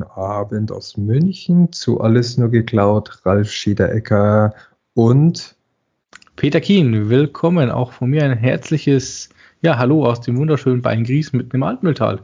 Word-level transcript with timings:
guten 0.00 0.12
Abend 0.12 0.72
aus 0.72 0.96
München 0.96 1.72
zu 1.72 2.00
Alles 2.00 2.38
nur 2.38 2.50
geklaut, 2.50 3.20
Ralf 3.24 3.50
Schiederecker 3.50 4.54
und 4.94 5.56
Peter 6.36 6.60
Kien. 6.60 7.10
Willkommen 7.10 7.70
auch 7.70 7.92
von 7.92 8.08
mir 8.08 8.24
ein 8.24 8.36
herzliches 8.36 9.28
ja, 9.60 9.76
Hallo 9.76 10.06
aus 10.06 10.22
dem 10.22 10.38
wunderschönen 10.38 10.80
Beingries 10.80 11.34
mit 11.34 11.52
dem 11.52 11.62
Altmühltal. 11.62 12.20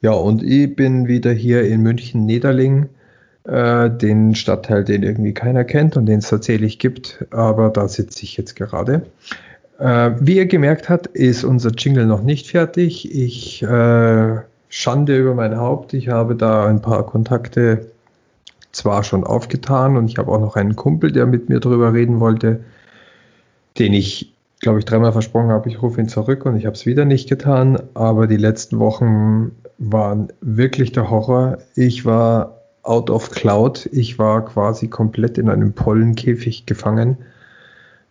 Ja, 0.00 0.12
und 0.12 0.42
ich 0.42 0.74
bin 0.74 1.06
wieder 1.06 1.30
hier 1.30 1.64
in 1.64 1.82
München-Nederling, 1.82 2.88
äh, 3.44 3.90
den 3.90 4.34
Stadtteil, 4.34 4.82
den 4.82 5.04
irgendwie 5.04 5.34
keiner 5.34 5.62
kennt 5.62 5.96
und 5.96 6.06
den 6.06 6.18
es 6.18 6.30
tatsächlich 6.30 6.80
gibt, 6.80 7.24
aber 7.30 7.70
da 7.70 7.86
sitze 7.86 8.24
ich 8.24 8.36
jetzt 8.36 8.56
gerade. 8.56 9.06
Äh, 9.78 10.12
wie 10.18 10.36
ihr 10.36 10.46
gemerkt 10.46 10.88
habt, 10.88 11.06
ist 11.06 11.44
unser 11.44 11.70
Jingle 11.70 12.06
noch 12.06 12.22
nicht 12.22 12.48
fertig. 12.48 13.14
Ich 13.14 13.62
äh, 13.62 14.38
Schande 14.76 15.16
über 15.16 15.36
mein 15.36 15.56
Haupt. 15.56 15.94
Ich 15.94 16.08
habe 16.08 16.34
da 16.34 16.66
ein 16.66 16.82
paar 16.82 17.06
Kontakte 17.06 17.92
zwar 18.72 19.04
schon 19.04 19.22
aufgetan 19.22 19.96
und 19.96 20.08
ich 20.08 20.18
habe 20.18 20.32
auch 20.32 20.40
noch 20.40 20.56
einen 20.56 20.74
Kumpel, 20.74 21.12
der 21.12 21.26
mit 21.26 21.48
mir 21.48 21.60
drüber 21.60 21.92
reden 21.92 22.18
wollte, 22.18 22.64
den 23.78 23.92
ich, 23.92 24.34
glaube 24.58 24.80
ich, 24.80 24.84
dreimal 24.84 25.12
versprochen 25.12 25.50
habe, 25.50 25.68
ich 25.68 25.80
rufe 25.80 26.00
ihn 26.00 26.08
zurück 26.08 26.44
und 26.44 26.56
ich 26.56 26.66
habe 26.66 26.74
es 26.74 26.86
wieder 26.86 27.04
nicht 27.04 27.28
getan. 27.28 27.80
Aber 27.94 28.26
die 28.26 28.36
letzten 28.36 28.80
Wochen 28.80 29.52
waren 29.78 30.32
wirklich 30.40 30.90
der 30.90 31.08
Horror. 31.08 31.58
Ich 31.76 32.04
war 32.04 32.58
out 32.82 33.10
of 33.10 33.30
cloud. 33.30 33.88
Ich 33.92 34.18
war 34.18 34.44
quasi 34.44 34.88
komplett 34.88 35.38
in 35.38 35.50
einem 35.50 35.74
Pollenkäfig 35.74 36.66
gefangen. 36.66 37.18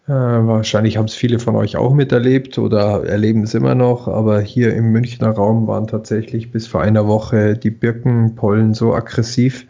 Äh, 0.06 0.12
wahrscheinlich 0.12 0.98
haben 0.98 1.06
es 1.06 1.16
viele 1.16 1.40
von 1.40 1.56
euch 1.56 1.78
auch 1.78 1.94
miterlebt 1.94 2.58
oder 2.58 3.06
erleben 3.06 3.44
es 3.44 3.54
immer 3.54 3.74
noch, 3.74 4.10
aber 4.10 4.42
hier 4.42 4.76
im 4.76 4.92
Münchner 4.92 5.30
Raum 5.30 5.66
waren 5.68 5.88
tatsächlich 5.88 6.52
bis 6.52 6.68
vor 6.68 6.82
einer 6.82 7.08
Woche 7.08 7.58
die 7.58 7.72
Birkenpollen 7.72 8.74
so 8.74 8.94
aggressiv, 8.94 9.66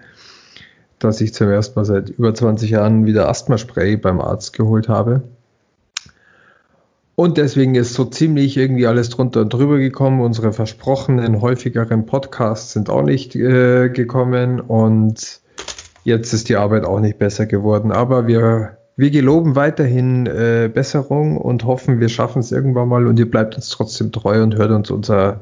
dass 0.97 1.21
ich 1.21 1.35
zum 1.35 1.49
ersten 1.49 1.79
Mal 1.79 1.85
seit 1.85 2.09
über 2.09 2.33
20 2.33 2.71
Jahren 2.71 3.05
wieder 3.05 3.29
Asthmaspray 3.29 3.95
beim 3.97 4.19
Arzt 4.19 4.53
geholt 4.53 4.89
habe. 4.89 5.21
Und 7.15 7.37
deswegen 7.37 7.75
ist 7.75 7.93
so 7.93 8.05
ziemlich 8.05 8.57
irgendwie 8.57 8.87
alles 8.87 9.09
drunter 9.09 9.41
und 9.41 9.53
drüber 9.53 9.77
gekommen. 9.77 10.19
Unsere 10.19 10.51
versprochenen 10.51 11.41
häufigeren 11.41 12.07
Podcasts 12.07 12.73
sind 12.73 12.89
auch 12.89 13.03
nicht 13.03 13.35
äh, 13.35 13.89
gekommen 13.89 14.59
und 14.59 15.41
jetzt 16.03 16.33
ist 16.33 16.49
die 16.49 16.55
Arbeit 16.55 16.85
auch 16.85 16.99
nicht 16.99 17.19
besser 17.19 17.45
geworden. 17.45 17.91
Aber 17.91 18.25
wir 18.25 18.79
wir 18.95 19.11
geloben 19.11 19.55
weiterhin 19.55 20.27
äh, 20.27 20.69
Besserung 20.71 21.37
und 21.37 21.65
hoffen, 21.65 21.99
wir 21.99 22.09
schaffen 22.09 22.39
es 22.39 22.51
irgendwann 22.51 22.89
mal 22.89 23.07
und 23.07 23.17
ihr 23.19 23.29
bleibt 23.29 23.55
uns 23.55 23.69
trotzdem 23.69 24.11
treu 24.11 24.43
und 24.43 24.55
hört 24.55 24.71
uns 24.71 24.91
unser 24.91 25.41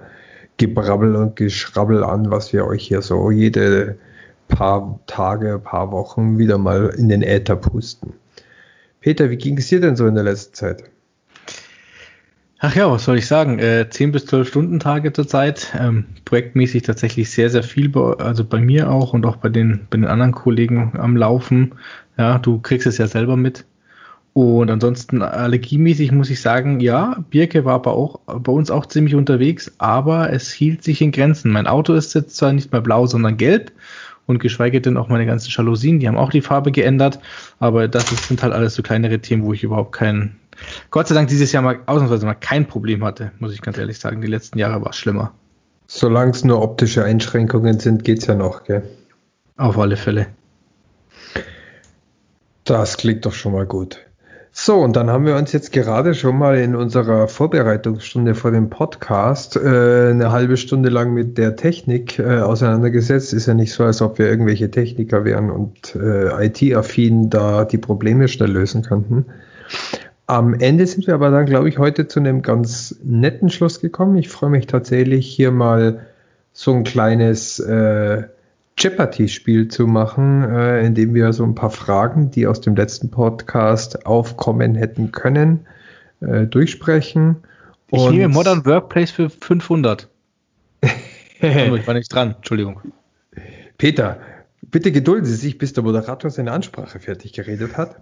Gebrabbel 0.57 1.15
und 1.15 1.35
Geschrabbel 1.35 2.03
an, 2.03 2.31
was 2.31 2.53
wir 2.53 2.65
euch 2.65 2.87
hier 2.87 3.01
so 3.01 3.31
jede 3.31 3.97
paar 4.47 4.99
Tage, 5.07 5.59
paar 5.63 5.91
Wochen 5.91 6.37
wieder 6.37 6.57
mal 6.57 6.93
in 6.97 7.09
den 7.09 7.23
Äther 7.23 7.55
pusten. 7.55 8.13
Peter, 8.99 9.29
wie 9.29 9.37
ging 9.37 9.57
es 9.57 9.67
dir 9.67 9.81
denn 9.81 9.95
so 9.95 10.05
in 10.05 10.15
der 10.15 10.23
letzten 10.23 10.53
Zeit? 10.53 10.83
Ach 12.63 12.75
ja, 12.75 12.91
was 12.91 13.05
soll 13.05 13.17
ich 13.17 13.25
sagen? 13.25 13.57
Äh, 13.57 13.89
10 13.89 14.11
bis 14.11 14.27
12 14.27 14.47
Stunden 14.47 14.79
Tage 14.79 15.11
zurzeit. 15.13 15.73
Ähm, 15.79 16.05
projektmäßig 16.25 16.83
tatsächlich 16.83 17.31
sehr, 17.31 17.49
sehr 17.49 17.63
viel, 17.63 17.89
bei, 17.89 18.13
also 18.17 18.45
bei 18.45 18.59
mir 18.59 18.91
auch 18.91 19.13
und 19.13 19.25
auch 19.25 19.37
bei 19.37 19.49
den, 19.49 19.87
bei 19.89 19.97
den 19.97 20.05
anderen 20.05 20.31
Kollegen 20.31 20.93
am 20.95 21.17
Laufen. 21.17 21.73
Ja, 22.17 22.39
du 22.39 22.59
kriegst 22.59 22.87
es 22.87 22.97
ja 22.97 23.07
selber 23.07 23.37
mit. 23.37 23.65
Und 24.33 24.71
ansonsten 24.71 25.21
allergiemäßig 25.21 26.13
muss 26.13 26.29
ich 26.29 26.39
sagen, 26.39 26.79
ja, 26.79 27.17
Birke 27.29 27.65
war 27.65 27.75
aber 27.75 27.91
auch 27.91 28.19
bei 28.25 28.51
uns 28.51 28.71
auch 28.71 28.85
ziemlich 28.85 29.15
unterwegs, 29.15 29.73
aber 29.77 30.31
es 30.31 30.51
hielt 30.51 30.83
sich 30.83 31.01
in 31.01 31.11
Grenzen. 31.11 31.51
Mein 31.51 31.67
Auto 31.67 31.93
ist 31.93 32.13
jetzt 32.13 32.37
zwar 32.37 32.53
nicht 32.53 32.71
mehr 32.71 32.79
blau, 32.79 33.05
sondern 33.07 33.35
gelb 33.35 33.73
und 34.27 34.39
geschweige 34.39 34.79
denn 34.79 34.95
auch 34.95 35.09
meine 35.09 35.25
ganzen 35.25 35.49
Jalousien, 35.51 35.99
die 35.99 36.07
haben 36.07 36.17
auch 36.17 36.29
die 36.29 36.41
Farbe 36.41 36.71
geändert, 36.71 37.19
aber 37.59 37.89
das 37.89 38.05
sind 38.27 38.41
halt 38.41 38.53
alles 38.53 38.75
so 38.75 38.83
kleinere 38.83 39.19
Themen, 39.19 39.43
wo 39.43 39.51
ich 39.51 39.63
überhaupt 39.63 39.91
kein, 39.91 40.37
Gott 40.91 41.09
sei 41.09 41.15
Dank 41.15 41.27
dieses 41.27 41.51
Jahr 41.51 41.63
mal 41.63 41.79
ausnahmsweise 41.85 42.25
mal 42.25 42.35
kein 42.35 42.65
Problem 42.65 43.03
hatte, 43.03 43.31
muss 43.39 43.53
ich 43.53 43.61
ganz 43.61 43.77
ehrlich 43.77 43.99
sagen. 43.99 44.21
Die 44.21 44.27
letzten 44.27 44.57
Jahre 44.57 44.81
war 44.81 44.91
es 44.91 44.97
schlimmer. 44.97 45.33
Solange 45.87 46.31
es 46.31 46.45
nur 46.45 46.61
optische 46.61 47.03
Einschränkungen 47.03 47.81
sind, 47.81 48.05
geht 48.05 48.19
es 48.19 48.27
ja 48.27 48.35
noch, 48.35 48.63
gell? 48.63 48.83
Auf 49.57 49.77
alle 49.77 49.97
Fälle. 49.97 50.27
Das 52.63 52.97
klingt 52.97 53.25
doch 53.25 53.33
schon 53.33 53.53
mal 53.53 53.65
gut. 53.65 53.99
So, 54.53 54.79
und 54.79 54.97
dann 54.97 55.09
haben 55.09 55.25
wir 55.25 55.37
uns 55.37 55.53
jetzt 55.53 55.71
gerade 55.71 56.13
schon 56.13 56.37
mal 56.37 56.57
in 56.57 56.75
unserer 56.75 57.29
Vorbereitungsstunde 57.29 58.35
vor 58.35 58.51
dem 58.51 58.69
Podcast 58.69 59.55
äh, 59.55 60.09
eine 60.09 60.31
halbe 60.33 60.57
Stunde 60.57 60.89
lang 60.89 61.13
mit 61.13 61.37
der 61.37 61.55
Technik 61.55 62.19
äh, 62.19 62.39
auseinandergesetzt. 62.39 63.31
Ist 63.31 63.45
ja 63.45 63.53
nicht 63.53 63.71
so, 63.71 63.85
als 63.85 64.01
ob 64.01 64.19
wir 64.19 64.29
irgendwelche 64.29 64.69
Techniker 64.69 65.23
wären 65.23 65.49
und 65.49 65.95
äh, 65.95 66.47
IT-affin 66.47 67.29
da 67.29 67.63
die 67.63 67.77
Probleme 67.77 68.27
schnell 68.27 68.51
lösen 68.51 68.83
könnten. 68.83 69.25
Am 70.27 70.53
Ende 70.53 70.85
sind 70.85 71.07
wir 71.07 71.13
aber 71.13 71.31
dann, 71.31 71.45
glaube 71.45 71.69
ich, 71.69 71.77
heute 71.77 72.09
zu 72.09 72.19
einem 72.19 72.41
ganz 72.41 72.97
netten 73.03 73.49
Schluss 73.49 73.79
gekommen. 73.79 74.17
Ich 74.17 74.27
freue 74.27 74.49
mich 74.49 74.67
tatsächlich 74.67 75.27
hier 75.27 75.51
mal 75.51 76.01
so 76.51 76.73
ein 76.73 76.83
kleines 76.83 77.59
äh, 77.59 78.23
Jeopardy-Spiel 78.81 79.67
zu 79.67 79.85
machen, 79.85 80.43
äh, 80.43 80.83
in 80.85 80.95
dem 80.95 81.13
wir 81.13 81.33
so 81.33 81.43
ein 81.43 81.53
paar 81.53 81.69
Fragen, 81.69 82.31
die 82.31 82.47
aus 82.47 82.61
dem 82.61 82.75
letzten 82.75 83.11
Podcast 83.11 84.05
aufkommen 84.07 84.73
hätten 84.73 85.11
können, 85.11 85.67
äh, 86.21 86.47
durchsprechen. 86.47 87.37
Ich 87.91 87.99
Und 87.99 88.15
nehme 88.15 88.33
Modern 88.33 88.65
Workplace 88.65 89.11
für 89.11 89.29
500. 89.29 90.09
ich 91.39 91.87
war 91.87 91.93
nicht 91.93 92.13
dran, 92.13 92.35
Entschuldigung. 92.37 92.81
Peter, 93.77 94.19
bitte 94.61 94.91
gedulden 94.91 95.25
Sie 95.25 95.35
sich, 95.35 95.59
bis 95.59 95.73
der 95.73 95.83
Moderator 95.83 96.31
seine 96.31 96.51
Ansprache 96.51 96.99
fertig 96.99 97.33
geredet 97.33 97.77
hat. 97.77 97.97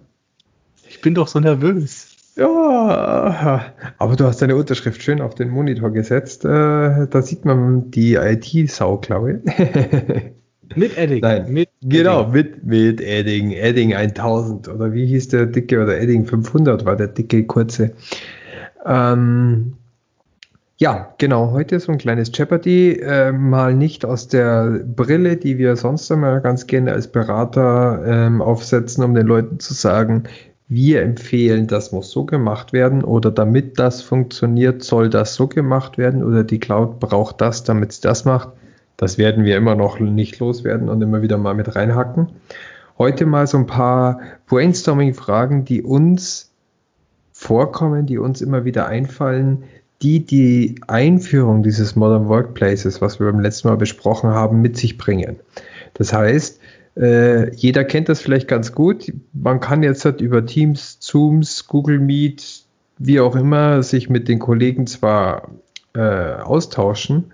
Ich 0.88 1.02
bin 1.02 1.14
doch 1.14 1.28
so 1.28 1.40
nervös. 1.40 2.16
Ja, 2.38 3.74
aber 3.98 4.16
du 4.16 4.24
hast 4.24 4.42
deine 4.42 4.56
Unterschrift 4.56 5.04
schön 5.04 5.20
auf 5.20 5.36
den 5.36 5.50
Monitor 5.50 5.92
gesetzt. 5.92 6.46
Äh, 6.46 7.08
da 7.08 7.22
sieht 7.22 7.44
man 7.44 7.92
die 7.92 8.16
IT-Sau, 8.16 8.98
glaube 8.98 9.42
ich. 9.44 10.32
Mit 10.76 10.98
Edding. 10.98 11.22
Nein, 11.22 11.52
mit 11.52 11.70
genau, 11.82 12.22
Edding. 12.22 12.34
mit, 12.34 12.66
mit 12.66 13.02
Edding. 13.02 13.52
Edding 13.52 13.94
1000 13.94 14.68
oder 14.68 14.94
wie 14.94 15.06
hieß 15.06 15.30
der 15.30 15.46
dicke 15.48 15.82
oder 15.82 16.00
Edding 16.00 16.26
500 16.26 16.86
war 16.86 16.96
der 16.96 17.08
dicke 17.08 17.46
kurze. 17.46 17.92
Ähm, 18.86 19.74
ja, 20.78 21.14
genau, 21.18 21.52
heute 21.52 21.80
so 21.80 21.92
ein 21.92 21.98
kleines 21.98 22.32
Jeopardy, 22.34 23.00
äh, 23.02 23.34
mal 23.34 23.74
nicht 23.74 24.06
aus 24.06 24.30
der 24.30 24.80
Brille, 24.86 25.36
die 25.36 25.58
wir 25.58 25.76
sonst 25.76 26.10
immer 26.10 26.40
ganz 26.40 26.68
gerne 26.68 26.94
als 26.94 27.12
Berater 27.12 28.02
ähm, 28.06 28.42
aufsetzen, 28.42 29.04
um 29.04 29.14
den 29.14 29.28
Leuten 29.28 29.60
zu 29.60 29.74
sagen, 29.74 30.24
wir 30.70 31.02
empfehlen, 31.02 31.68
das 31.68 31.92
muss 31.92 32.12
so 32.12 32.26
gemacht 32.26 32.72
werden 32.72 33.04
oder 33.04 33.32
damit 33.32 33.78
das 33.80 34.02
funktioniert, 34.02 34.84
soll 34.84 35.10
das 35.10 35.36
so 35.36 35.48
gemacht 35.48 35.98
werden 35.98 36.24
oder 36.24 36.44
die 36.46 36.60
Cloud 36.60 37.00
braucht 37.00 37.42
das, 37.42 37.64
damit 37.64 37.92
es 37.92 38.02
das 38.02 38.24
macht, 38.24 38.50
das 39.00 39.18
werden 39.18 39.46
wir 39.46 39.56
immer 39.56 39.76
noch 39.76 40.02
nicht 40.02 40.40
loswerden 40.40 40.90
und 40.90 41.02
immer 41.02 41.22
wieder 41.22 41.38
mal 41.38 41.54
mit 41.54 41.74
reinhacken. 41.74 42.28
Heute 42.98 43.26
mal 43.26 43.48
so 43.48 43.58
ein 43.58 43.66
paar 43.66 44.20
Brainstorming-Fragen, 44.48 45.64
die 45.64 45.82
uns 45.82 46.52
vorkommen, 47.32 48.06
die 48.06 48.18
uns 48.18 48.42
immer 48.42 48.66
wieder 48.66 48.88
einfallen, 48.88 49.64
die 50.02 50.26
die 50.26 50.82
Einführung 50.88 51.64
dieses 51.64 51.96
Modern 51.96 52.28
Workplaces, 52.28 53.02
was 53.02 53.22
wir 53.22 53.32
beim 53.32 53.40
letzten 53.40 53.70
Mal 53.70 53.78
besprochen 53.78 54.32
haben, 54.32 54.62
mit 54.62 54.76
sich 54.76 54.98
bringen. 54.98 55.40
Das 55.94 56.12
heißt, 56.12 56.60
äh, 56.98 57.56
jeder 57.56 57.86
kennt 57.86 58.10
das 58.10 58.20
vielleicht 58.20 58.50
ganz 58.50 58.74
gut. 58.74 59.14
Man 59.32 59.62
kann 59.62 59.82
jetzt 59.82 60.04
halt 60.04 60.20
über 60.20 60.46
Teams, 60.46 61.00
Zooms, 61.00 61.68
Google 61.68 62.00
Meet, 62.00 62.66
wie 62.98 63.22
auch 63.22 63.38
immer, 63.38 63.82
sich 63.82 64.10
mit 64.10 64.28
den 64.28 64.40
Kollegen 64.40 64.88
zwar 64.88 65.52
äh, 65.96 66.34
austauschen, 66.34 67.32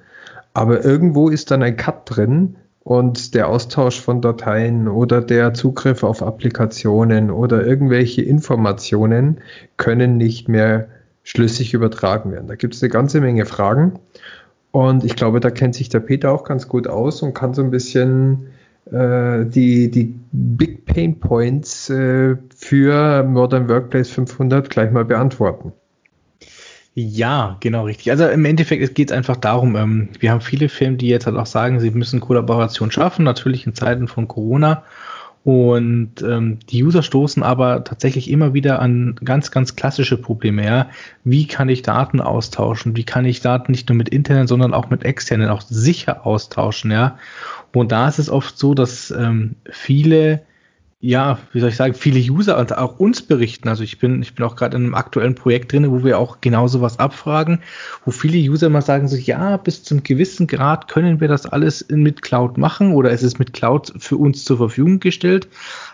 aber 0.55 0.85
irgendwo 0.85 1.27
ist 1.27 1.51
dann 1.51 1.61
ein 1.61 1.75
Cut 1.75 2.03
drin 2.05 2.55
und 2.79 3.35
der 3.35 3.49
Austausch 3.49 3.99
von 3.99 4.21
Dateien 4.21 4.87
oder 4.87 5.21
der 5.21 5.53
Zugriff 5.53 6.01
auf 6.01 6.23
Applikationen 6.23 7.29
oder 7.29 7.65
irgendwelche 7.67 8.21
Informationen 8.21 9.41
können 9.75 10.15
nicht 10.15 10.47
mehr 10.47 10.87
schlüssig 11.23 11.73
übertragen 11.73 12.31
werden. 12.31 12.47
Da 12.47 12.55
gibt 12.55 12.73
es 12.73 12.81
eine 12.81 12.89
ganze 12.89 13.19
Menge 13.19 13.45
Fragen. 13.45 13.99
Und 14.71 15.03
ich 15.03 15.17
glaube, 15.17 15.41
da 15.41 15.51
kennt 15.51 15.75
sich 15.75 15.89
der 15.89 15.99
Peter 15.99 16.31
auch 16.31 16.45
ganz 16.45 16.69
gut 16.69 16.87
aus 16.87 17.21
und 17.21 17.33
kann 17.33 17.53
so 17.53 17.61
ein 17.61 17.71
bisschen 17.71 18.47
äh, 18.89 19.45
die, 19.45 19.91
die 19.91 20.15
Big 20.31 20.85
Pain 20.85 21.19
Points 21.19 21.89
äh, 21.89 22.37
für 22.55 23.23
Modern 23.23 23.67
Workplace 23.67 24.09
500 24.09 24.69
gleich 24.69 24.91
mal 24.91 25.05
beantworten. 25.05 25.73
Ja, 26.97 27.57
genau 27.59 27.83
richtig. 27.83 28.09
Also 28.09 28.25
im 28.25 28.45
Endeffekt 28.45 28.95
geht 28.95 29.11
es 29.11 29.15
einfach 29.15 29.35
darum, 29.35 29.75
ähm, 29.75 30.09
wir 30.17 30.31
haben 30.31 30.39
viele 30.39 30.69
Firmen, 30.69 30.97
die 30.97 31.09
jetzt 31.09 31.25
halt 31.25 31.35
auch 31.35 31.45
sagen, 31.45 31.81
sie 31.81 31.91
müssen 31.91 32.21
Kollaboration 32.21 32.89
schaffen, 32.89 33.25
natürlich 33.25 33.67
in 33.67 33.75
Zeiten 33.75 34.07
von 34.07 34.29
Corona. 34.29 34.83
Und 35.43 36.21
ähm, 36.21 36.59
die 36.69 36.83
User 36.85 37.03
stoßen 37.03 37.43
aber 37.43 37.83
tatsächlich 37.83 38.31
immer 38.31 38.53
wieder 38.53 38.79
an 38.79 39.15
ganz, 39.23 39.51
ganz 39.51 39.75
klassische 39.75 40.17
Probleme. 40.17 40.65
Ja? 40.65 40.89
Wie 41.25 41.47
kann 41.47 41.67
ich 41.67 41.81
Daten 41.81 42.21
austauschen? 42.21 42.95
Wie 42.95 43.03
kann 43.03 43.25
ich 43.25 43.41
Daten 43.41 43.73
nicht 43.73 43.89
nur 43.89 43.97
mit 43.97 44.09
internen, 44.09 44.47
sondern 44.47 44.73
auch 44.73 44.89
mit 44.89 45.03
externen 45.03 45.49
auch 45.49 45.61
sicher 45.61 46.25
austauschen? 46.25 46.91
Ja? 46.91 47.19
Und 47.73 47.91
da 47.91 48.07
ist 48.07 48.19
es 48.19 48.29
oft 48.29 48.57
so, 48.57 48.73
dass 48.73 49.11
ähm, 49.11 49.55
viele 49.69 50.43
ja, 50.99 51.37
wie 51.51 51.59
soll 51.59 51.69
ich 51.69 51.75
sagen, 51.75 51.93
viele 51.93 52.19
User 52.19 52.57
und 52.57 52.75
auch 52.77 52.99
uns 52.99 53.21
berichten. 53.21 53.67
Also 53.67 53.83
ich 53.83 53.99
bin, 53.99 54.21
ich 54.21 54.33
bin 54.33 54.45
auch 54.45 54.55
gerade 54.55 54.77
in 54.77 54.85
einem 54.85 54.95
aktuellen 54.95 55.35
Projekt 55.35 55.71
drin, 55.71 55.91
wo 55.91 56.03
wir 56.03 56.17
auch 56.17 56.39
genau 56.41 56.67
sowas 56.67 56.99
abfragen, 56.99 57.61
wo 58.05 58.11
viele 58.11 58.37
User 58.37 58.69
mal 58.69 58.81
sagen 58.81 59.07
so, 59.07 59.15
ja, 59.15 59.57
bis 59.57 59.83
zum 59.83 60.03
gewissen 60.03 60.47
Grad 60.47 60.87
können 60.87 61.19
wir 61.19 61.27
das 61.27 61.45
alles 61.45 61.85
mit 61.89 62.21
Cloud 62.21 62.57
machen 62.57 62.93
oder 62.93 63.11
ist 63.11 63.23
es 63.23 63.37
mit 63.37 63.53
Cloud 63.53 63.93
für 63.99 64.17
uns 64.17 64.45
zur 64.45 64.57
Verfügung 64.57 64.99
gestellt. 64.99 65.47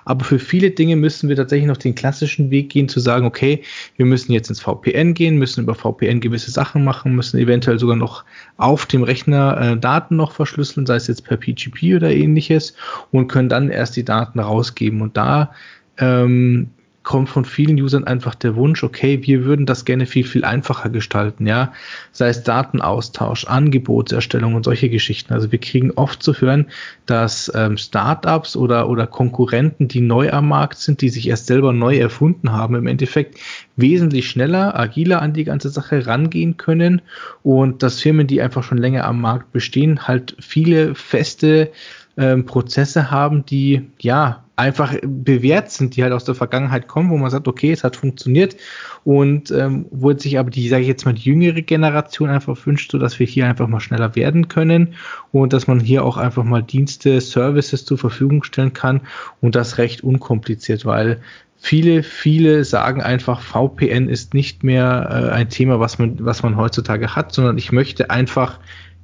Aber 0.06 0.26
für 0.26 0.40
viele 0.40 0.72
Dinge 0.72 0.96
müssen 0.96 1.30
wir 1.30 1.36
tatsächlich 1.36 1.68
noch 1.68 1.78
den 1.78 1.96
klassischen 1.96 2.50
Weg 2.52 2.70
gehen, 2.70 2.90
zu 2.90 3.00
sagen, 3.00 3.26
okay, 3.26 3.64
wir 3.98 4.06
müssen 4.06 4.32
jetzt 4.32 4.50
ins 4.50 4.62
VPN 4.62 5.14
gehen, 5.14 5.38
müssen 5.38 5.64
über 5.64 5.76
VPN 5.76 6.20
gewisse 6.20 6.52
Sachen 6.52 6.84
machen, 6.84 7.16
müssen 7.16 7.40
eventuell 7.40 7.80
sogar 7.80 7.96
noch 7.96 8.26
auf 8.58 8.86
dem 8.86 9.04
Rechner 9.04 9.60
äh, 9.62 9.78
Daten 9.78 10.16
noch 10.16 10.32
verschlüsseln, 10.32 10.86
sei 10.86 10.96
es 10.96 11.08
jetzt 11.08 11.24
per 11.24 11.38
PGP 11.38 11.96
oder 11.96 12.12
ähnliches, 12.12 12.74
und 13.12 13.28
können 13.28 13.50
dann 13.50 13.70
erst 13.70 13.96
die 13.96 14.06
Daten 14.06 14.40
rausgeben. 14.40 15.02
Und 15.02 15.18
da 15.18 15.54
ähm, 15.98 16.70
kommt 17.04 17.30
von 17.30 17.46
vielen 17.46 17.82
Usern 17.82 18.04
einfach 18.04 18.36
der 18.36 18.56
Wunsch, 18.56 18.84
okay, 18.84 19.20
wir 19.24 19.44
würden 19.44 19.66
das 19.66 19.86
gerne 19.86 20.06
viel, 20.06 20.24
viel 20.24 20.46
einfacher 20.46 20.90
gestalten, 20.90 21.48
ja. 21.48 21.74
Sei 22.12 22.30
es 22.30 22.44
Datenaustausch, 22.44 23.46
Angebotserstellung 23.46 24.54
und 24.54 24.66
solche 24.66 24.90
Geschichten. 24.90 25.34
Also 25.34 25.52
wir 25.52 25.60
kriegen 25.60 25.92
oft 25.92 26.22
zu 26.22 26.34
hören, 26.34 26.68
dass 27.08 27.52
ähm, 27.56 27.78
Startups 27.78 28.56
oder, 28.56 28.88
oder 28.88 29.08
Konkurrenten, 29.08 29.88
die 29.88 30.02
neu 30.02 30.32
am 30.32 30.48
Markt 30.48 30.78
sind, 30.78 31.02
die 31.02 31.10
sich 31.10 31.28
erst 31.28 31.48
selber 31.48 31.74
neu 31.74 31.98
erfunden 31.98 32.52
haben, 32.52 32.76
im 32.76 32.86
Endeffekt 32.86 33.40
wesentlich 33.76 34.30
schneller, 34.30 34.80
agiler 34.80 35.22
an 35.22 35.34
die 35.34 35.44
ganze 35.44 35.70
Sache 35.70 36.06
rangehen 36.06 36.58
können 36.58 37.02
und 37.42 37.82
dass 37.82 38.00
Firmen, 38.00 38.28
die 38.28 38.42
einfach 38.42 38.64
schon 38.64 38.78
länger 38.78 39.06
am 39.06 39.20
Markt 39.22 39.52
bestehen, 39.52 40.08
halt 40.08 40.36
viele 40.40 40.94
feste 40.94 41.72
ähm, 42.18 42.46
Prozesse 42.46 43.12
haben, 43.12 43.46
die 43.46 43.88
ja 44.00 44.44
einfach 44.56 44.96
bewährt 45.02 45.72
sind, 45.72 45.96
die 45.96 46.04
halt 46.04 46.14
aus 46.14 46.24
der 46.24 46.36
Vergangenheit 46.36 46.88
kommen, 46.88 47.10
wo 47.10 47.18
man 47.18 47.32
sagt, 47.32 47.48
okay, 47.48 47.72
es 47.72 47.84
hat 47.84 47.96
funktioniert 47.96 48.56
und 49.04 49.50
ähm, 49.50 49.88
wo 49.90 50.14
sich 50.14 50.38
aber 50.38 50.52
die, 50.52 50.68
sage 50.70 50.84
ich 50.84 50.88
jetzt 50.88 51.06
mal, 51.06 51.14
die 51.14 51.24
jüngere 51.24 51.62
Generation 51.62 52.30
einfach 52.30 52.58
wünscht, 52.66 52.92
so 52.92 53.00
dass 53.00 53.18
wir 53.20 53.26
hier 53.26 53.48
einfach 53.48 53.68
mal 53.68 53.80
schneller 53.80 54.16
werden 54.16 54.50
können 54.50 54.94
und 55.32 55.54
dass 55.54 55.66
man 55.66 55.80
hier 55.80 56.06
auch 56.06 56.18
einfach 56.18 56.44
mal 56.44 56.62
Dienste, 56.62 57.20
Services 57.22 57.86
zur 57.86 57.98
Verfügung 57.98 58.44
stellen 58.44 58.74
kann 58.74 59.02
und 59.40 59.56
das 59.56 59.80
recht 59.80 60.04
unkompliziert, 60.04 60.86
weil 60.86 61.22
viele, 61.58 62.04
viele 62.04 62.64
sagen 62.64 63.02
einfach, 63.02 63.42
VPN 63.42 64.10
ist 64.10 64.36
nicht 64.36 64.64
mehr 64.64 65.08
äh, 65.10 65.34
ein 65.34 65.50
Thema, 65.50 65.80
was 65.80 65.98
man, 65.98 66.24
was 66.24 66.44
man 66.44 66.56
heutzutage 66.58 67.16
hat, 67.16 67.34
sondern 67.34 67.58
ich 67.58 67.72
möchte 67.72 68.12
einfach 68.12 68.60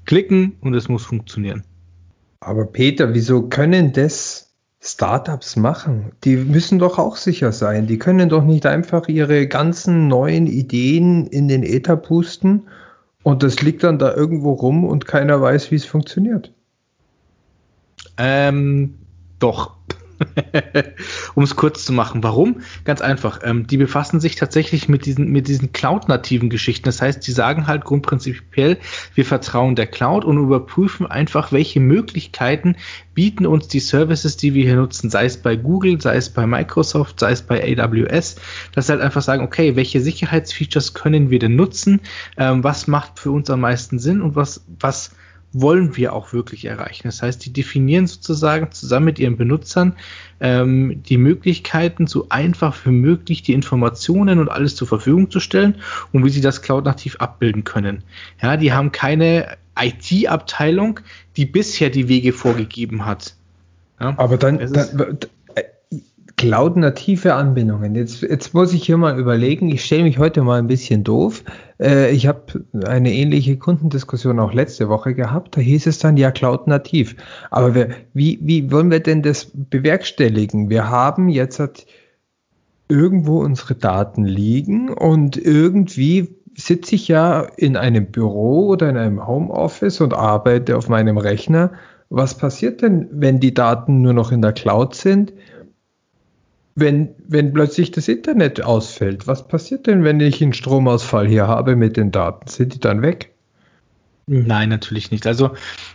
klicken 0.05 0.55
und 0.61 0.75
es 0.75 0.87
muss 0.87 1.05
funktionieren. 1.05 1.63
Aber 2.39 2.65
Peter, 2.65 3.13
wieso 3.13 3.43
können 3.43 3.93
das 3.93 4.53
Startups 4.79 5.55
machen? 5.55 6.11
Die 6.23 6.37
müssen 6.37 6.79
doch 6.79 6.99
auch 6.99 7.15
sicher 7.15 7.51
sein. 7.51 7.87
Die 7.87 7.97
können 7.97 8.29
doch 8.29 8.43
nicht 8.43 8.65
einfach 8.65 9.07
ihre 9.07 9.47
ganzen 9.47 10.07
neuen 10.07 10.47
Ideen 10.47 11.27
in 11.27 11.47
den 11.47 11.63
Äther 11.63 11.97
pusten 11.97 12.67
und 13.23 13.43
das 13.43 13.61
liegt 13.61 13.83
dann 13.83 13.99
da 13.99 14.13
irgendwo 14.13 14.53
rum 14.53 14.85
und 14.85 15.05
keiner 15.05 15.41
weiß, 15.41 15.71
wie 15.71 15.75
es 15.75 15.85
funktioniert. 15.85 16.53
Ähm, 18.17 18.97
doch. 19.39 19.75
um 21.35 21.43
es 21.43 21.55
kurz 21.55 21.85
zu 21.85 21.93
machen. 21.93 22.23
Warum? 22.23 22.61
Ganz 22.83 23.01
einfach. 23.01 23.39
Ähm, 23.43 23.67
die 23.67 23.77
befassen 23.77 24.19
sich 24.19 24.35
tatsächlich 24.35 24.89
mit 24.89 25.05
diesen, 25.05 25.31
mit 25.31 25.47
diesen 25.47 25.71
Cloud-nativen 25.71 26.49
Geschichten. 26.49 26.85
Das 26.85 27.01
heißt, 27.01 27.25
die 27.25 27.31
sagen 27.31 27.67
halt 27.67 27.85
grundprinzipiell, 27.85 28.77
wir 29.15 29.25
vertrauen 29.25 29.75
der 29.75 29.87
Cloud 29.87 30.25
und 30.25 30.37
überprüfen 30.37 31.05
einfach, 31.05 31.51
welche 31.51 31.79
Möglichkeiten 31.79 32.75
bieten 33.13 33.45
uns 33.45 33.67
die 33.67 33.79
Services, 33.79 34.37
die 34.37 34.53
wir 34.53 34.63
hier 34.63 34.75
nutzen, 34.75 35.09
sei 35.09 35.25
es 35.25 35.37
bei 35.37 35.55
Google, 35.55 35.99
sei 35.99 36.17
es 36.17 36.29
bei 36.29 36.45
Microsoft, 36.45 37.19
sei 37.19 37.31
es 37.31 37.41
bei 37.41 37.63
AWS, 37.77 38.35
dass 38.73 38.87
sie 38.87 38.93
halt 38.93 39.01
einfach 39.01 39.21
sagen, 39.21 39.43
okay, 39.43 39.75
welche 39.75 40.01
Sicherheitsfeatures 40.01 40.93
können 40.93 41.29
wir 41.29 41.39
denn 41.39 41.55
nutzen? 41.55 42.01
Ähm, 42.37 42.63
was 42.63 42.87
macht 42.87 43.19
für 43.19 43.31
uns 43.31 43.49
am 43.49 43.61
meisten 43.61 43.99
Sinn 43.99 44.21
und 44.21 44.35
was, 44.35 44.63
was 44.79 45.11
wollen 45.61 45.95
wir 45.97 46.13
auch 46.13 46.33
wirklich 46.33 46.65
erreichen. 46.65 47.03
Das 47.05 47.21
heißt, 47.21 47.45
die 47.45 47.53
definieren 47.53 48.07
sozusagen 48.07 48.71
zusammen 48.71 49.05
mit 49.05 49.19
ihren 49.19 49.37
Benutzern 49.37 49.95
ähm, 50.39 51.01
die 51.03 51.17
Möglichkeiten, 51.17 52.07
so 52.07 52.27
einfach 52.29 52.85
wie 52.85 52.91
möglich 52.91 53.41
die 53.41 53.53
Informationen 53.53 54.39
und 54.39 54.49
alles 54.49 54.75
zur 54.75 54.87
Verfügung 54.87 55.31
zu 55.31 55.39
stellen 55.39 55.75
und 56.11 56.25
wie 56.25 56.29
sie 56.29 56.41
das 56.41 56.61
cloud-nativ 56.61 57.17
abbilden 57.17 57.63
können. 57.63 58.03
Ja, 58.41 58.57
die 58.57 58.73
haben 58.73 58.91
keine 58.91 59.57
IT-Abteilung, 59.79 60.99
die 61.35 61.45
bisher 61.45 61.89
die 61.89 62.07
Wege 62.07 62.33
vorgegeben 62.33 63.05
hat. 63.05 63.35
Ja, 63.99 64.13
Aber 64.17 64.37
dann, 64.37 64.59
dann 64.59 65.19
Cloud-native 66.37 67.33
Anbindungen. 67.33 67.95
Jetzt, 67.95 68.21
jetzt 68.21 68.53
muss 68.53 68.71
ich 68.71 68.83
hier 68.83 68.97
mal 68.97 69.19
überlegen, 69.19 69.69
ich 69.69 69.83
stelle 69.83 70.03
mich 70.03 70.19
heute 70.19 70.43
mal 70.43 70.59
ein 70.59 70.67
bisschen 70.67 71.03
doof. 71.03 71.43
Äh, 71.79 72.11
ich 72.11 72.27
habe 72.27 72.63
eine 72.85 73.11
ähnliche 73.11 73.57
Kundendiskussion 73.57 74.39
auch 74.39 74.53
letzte 74.53 74.87
Woche 74.87 75.15
gehabt. 75.15 75.57
Da 75.57 75.61
hieß 75.61 75.87
es 75.87 75.97
dann, 75.97 76.15
ja, 76.15 76.29
Cloud-nativ. 76.29 77.15
Aber 77.49 77.73
wir, 77.73 77.89
wie, 78.13 78.37
wie 78.43 78.71
wollen 78.71 78.91
wir 78.91 78.99
denn 78.99 79.23
das 79.23 79.51
bewerkstelligen? 79.51 80.69
Wir 80.69 80.89
haben 80.91 81.27
jetzt 81.27 81.59
halt 81.59 81.87
irgendwo 82.87 83.39
unsere 83.39 83.73
Daten 83.73 84.23
liegen 84.23 84.89
und 84.89 85.37
irgendwie 85.37 86.35
sitze 86.55 86.95
ich 86.95 87.07
ja 87.07 87.47
in 87.57 87.75
einem 87.75 88.11
Büro 88.11 88.67
oder 88.67 88.89
in 88.89 88.97
einem 88.97 89.25
Homeoffice 89.25 90.01
und 90.01 90.13
arbeite 90.13 90.77
auf 90.77 90.87
meinem 90.87 91.17
Rechner. 91.17 91.71
Was 92.09 92.37
passiert 92.37 92.83
denn, 92.83 93.07
wenn 93.11 93.39
die 93.39 93.55
Daten 93.55 94.01
nur 94.03 94.13
noch 94.13 94.31
in 94.31 94.43
der 94.43 94.53
Cloud 94.53 94.93
sind? 94.93 95.33
Wenn, 96.77 97.15
wenn 97.27 97.53
plötzlich 97.53 97.89
das 97.89 98.07
Internet 98.07 98.63
ausfällt, 98.63 99.25
was 99.25 99.47
passiert 99.47 99.87
denn, 99.87 100.03
wenn 100.03 100.19
ich 100.19 100.43
einen 100.43 100.53
Stromausfall 100.53 101.27
hier 101.27 101.47
habe 101.47 101.75
mit 101.75 101.97
den 101.97 102.11
Daten? 102.11 102.47
Sind 102.47 102.75
die 102.75 102.79
dann 102.79 103.01
weg? 103.01 103.33
Nein, 104.29 104.67
natürlich 104.67 105.09
nicht. 105.09 105.25
Also 105.25 105.51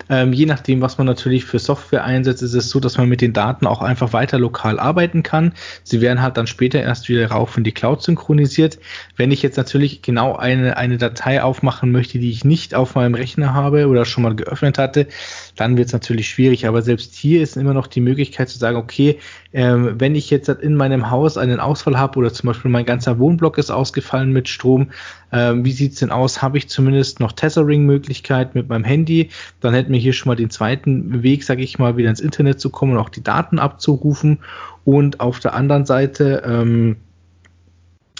ähm, 0.08 0.32
je 0.32 0.46
nachdem, 0.46 0.80
was 0.80 0.96
man 0.96 1.06
natürlich 1.06 1.44
für 1.44 1.58
Software 1.58 2.02
einsetzt, 2.04 2.42
ist 2.42 2.54
es 2.54 2.70
so, 2.70 2.80
dass 2.80 2.96
man 2.96 3.06
mit 3.06 3.20
den 3.20 3.34
Daten 3.34 3.66
auch 3.66 3.82
einfach 3.82 4.14
weiter 4.14 4.38
lokal 4.38 4.80
arbeiten 4.80 5.22
kann. 5.22 5.52
Sie 5.82 6.00
werden 6.00 6.22
halt 6.22 6.38
dann 6.38 6.46
später 6.46 6.80
erst 6.80 7.10
wieder 7.10 7.30
rauf 7.30 7.58
in 7.58 7.64
die 7.64 7.72
Cloud 7.72 8.02
synchronisiert. 8.02 8.78
Wenn 9.16 9.32
ich 9.32 9.42
jetzt 9.42 9.58
natürlich 9.58 10.00
genau 10.00 10.34
eine, 10.34 10.78
eine 10.78 10.96
Datei 10.96 11.42
aufmachen 11.42 11.92
möchte, 11.92 12.18
die 12.18 12.30
ich 12.30 12.42
nicht 12.42 12.74
auf 12.74 12.94
meinem 12.94 13.14
Rechner 13.14 13.52
habe 13.52 13.86
oder 13.88 14.06
schon 14.06 14.22
mal 14.22 14.34
geöffnet 14.34 14.78
hatte, 14.78 15.08
dann 15.56 15.76
wird 15.76 15.88
es 15.88 15.92
natürlich 15.92 16.30
schwierig. 16.30 16.66
Aber 16.66 16.80
selbst 16.80 17.14
hier 17.14 17.42
ist 17.42 17.58
immer 17.58 17.74
noch 17.74 17.86
die 17.86 18.00
Möglichkeit 18.00 18.48
zu 18.48 18.58
sagen, 18.58 18.78
okay, 18.78 19.18
ähm, 19.52 19.96
wenn 19.98 20.14
ich 20.14 20.30
jetzt 20.30 20.48
in 20.48 20.74
meinem 20.74 21.10
Haus 21.10 21.36
einen 21.36 21.60
Ausfall 21.60 21.98
habe 21.98 22.18
oder 22.18 22.32
zum 22.32 22.46
Beispiel 22.46 22.70
mein 22.70 22.86
ganzer 22.86 23.18
Wohnblock 23.18 23.58
ist 23.58 23.70
ausgefallen 23.70 24.32
mit 24.32 24.48
Strom, 24.48 24.90
ähm, 25.32 25.64
wie 25.64 25.72
sieht's 25.72 25.98
denn 25.98 26.10
aus? 26.10 26.42
Habe 26.42 26.58
ich 26.58 26.68
zumindest 26.68 27.18
noch 27.18 27.32
Tethering-Möglichkeit 27.32 28.54
mit 28.54 28.68
meinem 28.68 28.84
Handy? 28.84 29.30
Dann 29.60 29.72
hätten 29.72 29.92
wir 29.92 29.98
hier 29.98 30.12
schon 30.12 30.28
mal 30.28 30.36
den 30.36 30.50
zweiten 30.50 31.22
Weg, 31.22 31.44
sage 31.44 31.62
ich 31.62 31.78
mal, 31.78 31.96
wieder 31.96 32.10
ins 32.10 32.20
Internet 32.20 32.60
zu 32.60 32.70
kommen 32.70 32.92
und 32.92 32.98
auch 32.98 33.08
die 33.08 33.22
Daten 33.22 33.58
abzurufen. 33.58 34.40
Und 34.84 35.20
auf 35.20 35.40
der 35.40 35.54
anderen 35.54 35.86
Seite, 35.86 36.42
ähm, 36.44 36.96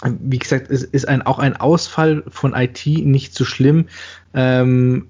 wie 0.03 0.39
gesagt, 0.39 0.71
es 0.71 0.83
ist 0.83 1.07
ein, 1.07 1.21
auch 1.21 1.39
ein 1.39 1.55
Ausfall 1.55 2.23
von 2.27 2.55
IT 2.55 2.85
nicht 2.85 3.35
so 3.35 3.45
schlimm. 3.45 3.85
Ähm, 4.33 5.07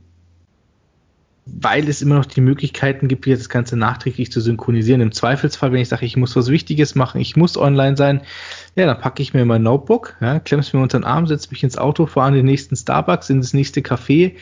weil 1.45 1.89
es 1.89 2.01
immer 2.01 2.15
noch 2.15 2.25
die 2.25 2.41
Möglichkeiten 2.41 3.07
gibt, 3.07 3.27
das 3.27 3.49
Ganze 3.49 3.75
nachträglich 3.75 4.31
zu 4.31 4.39
synchronisieren. 4.39 5.01
Im 5.01 5.11
Zweifelsfall, 5.11 5.71
wenn 5.71 5.81
ich 5.81 5.89
sage, 5.89 6.05
ich 6.05 6.15
muss 6.15 6.35
was 6.35 6.47
Wichtiges 6.47 6.95
machen, 6.95 7.19
ich 7.19 7.35
muss 7.35 7.57
online 7.57 7.97
sein, 7.97 8.21
ja, 8.75 8.85
dann 8.85 8.99
packe 8.99 9.21
ich 9.21 9.33
mir 9.33 9.45
mein 9.45 9.63
Notebook, 9.63 10.15
ja, 10.19 10.39
klemme 10.39 10.61
es 10.61 10.73
mir 10.73 10.81
unter 10.81 10.99
den 10.99 11.05
Arm, 11.05 11.27
setze 11.27 11.49
mich 11.51 11.63
ins 11.63 11.77
Auto, 11.77 12.05
fahre 12.05 12.29
in 12.29 12.35
den 12.35 12.45
nächsten 12.45 12.75
Starbucks, 12.75 13.29
in 13.29 13.41
das 13.41 13.53
nächste 13.53 13.81
Café, 13.81 14.33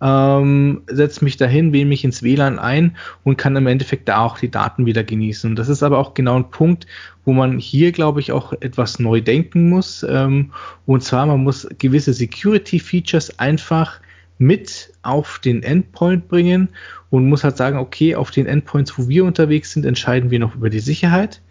ähm, 0.00 0.82
setze 0.86 1.24
mich 1.24 1.36
dahin, 1.36 1.72
wähle 1.72 1.86
mich 1.86 2.04
ins 2.04 2.22
WLAN 2.22 2.58
ein 2.58 2.96
und 3.24 3.36
kann 3.36 3.56
im 3.56 3.66
Endeffekt 3.66 4.08
da 4.08 4.20
auch 4.20 4.38
die 4.38 4.50
Daten 4.50 4.86
wieder 4.86 5.02
genießen. 5.04 5.50
Und 5.50 5.56
das 5.58 5.68
ist 5.68 5.82
aber 5.82 5.98
auch 5.98 6.14
genau 6.14 6.36
ein 6.36 6.50
Punkt, 6.50 6.86
wo 7.24 7.32
man 7.32 7.58
hier, 7.58 7.92
glaube 7.92 8.20
ich, 8.20 8.32
auch 8.32 8.52
etwas 8.60 8.98
neu 8.98 9.20
denken 9.20 9.68
muss. 9.68 10.04
Ähm, 10.08 10.52
und 10.86 11.02
zwar, 11.02 11.26
man 11.26 11.42
muss 11.42 11.66
gewisse 11.78 12.12
Security-Features 12.12 13.38
einfach 13.38 14.00
mit 14.38 14.92
auf 15.02 15.40
den 15.40 15.64
Endpoint 15.64 16.28
bringen 16.28 16.68
und 17.10 17.28
muss 17.28 17.42
halt 17.42 17.56
sagen, 17.56 17.78
okay, 17.78 18.14
auf 18.14 18.30
den 18.30 18.46
Endpoints, 18.46 18.96
wo 18.96 19.08
wir 19.08 19.24
unterwegs 19.24 19.72
sind, 19.72 19.84
entscheiden 19.84 20.30
wir 20.30 20.38
noch 20.38 20.54
über 20.54 20.70
die 20.70 20.78
Sicherheit. 20.78 21.42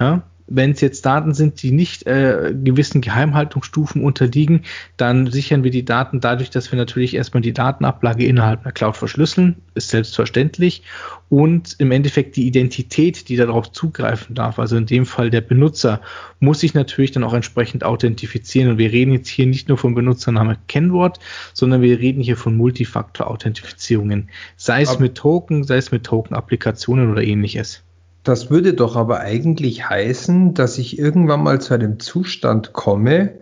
Ja, 0.00 0.22
wenn 0.46 0.72
es 0.72 0.80
jetzt 0.80 1.06
Daten 1.06 1.34
sind, 1.34 1.62
die 1.62 1.70
nicht 1.70 2.06
äh, 2.06 2.54
gewissen 2.54 3.00
Geheimhaltungsstufen 3.00 4.04
unterliegen, 4.04 4.62
dann 4.96 5.30
sichern 5.30 5.64
wir 5.64 5.70
die 5.70 5.84
Daten 5.84 6.20
dadurch, 6.20 6.50
dass 6.50 6.70
wir 6.72 6.78
natürlich 6.78 7.14
erstmal 7.14 7.40
die 7.40 7.52
Datenablage 7.52 8.26
innerhalb 8.26 8.62
einer 8.62 8.72
Cloud 8.72 8.96
verschlüsseln, 8.96 9.56
ist 9.74 9.90
selbstverständlich. 9.90 10.82
Und 11.28 11.76
im 11.78 11.92
Endeffekt 11.92 12.36
die 12.36 12.46
Identität, 12.46 13.28
die 13.28 13.36
darauf 13.36 13.72
zugreifen 13.72 14.34
darf, 14.34 14.58
also 14.58 14.76
in 14.76 14.86
dem 14.86 15.06
Fall 15.06 15.30
der 15.30 15.40
Benutzer, 15.40 16.00
muss 16.40 16.60
sich 16.60 16.74
natürlich 16.74 17.12
dann 17.12 17.24
auch 17.24 17.32
entsprechend 17.32 17.84
authentifizieren. 17.84 18.72
Und 18.72 18.78
wir 18.78 18.92
reden 18.92 19.12
jetzt 19.12 19.28
hier 19.28 19.46
nicht 19.46 19.68
nur 19.68 19.78
vom 19.78 19.94
Benutzername 19.94 20.58
Kennwort, 20.68 21.20
sondern 21.54 21.80
wir 21.80 21.98
reden 21.98 22.22
hier 22.22 22.36
von 22.36 22.56
Multifaktor-Authentifizierungen, 22.56 24.28
sei 24.56 24.82
es 24.82 24.98
mit 24.98 25.14
Token, 25.14 25.64
sei 25.64 25.76
es 25.76 25.90
mit 25.90 26.04
Token-Applikationen 26.04 27.10
oder 27.10 27.22
ähnliches. 27.22 27.82
Das 28.24 28.50
würde 28.50 28.74
doch 28.74 28.96
aber 28.96 29.20
eigentlich 29.20 29.88
heißen, 29.88 30.54
dass 30.54 30.78
ich 30.78 30.98
irgendwann 30.98 31.42
mal 31.42 31.60
zu 31.60 31.74
einem 31.74 31.98
Zustand 31.98 32.72
komme, 32.72 33.32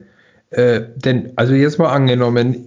äh, 0.50 0.82
denn, 0.96 1.32
also 1.36 1.54
jetzt 1.54 1.78
mal 1.78 1.92
angenommen, 1.92 2.64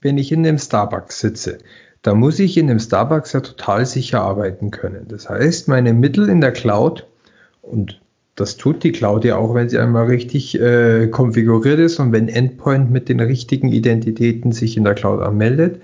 wenn 0.00 0.18
ich 0.18 0.30
in 0.32 0.46
einem 0.46 0.58
Starbucks 0.58 1.20
sitze, 1.20 1.58
da 2.02 2.14
muss 2.14 2.38
ich 2.38 2.58
in 2.58 2.66
dem 2.66 2.80
Starbucks 2.80 3.32
ja 3.32 3.40
total 3.40 3.86
sicher 3.86 4.20
arbeiten 4.20 4.70
können. 4.70 5.06
Das 5.08 5.28
heißt, 5.28 5.68
meine 5.68 5.92
Mittel 5.92 6.28
in 6.28 6.40
der 6.40 6.52
Cloud, 6.52 7.06
und 7.62 8.00
das 8.34 8.56
tut 8.56 8.82
die 8.82 8.92
Cloud 8.92 9.24
ja 9.24 9.36
auch, 9.36 9.54
wenn 9.54 9.68
sie 9.68 9.78
einmal 9.78 10.06
richtig 10.06 10.60
äh, 10.60 11.06
konfiguriert 11.08 11.78
ist 11.78 11.98
und 12.00 12.12
wenn 12.12 12.28
Endpoint 12.28 12.90
mit 12.90 13.08
den 13.08 13.20
richtigen 13.20 13.68
Identitäten 13.68 14.52
sich 14.52 14.76
in 14.76 14.84
der 14.84 14.94
Cloud 14.94 15.20
anmeldet, 15.20 15.80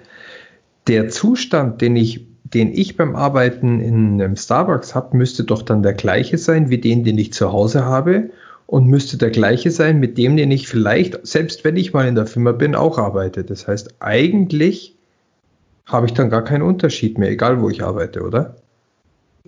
der 0.88 1.09
Zustand, 1.09 1.81
den 1.81 1.97
ich 1.97 2.28
den 2.55 2.73
ich 2.73 2.97
beim 2.97 3.14
Arbeiten 3.14 3.81
in 3.81 4.21
einem 4.21 4.37
Starbucks 4.37 4.95
habe, 4.95 5.17
müsste 5.17 5.45
doch 5.45 5.62
dann 5.62 5.83
der 5.83 5.95
gleiche 5.95 6.38
sein 6.38 6.71
wie 6.71 6.78
den, 6.78 7.05
den 7.05 7.19
ich 7.19 7.33
zu 7.33 7.52
Hause 7.52 7.85
habe 7.85 8.31
und 8.67 8.87
müsste 8.87 9.17
der 9.17 9.31
gleiche 9.31 9.71
sein 9.71 9.99
mit 9.99 10.19
dem, 10.19 10.37
den 10.37 10.50
ich 10.50 10.69
vielleicht, 10.69 11.26
selbst 11.26 11.64
wenn 11.64 11.76
ich 11.76 11.93
mal 11.93 12.07
in 12.07 12.14
der 12.14 12.26
Firma 12.26 12.52
bin, 12.52 12.75
auch 12.75 12.99
arbeite. 12.99 13.45
Das 13.45 13.67
heißt, 13.67 13.97
eigentlich 14.00 14.97
habe 15.87 16.07
ich 16.07 16.12
dann 16.12 16.31
gar 16.31 16.45
keinen 16.45 16.62
Unterschied 16.62 17.19
mehr, 17.19 17.31
egal 17.31 17.61
wo 17.61 17.71
ich 17.71 17.83
arbeite, 17.83 18.23
oder? 18.23 18.57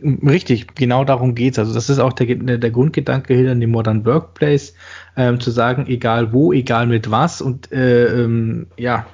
Richtig, 0.02 0.74
genau 0.74 1.04
darum 1.04 1.34
geht 1.34 1.54
es. 1.54 1.58
Also 1.58 1.74
das 1.74 1.90
ist 1.90 1.98
auch 1.98 2.14
der, 2.14 2.34
der 2.58 2.70
Grundgedanke 2.70 3.34
hinter 3.34 3.54
dem 3.54 3.70
Modern 3.70 4.06
Workplace, 4.06 4.74
ähm, 5.16 5.38
zu 5.40 5.50
sagen, 5.50 5.86
egal 5.86 6.32
wo, 6.32 6.52
egal 6.52 6.86
mit 6.86 7.10
was 7.10 7.42
und 7.42 7.70
äh, 7.72 8.06
ähm, 8.06 8.68
ja, 8.78 9.06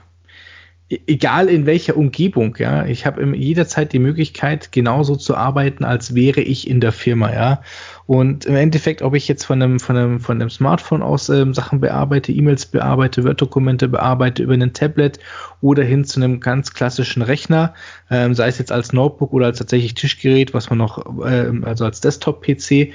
egal 0.88 1.48
in 1.48 1.66
welcher 1.66 1.96
Umgebung, 1.96 2.56
ja, 2.58 2.86
ich 2.86 3.06
habe 3.06 3.36
jederzeit 3.36 3.92
die 3.92 3.98
Möglichkeit, 3.98 4.70
genauso 4.70 5.16
zu 5.16 5.36
arbeiten, 5.36 5.84
als 5.84 6.14
wäre 6.14 6.40
ich 6.40 6.70
in 6.70 6.80
der 6.80 6.92
Firma, 6.92 7.32
ja. 7.32 7.62
Und 8.06 8.46
im 8.46 8.54
Endeffekt, 8.54 9.02
ob 9.02 9.16
ich 9.16 9.26
jetzt 9.26 9.44
von 9.44 9.60
einem, 9.60 9.80
von 9.80 9.96
einem, 9.96 10.20
von 10.20 10.40
einem 10.40 10.48
Smartphone 10.48 11.02
aus 11.02 11.28
ähm, 11.28 11.54
Sachen 11.54 11.80
bearbeite, 11.80 12.30
E-Mails 12.30 12.66
bearbeite, 12.66 13.24
Word-Dokumente 13.24 13.88
bearbeite 13.88 14.44
über 14.44 14.54
ein 14.54 14.72
Tablet 14.74 15.18
oder 15.60 15.82
hin 15.82 16.04
zu 16.04 16.20
einem 16.20 16.38
ganz 16.38 16.72
klassischen 16.72 17.22
Rechner, 17.22 17.74
ähm, 18.08 18.34
sei 18.34 18.46
es 18.46 18.58
jetzt 18.58 18.70
als 18.70 18.92
Notebook 18.92 19.32
oder 19.32 19.46
als 19.46 19.58
tatsächlich 19.58 19.94
Tischgerät, 19.94 20.54
was 20.54 20.70
man 20.70 20.78
noch, 20.78 21.04
ähm, 21.26 21.64
also 21.64 21.84
als 21.84 22.00
Desktop-PC, 22.00 22.92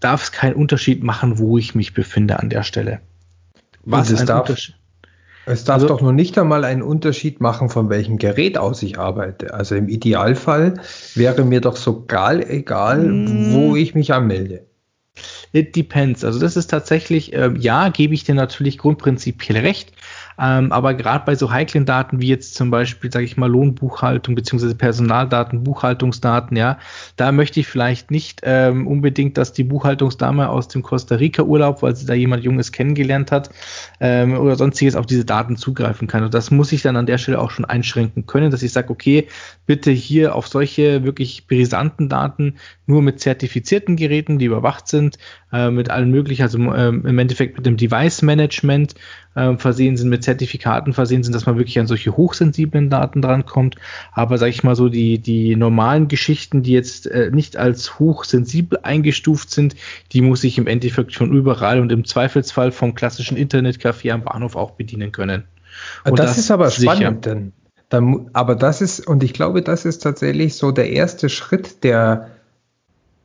darf 0.00 0.24
es 0.24 0.32
keinen 0.32 0.54
Unterschied 0.54 1.04
machen, 1.04 1.38
wo 1.38 1.58
ich 1.58 1.76
mich 1.76 1.94
befinde 1.94 2.40
an 2.40 2.50
der 2.50 2.64
Stelle. 2.64 3.00
Was 3.84 4.10
ist 4.10 4.26
darf, 4.26 4.48
Unterschied? 4.48 4.74
Es 5.50 5.64
darf 5.64 5.76
also, 5.76 5.88
doch 5.88 6.00
nur 6.00 6.12
nicht 6.12 6.38
einmal 6.38 6.64
einen 6.64 6.82
Unterschied 6.82 7.40
machen, 7.40 7.68
von 7.68 7.90
welchem 7.90 8.18
Gerät 8.18 8.56
aus 8.56 8.82
ich 8.82 8.98
arbeite. 8.98 9.52
Also 9.52 9.74
im 9.74 9.88
Idealfall 9.88 10.74
wäre 11.14 11.44
mir 11.44 11.60
doch 11.60 11.76
sogar 11.76 12.38
egal, 12.48 13.04
wo 13.52 13.72
mm. 13.72 13.76
ich 13.76 13.94
mich 13.94 14.12
anmelde. 14.12 14.66
It 15.52 15.74
depends. 15.74 16.24
Also 16.24 16.38
das 16.38 16.56
ist 16.56 16.68
tatsächlich, 16.68 17.32
äh, 17.32 17.50
ja, 17.58 17.88
gebe 17.88 18.14
ich 18.14 18.22
dir 18.24 18.36
natürlich 18.36 18.78
grundprinzipiell 18.78 19.58
recht. 19.58 19.92
Ähm, 20.38 20.72
aber 20.72 20.94
gerade 20.94 21.24
bei 21.24 21.34
so 21.34 21.50
heiklen 21.50 21.84
Daten 21.84 22.20
wie 22.20 22.28
jetzt 22.28 22.54
zum 22.54 22.70
Beispiel, 22.70 23.12
sage 23.12 23.24
ich 23.24 23.36
mal, 23.36 23.50
Lohnbuchhaltung 23.50 24.34
beziehungsweise 24.34 24.74
Personaldaten, 24.74 25.64
Buchhaltungsdaten, 25.64 26.56
ja, 26.56 26.78
da 27.16 27.32
möchte 27.32 27.60
ich 27.60 27.66
vielleicht 27.66 28.10
nicht 28.10 28.40
ähm, 28.44 28.86
unbedingt, 28.86 29.36
dass 29.36 29.52
die 29.52 29.64
Buchhaltungsdame 29.64 30.48
aus 30.48 30.68
dem 30.68 30.82
Costa 30.82 31.16
Rica 31.16 31.42
Urlaub, 31.42 31.82
weil 31.82 31.96
sie 31.96 32.06
da 32.06 32.14
jemand 32.14 32.44
Junges 32.44 32.72
kennengelernt 32.72 33.32
hat 33.32 33.50
ähm, 34.00 34.38
oder 34.38 34.56
sonstiges 34.56 34.96
auf 34.96 35.06
diese 35.06 35.24
Daten 35.24 35.56
zugreifen 35.56 36.08
kann. 36.08 36.24
Und 36.24 36.34
das 36.34 36.50
muss 36.50 36.72
ich 36.72 36.82
dann 36.82 36.96
an 36.96 37.06
der 37.06 37.18
Stelle 37.18 37.40
auch 37.40 37.50
schon 37.50 37.64
einschränken 37.64 38.26
können, 38.26 38.50
dass 38.50 38.62
ich 38.62 38.72
sage, 38.72 38.90
okay, 38.90 39.28
bitte 39.66 39.90
hier 39.90 40.34
auf 40.34 40.48
solche 40.48 41.04
wirklich 41.04 41.46
brisanten 41.46 42.08
Daten 42.08 42.56
nur 42.90 43.02
mit 43.02 43.20
zertifizierten 43.20 43.96
Geräten, 43.96 44.38
die 44.38 44.44
überwacht 44.44 44.88
sind, 44.88 45.16
äh, 45.52 45.70
mit 45.70 45.90
allen 45.90 46.10
möglichen, 46.10 46.42
also 46.42 46.58
äh, 46.58 46.88
im 46.88 47.18
Endeffekt 47.18 47.56
mit 47.56 47.64
dem 47.64 47.76
Device 47.76 48.22
Management 48.22 48.94
äh, 49.34 49.56
versehen 49.56 49.96
sind, 49.96 50.10
mit 50.10 50.22
Zertifikaten 50.22 50.92
versehen 50.92 51.22
sind, 51.22 51.34
dass 51.34 51.46
man 51.46 51.56
wirklich 51.56 51.78
an 51.78 51.86
solche 51.86 52.16
hochsensiblen 52.16 52.90
Daten 52.90 53.22
drankommt. 53.22 53.76
Aber 54.12 54.36
sage 54.36 54.50
ich 54.50 54.62
mal 54.62 54.76
so, 54.76 54.88
die, 54.88 55.18
die 55.18 55.56
normalen 55.56 56.08
Geschichten, 56.08 56.62
die 56.62 56.72
jetzt 56.72 57.06
äh, 57.06 57.30
nicht 57.30 57.56
als 57.56 57.98
hochsensibel 57.98 58.80
eingestuft 58.82 59.50
sind, 59.50 59.76
die 60.12 60.20
muss 60.20 60.44
ich 60.44 60.58
im 60.58 60.66
Endeffekt 60.66 61.14
schon 61.14 61.32
überall 61.32 61.80
und 61.80 61.90
im 61.92 62.04
Zweifelsfall 62.04 62.72
vom 62.72 62.94
klassischen 62.94 63.38
Internetcafé 63.38 64.12
am 64.12 64.22
Bahnhof 64.22 64.56
auch 64.56 64.72
bedienen 64.72 65.12
können. 65.12 65.44
Und 66.04 66.18
das, 66.18 66.32
das 66.32 66.38
ist 66.38 66.50
aber 66.50 66.70
spannend, 66.70 67.24
denn 67.24 67.52
dann, 67.90 68.30
aber 68.32 68.54
das 68.54 68.80
ist, 68.80 69.06
und 69.06 69.24
ich 69.24 69.32
glaube, 69.32 69.62
das 69.62 69.84
ist 69.84 69.98
tatsächlich 69.98 70.54
so 70.54 70.70
der 70.70 70.90
erste 70.90 71.28
Schritt, 71.28 71.82
der 71.82 72.28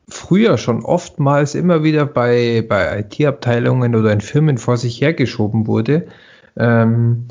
früher 0.08 0.56
schon 0.58 0.84
oftmals 0.84 1.54
immer 1.54 1.82
wieder 1.82 2.06
bei, 2.06 2.64
bei 2.66 3.00
IT-Abteilungen 3.00 3.94
oder 3.94 4.12
in 4.12 4.20
Firmen 4.20 4.58
vor 4.58 4.76
sich 4.76 5.00
hergeschoben 5.00 5.66
wurde. 5.66 6.06
Ähm, 6.56 7.26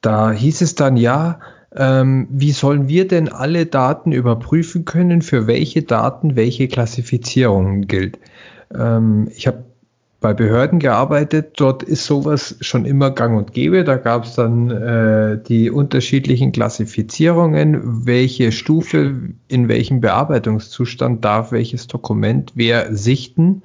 da 0.00 0.30
hieß 0.30 0.60
es 0.60 0.74
dann, 0.74 0.96
ja, 0.96 1.40
ähm, 1.74 2.26
wie 2.30 2.52
sollen 2.52 2.88
wir 2.88 3.06
denn 3.06 3.28
alle 3.28 3.66
Daten 3.66 4.12
überprüfen 4.12 4.84
können, 4.84 5.22
für 5.22 5.46
welche 5.46 5.82
Daten 5.82 6.36
welche 6.36 6.68
Klassifizierung 6.68 7.82
gilt? 7.82 8.18
Ähm, 8.74 9.28
ich 9.34 9.46
habe 9.46 9.64
bei 10.20 10.34
Behörden 10.34 10.78
gearbeitet. 10.78 11.54
Dort 11.56 11.82
ist 11.82 12.04
sowas 12.04 12.56
schon 12.60 12.84
immer 12.84 13.10
gang 13.10 13.38
und 13.38 13.52
gäbe. 13.52 13.84
Da 13.84 13.96
gab 13.96 14.24
es 14.24 14.34
dann 14.34 14.70
äh, 14.70 15.42
die 15.42 15.70
unterschiedlichen 15.70 16.52
Klassifizierungen, 16.52 18.06
welche 18.06 18.52
Stufe 18.52 19.14
in 19.48 19.68
welchem 19.68 20.00
Bearbeitungszustand 20.00 21.24
darf 21.24 21.52
welches 21.52 21.86
Dokument 21.86 22.52
wer 22.54 22.94
sichten. 22.94 23.62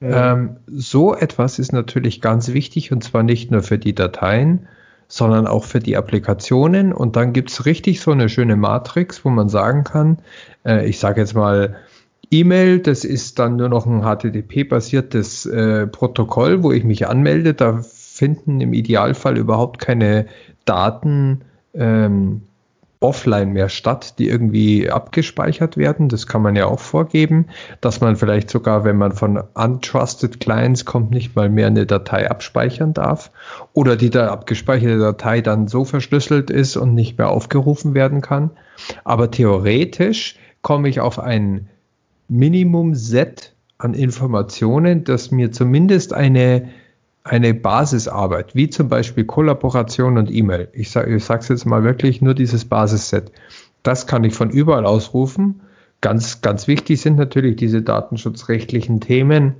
Ja. 0.00 0.32
Ähm, 0.32 0.56
so 0.66 1.14
etwas 1.14 1.60
ist 1.60 1.72
natürlich 1.72 2.20
ganz 2.20 2.52
wichtig 2.52 2.90
und 2.90 3.04
zwar 3.04 3.22
nicht 3.22 3.52
nur 3.52 3.62
für 3.62 3.78
die 3.78 3.94
Dateien, 3.94 4.66
sondern 5.06 5.46
auch 5.46 5.62
für 5.62 5.78
die 5.78 5.96
Applikationen. 5.96 6.92
Und 6.92 7.14
dann 7.14 7.32
gibt 7.32 7.50
es 7.50 7.66
richtig 7.66 8.00
so 8.00 8.10
eine 8.10 8.28
schöne 8.28 8.56
Matrix, 8.56 9.24
wo 9.24 9.30
man 9.30 9.48
sagen 9.48 9.84
kann, 9.84 10.18
äh, 10.66 10.88
ich 10.88 10.98
sage 10.98 11.20
jetzt 11.20 11.34
mal, 11.34 11.76
E-Mail, 12.34 12.80
das 12.80 13.04
ist 13.04 13.38
dann 13.38 13.56
nur 13.56 13.68
noch 13.68 13.86
ein 13.86 14.02
HTTP-basiertes 14.02 15.46
äh, 15.46 15.86
Protokoll, 15.86 16.64
wo 16.64 16.72
ich 16.72 16.82
mich 16.82 17.06
anmelde. 17.06 17.54
Da 17.54 17.80
finden 17.82 18.60
im 18.60 18.72
Idealfall 18.72 19.38
überhaupt 19.38 19.78
keine 19.78 20.26
Daten 20.64 21.42
ähm, 21.74 22.42
offline 22.98 23.52
mehr 23.52 23.68
statt, 23.68 24.18
die 24.18 24.28
irgendwie 24.28 24.90
abgespeichert 24.90 25.76
werden. 25.76 26.08
Das 26.08 26.26
kann 26.26 26.42
man 26.42 26.56
ja 26.56 26.66
auch 26.66 26.80
vorgeben, 26.80 27.46
dass 27.80 28.00
man 28.00 28.16
vielleicht 28.16 28.50
sogar, 28.50 28.82
wenn 28.82 28.96
man 28.96 29.12
von 29.12 29.36
untrusted 29.54 30.40
Clients 30.40 30.84
kommt, 30.84 31.12
nicht 31.12 31.36
mal 31.36 31.48
mehr 31.48 31.68
eine 31.68 31.86
Datei 31.86 32.28
abspeichern 32.28 32.94
darf 32.94 33.30
oder 33.74 33.94
die 33.94 34.10
da 34.10 34.32
abgespeicherte 34.32 34.98
Datei 34.98 35.40
dann 35.40 35.68
so 35.68 35.84
verschlüsselt 35.84 36.50
ist 36.50 36.76
und 36.76 36.94
nicht 36.94 37.16
mehr 37.16 37.28
aufgerufen 37.28 37.94
werden 37.94 38.22
kann. 38.22 38.50
Aber 39.04 39.30
theoretisch 39.30 40.36
komme 40.62 40.88
ich 40.88 40.98
auf 40.98 41.20
einen 41.20 41.68
Minimum-Set 42.28 43.54
an 43.78 43.94
Informationen, 43.94 45.04
das 45.04 45.30
mir 45.30 45.52
zumindest 45.52 46.12
eine, 46.12 46.70
eine 47.22 47.54
Basisarbeit, 47.54 48.54
wie 48.54 48.70
zum 48.70 48.88
Beispiel 48.88 49.24
Kollaboration 49.24 50.18
und 50.18 50.30
E-Mail, 50.30 50.68
ich 50.72 50.90
sage 50.90 51.14
es 51.14 51.48
jetzt 51.48 51.66
mal 51.66 51.84
wirklich 51.84 52.22
nur 52.22 52.34
dieses 52.34 52.64
Basisset, 52.64 53.30
das 53.82 54.06
kann 54.06 54.24
ich 54.24 54.34
von 54.34 54.50
überall 54.50 54.86
ausrufen. 54.86 55.60
Ganz, 56.00 56.40
ganz 56.40 56.66
wichtig 56.66 57.00
sind 57.00 57.16
natürlich 57.16 57.56
diese 57.56 57.82
datenschutzrechtlichen 57.82 59.00
Themen, 59.00 59.54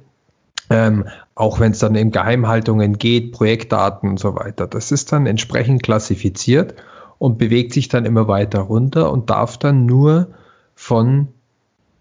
ähm, 0.71 1.05
auch 1.35 1.61
wenn 1.61 1.73
es 1.73 1.79
dann 1.79 1.95
in 1.95 2.11
Geheimhaltungen 2.11 2.99
geht, 2.99 3.33
Projektdaten 3.33 4.09
und 4.09 4.19
so 4.19 4.35
weiter. 4.35 4.67
Das 4.67 4.93
ist 4.93 5.13
dann 5.13 5.27
entsprechend 5.27 5.83
klassifiziert 5.83 6.75
und 7.19 7.39
bewegt 7.39 7.73
sich 7.75 7.89
dann 7.89 8.05
immer 8.07 8.29
weiter 8.29 8.61
runter 8.61 9.13
und 9.13 9.31
darf 9.31 9.59
dann 9.59 9.87
nur 9.87 10.29
von 10.75 11.29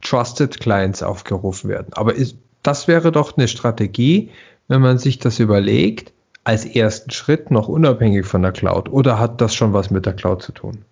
Trusted 0.03 0.60
Clients 0.60 1.01
aufgerufen 1.01 1.69
werden. 1.69 1.93
Aber 1.93 2.13
ist, 2.13 2.38
das 2.62 2.88
wäre 2.88 3.12
doch 3.12 3.38
eine 3.38 3.48
Strategie, 3.48 4.29
wenn 4.67 4.81
man 4.81 4.98
sich 4.98 5.19
das 5.19 5.39
überlegt, 5.39 6.13
als 6.43 6.65
ersten 6.65 7.12
Schritt 7.12 7.51
noch 7.51 7.67
unabhängig 7.67 8.25
von 8.25 8.41
der 8.41 8.51
Cloud. 8.51 8.89
Oder 8.89 9.19
hat 9.19 9.41
das 9.41 9.55
schon 9.55 9.74
was 9.74 9.91
mit 9.91 10.05
der 10.05 10.13
Cloud 10.13 10.41
zu 10.41 10.51
tun? 10.51 10.86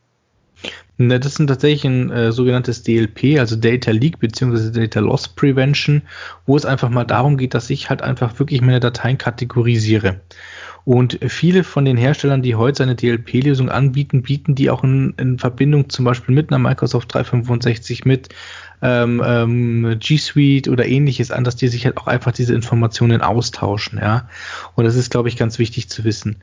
Ne, 0.98 1.20
das 1.20 1.39
ist 1.39 1.48
tatsächlich 1.48 1.86
ein 1.86 2.12
äh, 2.12 2.32
sogenanntes 2.32 2.84
DLP, 2.84 3.39
also 3.39 3.56
Data 3.56 3.91
Leak 3.91 4.20
bzw. 4.20 4.72
Data 4.72 5.00
Loss 5.00 5.30
Prevention, 5.30 6.03
wo 6.46 6.56
es 6.56 6.65
einfach 6.65 6.89
mal 6.89 7.06
darum 7.06 7.38
geht, 7.38 7.53
dass 7.53 7.70
ich 7.70 7.89
halt 7.89 8.03
einfach 8.03 8.38
wirklich 8.39 8.62
meine 8.62 8.80
Dateien 8.80 9.18
kategorisiere. 9.18 10.22
Und 10.84 11.20
viele 11.27 11.63
von 11.63 11.86
den 11.86 11.98
Herstellern, 11.98 12.41
die 12.41 12.56
heute 12.56 12.84
eine 12.84 12.96
DLP-Lösung 12.96 13.70
anbieten, 13.70 14.24
bieten 14.24 14.56
die 14.56 14.70
auch 14.70 14.84
in, 14.84 15.13
in, 15.18 15.38
Verbindung 15.38 15.89
zum 15.89 16.06
Beispiel 16.06 16.34
mit 16.34 16.51
einer 16.51 16.60
Microsoft 16.60 17.13
365, 17.13 18.06
mit 18.06 18.30
ähm, 18.81 19.21
ähm, 19.25 19.97
G 20.00 20.17
Suite 20.17 20.67
oder 20.67 20.85
ähnliches 20.85 21.31
an, 21.31 21.43
dass 21.43 21.55
die 21.55 21.67
sich 21.67 21.85
halt 21.85 21.97
auch 21.97 22.07
einfach 22.07 22.31
diese 22.31 22.53
Informationen 22.53 23.21
austauschen. 23.21 24.00
Ja, 24.00 24.27
und 24.75 24.85
das 24.85 24.95
ist, 24.95 25.11
glaube 25.11 25.29
ich, 25.29 25.38
ganz 25.38 25.59
wichtig 25.59 25.89
zu 25.89 26.03
wissen. 26.03 26.38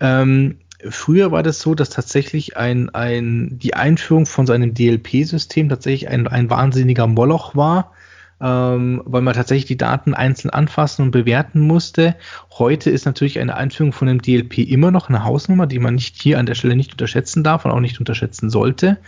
Ähm, 0.00 0.58
früher 0.88 1.32
war 1.32 1.42
das 1.42 1.60
so, 1.60 1.74
dass 1.74 1.90
tatsächlich 1.90 2.56
ein, 2.56 2.90
ein, 2.90 3.58
die 3.58 3.74
Einführung 3.74 4.26
von 4.26 4.46
so 4.46 4.52
einem 4.52 4.74
DLP-System 4.74 5.68
tatsächlich 5.68 6.08
ein, 6.08 6.28
ein 6.28 6.50
wahnsinniger 6.50 7.06
Moloch 7.06 7.56
war 7.56 7.92
ähm, 8.40 9.02
weil 9.04 9.22
man 9.22 9.34
tatsächlich 9.34 9.66
die 9.66 9.76
Daten 9.76 10.14
einzeln 10.14 10.50
anfassen 10.50 11.02
und 11.02 11.10
bewerten 11.10 11.60
musste. 11.60 12.16
Heute 12.56 12.90
ist 12.90 13.04
natürlich 13.04 13.38
eine 13.40 13.56
Einführung 13.56 13.92
von 13.92 14.08
dem 14.08 14.22
DLP 14.22 14.58
immer 14.58 14.90
noch 14.90 15.08
eine 15.08 15.24
Hausnummer, 15.24 15.66
die 15.66 15.78
man 15.78 15.94
nicht 15.94 16.20
hier 16.20 16.38
an 16.38 16.46
der 16.46 16.54
Stelle 16.54 16.76
nicht 16.76 16.92
unterschätzen 16.92 17.42
darf 17.42 17.64
und 17.64 17.72
auch 17.72 17.80
nicht 17.80 17.98
unterschätzen 17.98 18.50
sollte 18.50 18.98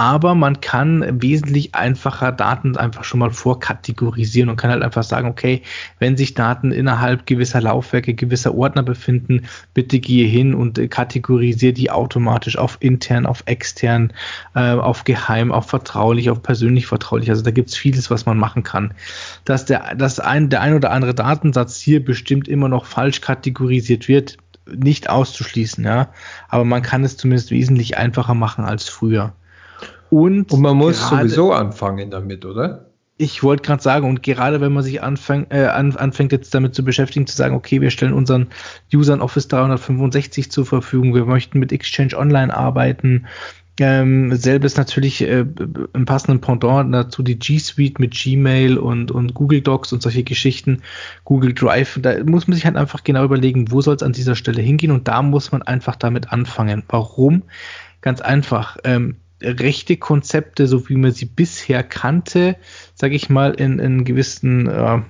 aber 0.00 0.34
man 0.34 0.62
kann 0.62 1.20
wesentlich 1.20 1.74
einfacher 1.74 2.32
Daten 2.32 2.74
einfach 2.78 3.04
schon 3.04 3.20
mal 3.20 3.32
vorkategorisieren 3.32 4.48
und 4.48 4.56
kann 4.56 4.70
halt 4.70 4.82
einfach 4.82 5.02
sagen, 5.02 5.28
okay, 5.28 5.60
wenn 5.98 6.16
sich 6.16 6.32
Daten 6.32 6.72
innerhalb 6.72 7.26
gewisser 7.26 7.60
Laufwerke, 7.60 8.14
gewisser 8.14 8.54
Ordner 8.54 8.82
befinden, 8.82 9.42
bitte 9.74 9.98
gehe 9.98 10.26
hin 10.26 10.54
und 10.54 10.90
kategorisiere 10.90 11.74
die 11.74 11.90
automatisch 11.90 12.56
auf 12.56 12.78
intern, 12.80 13.26
auf 13.26 13.42
extern, 13.44 14.14
äh, 14.54 14.70
auf 14.70 15.04
geheim, 15.04 15.52
auf 15.52 15.66
vertraulich, 15.66 16.30
auf 16.30 16.42
persönlich 16.42 16.86
vertraulich. 16.86 17.28
Also 17.28 17.42
da 17.42 17.50
gibt 17.50 17.68
es 17.68 17.76
vieles, 17.76 18.10
was 18.10 18.24
man 18.24 18.38
machen 18.38 18.62
kann. 18.62 18.94
Dass 19.44 19.66
der, 19.66 19.94
dass 19.96 20.18
ein, 20.18 20.48
der 20.48 20.62
ein 20.62 20.72
oder 20.72 20.92
andere 20.92 21.14
Datensatz 21.14 21.78
hier 21.78 22.02
bestimmt 22.02 22.48
immer 22.48 22.70
noch 22.70 22.86
falsch 22.86 23.20
kategorisiert 23.20 24.08
wird, 24.08 24.38
nicht 24.64 25.10
auszuschließen, 25.10 25.84
ja. 25.84 26.08
Aber 26.48 26.64
man 26.64 26.80
kann 26.80 27.04
es 27.04 27.18
zumindest 27.18 27.50
wesentlich 27.50 27.98
einfacher 27.98 28.32
machen 28.32 28.64
als 28.64 28.88
früher. 28.88 29.34
Und, 30.10 30.52
und 30.52 30.60
man 30.60 30.76
muss 30.76 31.08
gerade, 31.08 31.28
sowieso 31.28 31.52
anfangen 31.52 32.10
damit, 32.10 32.44
oder? 32.44 32.86
Ich 33.16 33.42
wollte 33.42 33.62
gerade 33.62 33.82
sagen, 33.82 34.08
und 34.08 34.22
gerade 34.22 34.60
wenn 34.60 34.72
man 34.72 34.82
sich 34.82 35.02
anfang, 35.02 35.46
äh, 35.50 35.66
an, 35.66 35.94
anfängt 35.94 36.32
jetzt 36.32 36.54
damit 36.54 36.74
zu 36.74 36.84
beschäftigen, 36.84 37.26
zu 37.26 37.36
sagen, 37.36 37.54
okay, 37.54 37.80
wir 37.80 37.90
stellen 37.90 38.12
unseren 38.12 38.48
Usern 38.92 39.20
Office 39.20 39.48
365 39.48 40.50
zur 40.50 40.66
Verfügung, 40.66 41.14
wir 41.14 41.26
möchten 41.26 41.58
mit 41.58 41.70
Exchange 41.70 42.16
Online 42.16 42.54
arbeiten, 42.54 43.26
ähm, 43.80 44.34
selbes 44.36 44.76
natürlich 44.76 45.22
äh, 45.22 45.46
im 45.94 46.04
passenden 46.04 46.40
Pendant 46.40 46.92
dazu 46.94 47.22
die 47.22 47.38
G 47.38 47.58
Suite 47.58 47.98
mit 47.98 48.12
Gmail 48.12 48.76
und, 48.76 49.10
und 49.10 49.32
Google 49.32 49.62
Docs 49.62 49.92
und 49.92 50.02
solche 50.02 50.22
Geschichten, 50.22 50.82
Google 51.24 51.54
Drive. 51.54 51.98
Da 52.02 52.22
muss 52.24 52.46
man 52.46 52.54
sich 52.54 52.66
halt 52.66 52.76
einfach 52.76 53.04
genau 53.04 53.24
überlegen, 53.24 53.70
wo 53.70 53.80
soll 53.80 53.96
es 53.96 54.02
an 54.02 54.12
dieser 54.12 54.36
Stelle 54.36 54.60
hingehen 54.60 54.90
und 54.90 55.08
da 55.08 55.22
muss 55.22 55.50
man 55.50 55.62
einfach 55.62 55.96
damit 55.96 56.30
anfangen. 56.30 56.82
Warum? 56.88 57.42
Ganz 58.02 58.20
einfach. 58.20 58.76
Ähm, 58.84 59.16
rechte 59.42 59.96
Konzepte, 59.96 60.66
so 60.66 60.88
wie 60.88 60.96
man 60.96 61.12
sie 61.12 61.26
bisher 61.26 61.82
kannte, 61.82 62.56
sage 62.94 63.14
ich 63.14 63.30
mal, 63.30 63.52
in, 63.52 63.78
in 63.78 64.04
gewissen 64.04 64.68
äh, 64.68 65.00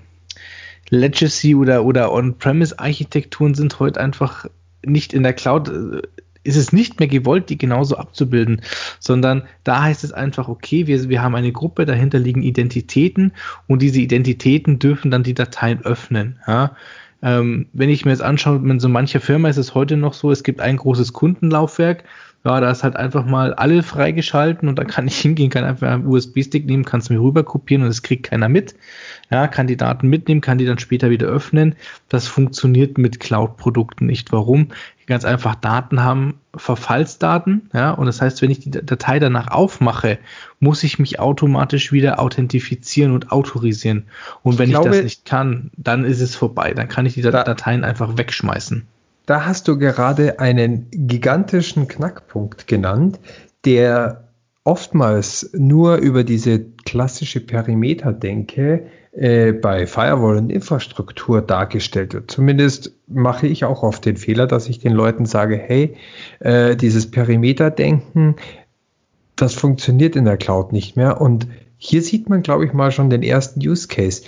Legacy 0.91 1.55
oder, 1.55 1.85
oder 1.85 2.13
On-Premise-Architekturen 2.13 3.55
sind 3.55 3.79
heute 3.79 4.01
einfach 4.01 4.47
nicht 4.85 5.13
in 5.13 5.23
der 5.23 5.33
Cloud, 5.33 5.69
äh, 5.69 6.03
ist 6.43 6.57
es 6.57 6.73
nicht 6.73 6.99
mehr 6.99 7.09
gewollt, 7.09 7.51
die 7.51 7.59
genauso 7.59 7.97
abzubilden, 7.97 8.63
sondern 8.99 9.43
da 9.63 9.83
heißt 9.83 10.05
es 10.05 10.13
einfach, 10.13 10.49
okay, 10.49 10.87
wir, 10.87 11.09
wir 11.09 11.23
haben 11.23 11.35
eine 11.35 11.53
Gruppe, 11.53 11.85
dahinter 11.85 12.19
liegen 12.19 12.43
Identitäten 12.43 13.33
und 13.67 13.83
diese 13.83 14.01
Identitäten 14.01 14.79
dürfen 14.79 15.11
dann 15.11 15.23
die 15.23 15.35
Dateien 15.35 15.85
öffnen. 15.85 16.41
Ja? 16.47 16.77
Ähm, 17.23 17.67
wenn 17.75 17.91
ich 17.91 18.05
mir 18.05 18.13
jetzt 18.13 18.23
anschaue, 18.23 18.57
in 18.57 18.81
so 18.81 18.89
mancher 18.89 19.21
Firma 19.21 19.49
ist 19.51 19.59
es 19.59 19.75
heute 19.75 19.99
noch 19.99 20.15
so, 20.15 20.31
es 20.31 20.43
gibt 20.43 20.61
ein 20.61 20.79
großes 20.79 21.13
Kundenlaufwerk, 21.13 22.05
ja, 22.43 22.59
da 22.59 22.71
ist 22.71 22.85
halt 22.85 22.97
einfach 22.97 23.27
mal 23.27 23.53
alle 23.53 23.83
freigeschalten 23.83 24.69
und 24.69 24.79
da 24.79 24.85
kann 24.85 25.07
ich 25.07 25.19
hingehen, 25.19 25.51
kann 25.51 25.65
einfach 25.65 25.89
einen 25.89 26.07
USB-Stick 26.07 26.65
nehmen, 26.65 26.87
kann 26.87 27.01
es 27.01 27.11
mir 27.11 27.21
rüber 27.21 27.45
kopieren 27.45 27.83
und 27.83 27.91
es 27.91 28.03
kriegt 28.03 28.31
keiner 28.31 28.49
mit. 28.49 28.75
Ja, 29.31 29.47
kann 29.47 29.67
die 29.67 29.77
Daten 29.77 30.09
mitnehmen, 30.09 30.41
kann 30.41 30.57
die 30.57 30.65
dann 30.65 30.79
später 30.79 31.11
wieder 31.11 31.27
öffnen. 31.27 31.75
Das 32.09 32.29
funktioniert 32.29 32.97
mit 32.97 33.21
Cloud-Produkten 33.21 34.07
nicht. 34.07 34.33
Warum? 34.33 34.69
Ganz 35.07 35.27
einfach 35.27 35.55
Daten 35.55 36.03
haben 36.03 36.41
Verfallsdaten, 36.57 37.69
ja, 37.75 37.91
und 37.91 38.07
das 38.07 38.23
heißt, 38.23 38.41
wenn 38.43 38.51
ich 38.51 38.61
die 38.61 38.71
Datei 38.71 39.19
danach 39.19 39.49
aufmache, 39.49 40.19
muss 40.61 40.83
ich 40.83 40.99
mich 40.99 41.21
automatisch 41.21 41.93
wieder 41.93 42.21
authentifizieren 42.21 43.13
und 43.13 43.33
autorisieren. 43.33 44.05
Und 44.43 44.59
wenn 44.59 44.71
ich, 44.71 44.75
glaube, 44.75 44.91
ich 44.91 44.97
das 44.97 45.05
nicht 45.05 45.25
kann, 45.27 45.71
dann 45.77 46.05
ist 46.05 46.21
es 46.21 46.37
vorbei. 46.37 46.73
Dann 46.73 46.89
kann 46.89 47.07
ich 47.07 47.15
die 47.15 47.23
Dateien 47.23 47.85
einfach 47.85 48.17
wegschmeißen 48.17 48.87
da 49.31 49.47
hast 49.47 49.69
du 49.69 49.79
gerade 49.79 50.41
einen 50.41 50.89
gigantischen 50.91 51.87
Knackpunkt 51.87 52.67
genannt, 52.67 53.21
der 53.65 54.25
oftmals 54.65 55.53
nur 55.53 55.99
über 55.99 56.25
diese 56.25 56.65
klassische 56.85 57.39
Perimeterdenke 57.39 58.87
äh, 59.13 59.53
bei 59.53 59.87
Firewall 59.87 60.37
und 60.37 60.51
Infrastruktur 60.51 61.43
dargestellt 61.43 62.13
wird. 62.13 62.29
Zumindest 62.29 62.93
mache 63.07 63.47
ich 63.47 63.65
auch 63.65 63.85
oft 63.85 64.05
den 64.05 64.17
Fehler, 64.17 64.49
dass 64.49 64.69
ich 64.69 64.81
den 64.81 64.95
Leuten 64.95 65.27
sage, 65.27 65.57
hey, 65.57 65.95
äh, 66.41 66.75
dieses 66.75 67.09
Perimeterdenken, 67.09 68.35
das 69.37 69.55
funktioniert 69.55 70.17
in 70.17 70.25
der 70.25 70.39
Cloud 70.39 70.73
nicht 70.73 70.97
mehr. 70.97 71.21
Und 71.21 71.47
hier 71.79 72.03
sieht 72.03 72.29
man, 72.29 72.43
glaube 72.43 72.65
ich, 72.65 72.73
mal 72.73 72.91
schon 72.91 73.11
den 73.11 73.23
ersten 73.23 73.61
Use 73.61 73.87
Case. 73.87 74.25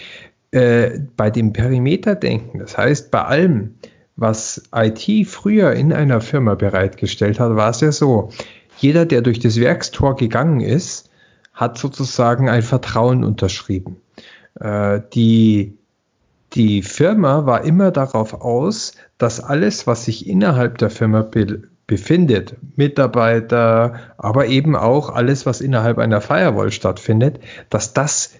Äh, 0.52 1.00
bei 1.16 1.28
dem 1.30 1.52
Perimeterdenken, 1.52 2.60
das 2.60 2.78
heißt 2.78 3.10
bei 3.10 3.24
allem, 3.24 3.74
was 4.16 4.62
IT 4.74 5.26
früher 5.26 5.72
in 5.72 5.92
einer 5.92 6.20
Firma 6.20 6.54
bereitgestellt 6.54 7.40
hat, 7.40 7.56
war 7.56 7.70
es 7.70 7.80
ja 7.80 7.92
so, 7.92 8.30
jeder, 8.78 9.06
der 9.06 9.22
durch 9.22 9.38
das 9.38 9.58
Werkstor 9.58 10.16
gegangen 10.16 10.60
ist, 10.60 11.10
hat 11.52 11.78
sozusagen 11.78 12.48
ein 12.48 12.62
Vertrauen 12.62 13.24
unterschrieben. 13.24 13.96
Äh, 14.58 15.00
die, 15.14 15.78
die 16.54 16.82
Firma 16.82 17.46
war 17.46 17.64
immer 17.64 17.90
darauf 17.90 18.34
aus, 18.34 18.92
dass 19.18 19.40
alles, 19.40 19.86
was 19.86 20.04
sich 20.04 20.26
innerhalb 20.26 20.78
der 20.78 20.90
Firma 20.90 21.22
be 21.22 21.62
befindet, 21.88 22.56
Mitarbeiter, 22.76 23.96
aber 24.16 24.46
eben 24.46 24.76
auch 24.76 25.10
alles, 25.10 25.44
was 25.44 25.60
innerhalb 25.60 25.98
einer 25.98 26.20
Firewall 26.22 26.70
stattfindet, 26.70 27.40
dass 27.68 27.92
das 27.92 28.32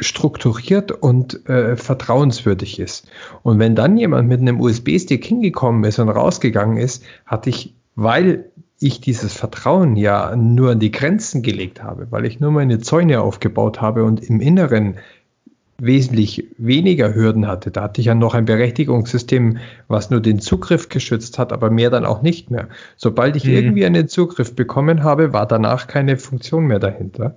strukturiert 0.00 0.92
und 0.92 1.48
äh, 1.48 1.76
vertrauenswürdig 1.76 2.78
ist. 2.78 3.08
Und 3.42 3.58
wenn 3.58 3.74
dann 3.74 3.96
jemand 3.96 4.28
mit 4.28 4.40
einem 4.40 4.60
USB-Stick 4.60 5.24
hingekommen 5.24 5.84
ist 5.84 5.98
und 5.98 6.08
rausgegangen 6.08 6.76
ist, 6.76 7.04
hatte 7.26 7.50
ich, 7.50 7.74
weil 7.94 8.50
ich 8.80 9.00
dieses 9.00 9.32
Vertrauen 9.32 9.96
ja 9.96 10.34
nur 10.34 10.72
an 10.72 10.80
die 10.80 10.90
Grenzen 10.90 11.42
gelegt 11.42 11.82
habe, 11.82 12.08
weil 12.10 12.24
ich 12.24 12.40
nur 12.40 12.50
meine 12.50 12.80
Zäune 12.80 13.20
aufgebaut 13.20 13.80
habe 13.80 14.04
und 14.04 14.22
im 14.28 14.40
Inneren 14.40 14.96
wesentlich 15.78 16.46
weniger 16.58 17.14
Hürden 17.14 17.48
hatte. 17.48 17.72
Da 17.72 17.82
hatte 17.82 18.00
ich 18.00 18.06
ja 18.06 18.14
noch 18.14 18.34
ein 18.34 18.44
Berechtigungssystem, 18.44 19.58
was 19.88 20.10
nur 20.10 20.20
den 20.20 20.38
Zugriff 20.38 20.88
geschützt 20.88 21.38
hat, 21.38 21.52
aber 21.52 21.70
mehr 21.70 21.90
dann 21.90 22.04
auch 22.04 22.22
nicht 22.22 22.50
mehr. 22.50 22.68
Sobald 22.96 23.34
ich 23.34 23.44
mhm. 23.44 23.52
irgendwie 23.52 23.84
einen 23.84 24.06
Zugriff 24.06 24.54
bekommen 24.54 25.02
habe, 25.02 25.32
war 25.32 25.46
danach 25.46 25.88
keine 25.88 26.18
Funktion 26.18 26.66
mehr 26.66 26.78
dahinter. 26.78 27.34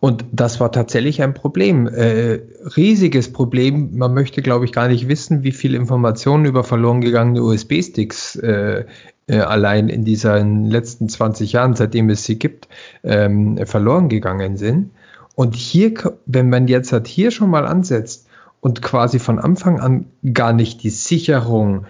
Und 0.00 0.24
das 0.32 0.60
war 0.60 0.72
tatsächlich 0.72 1.22
ein 1.22 1.34
Problem, 1.34 1.86
äh, 1.86 2.40
riesiges 2.74 3.32
Problem. 3.32 3.98
Man 3.98 4.14
möchte, 4.14 4.40
glaube 4.40 4.64
ich, 4.64 4.72
gar 4.72 4.88
nicht 4.88 5.08
wissen, 5.08 5.42
wie 5.42 5.52
viele 5.52 5.76
Informationen 5.76 6.46
über 6.46 6.64
verloren 6.64 7.02
gegangene 7.02 7.42
USB-Sticks 7.42 8.36
äh, 8.36 8.86
äh, 9.26 9.38
allein 9.38 9.90
in 9.90 10.04
diesen 10.04 10.64
letzten 10.64 11.10
20 11.10 11.52
Jahren, 11.52 11.74
seitdem 11.74 12.08
es 12.08 12.24
sie 12.24 12.38
gibt, 12.38 12.66
ähm, 13.04 13.58
verloren 13.66 14.08
gegangen 14.08 14.56
sind. 14.56 14.90
Und 15.34 15.54
hier, 15.54 15.92
wenn 16.24 16.48
man 16.48 16.66
jetzt 16.66 16.92
halt 16.92 17.06
hier 17.06 17.30
schon 17.30 17.50
mal 17.50 17.66
ansetzt 17.66 18.26
und 18.60 18.80
quasi 18.80 19.18
von 19.18 19.38
Anfang 19.38 19.80
an 19.80 20.06
gar 20.32 20.54
nicht 20.54 20.82
die 20.82 20.90
Sicherung 20.90 21.84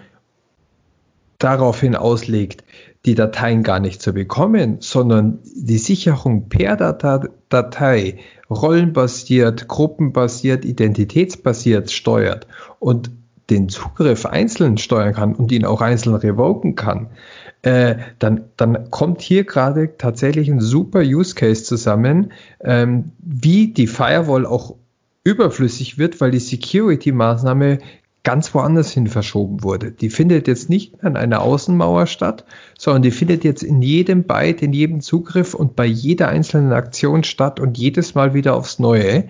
daraufhin 1.43 1.95
auslegt, 1.95 2.63
die 3.05 3.15
Dateien 3.15 3.63
gar 3.63 3.79
nicht 3.79 4.01
zu 4.01 4.13
bekommen, 4.13 4.77
sondern 4.79 5.39
die 5.43 5.79
Sicherung 5.79 6.49
per 6.49 6.75
Datei 6.75 8.19
rollenbasiert, 8.49 9.67
gruppenbasiert, 9.67 10.65
identitätsbasiert 10.65 11.91
steuert 11.91 12.47
und 12.79 13.11
den 13.49 13.69
Zugriff 13.69 14.25
einzeln 14.25 14.77
steuern 14.77 15.13
kann 15.13 15.35
und 15.35 15.51
ihn 15.51 15.65
auch 15.65 15.81
einzeln 15.81 16.15
revoken 16.15 16.75
kann, 16.75 17.07
äh, 17.63 17.95
dann, 18.19 18.45
dann 18.55 18.89
kommt 18.89 19.21
hier 19.21 19.43
gerade 19.43 19.97
tatsächlich 19.97 20.49
ein 20.49 20.61
super 20.61 21.01
Use 21.01 21.35
Case 21.35 21.63
zusammen, 21.63 22.31
ähm, 22.61 23.11
wie 23.19 23.67
die 23.67 23.87
Firewall 23.87 24.45
auch 24.45 24.75
überflüssig 25.23 25.97
wird, 25.97 26.19
weil 26.21 26.31
die 26.31 26.39
Security-Maßnahme 26.39 27.79
ganz 28.23 28.53
woanders 28.53 28.91
hin 28.91 29.07
verschoben 29.07 29.63
wurde. 29.63 29.91
Die 29.91 30.09
findet 30.09 30.47
jetzt 30.47 30.69
nicht 30.69 30.93
mehr 30.93 31.05
an 31.05 31.17
einer 31.17 31.41
Außenmauer 31.41 32.05
statt, 32.05 32.45
sondern 32.77 33.01
die 33.01 33.11
findet 33.11 33.43
jetzt 33.43 33.63
in 33.63 33.81
jedem 33.81 34.23
Byte, 34.23 34.61
in 34.61 34.73
jedem 34.73 35.01
Zugriff 35.01 35.53
und 35.53 35.75
bei 35.75 35.85
jeder 35.85 36.27
einzelnen 36.27 36.71
Aktion 36.71 37.23
statt 37.23 37.59
und 37.59 37.77
jedes 37.77 38.13
Mal 38.13 38.33
wieder 38.33 38.55
aufs 38.55 38.77
Neue. 38.77 39.29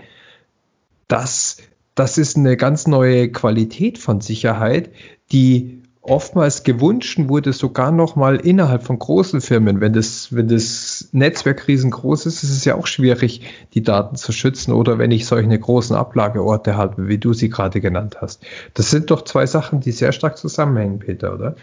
Das, 1.07 1.57
das 1.95 2.17
ist 2.17 2.35
eine 2.35 2.57
ganz 2.57 2.85
neue 2.85 3.31
Qualität 3.31 3.97
von 3.97 4.19
Sicherheit, 4.19 4.91
die 5.31 5.81
oftmals 6.03 6.63
gewünscht 6.63 7.19
wurde, 7.27 7.53
sogar 7.53 7.91
noch 7.91 8.15
mal 8.15 8.37
innerhalb 8.37 8.83
von 8.83 8.97
großen 8.97 9.39
Firmen. 9.39 9.81
Wenn 9.81 9.93
das, 9.93 10.33
wenn 10.35 10.47
das 10.47 11.09
Netzwerk 11.11 11.67
riesengroß 11.67 12.25
ist, 12.25 12.43
ist 12.43 12.49
es 12.49 12.65
ja 12.65 12.75
auch 12.75 12.87
schwierig, 12.87 13.41
die 13.75 13.83
Daten 13.83 14.15
zu 14.15 14.31
schützen 14.31 14.71
oder 14.71 14.97
wenn 14.97 15.11
ich 15.11 15.27
solche 15.27 15.59
großen 15.59 15.95
Ablageorte 15.95 16.75
habe, 16.75 17.07
wie 17.07 17.19
du 17.19 17.33
sie 17.33 17.49
gerade 17.49 17.81
genannt 17.81 18.17
hast. 18.19 18.43
Das 18.73 18.89
sind 18.89 19.11
doch 19.11 19.23
zwei 19.23 19.45
Sachen, 19.45 19.79
die 19.79 19.91
sehr 19.91 20.11
stark 20.11 20.37
zusammenhängen, 20.37 20.99
Peter, 20.99 21.33
oder? 21.33 21.55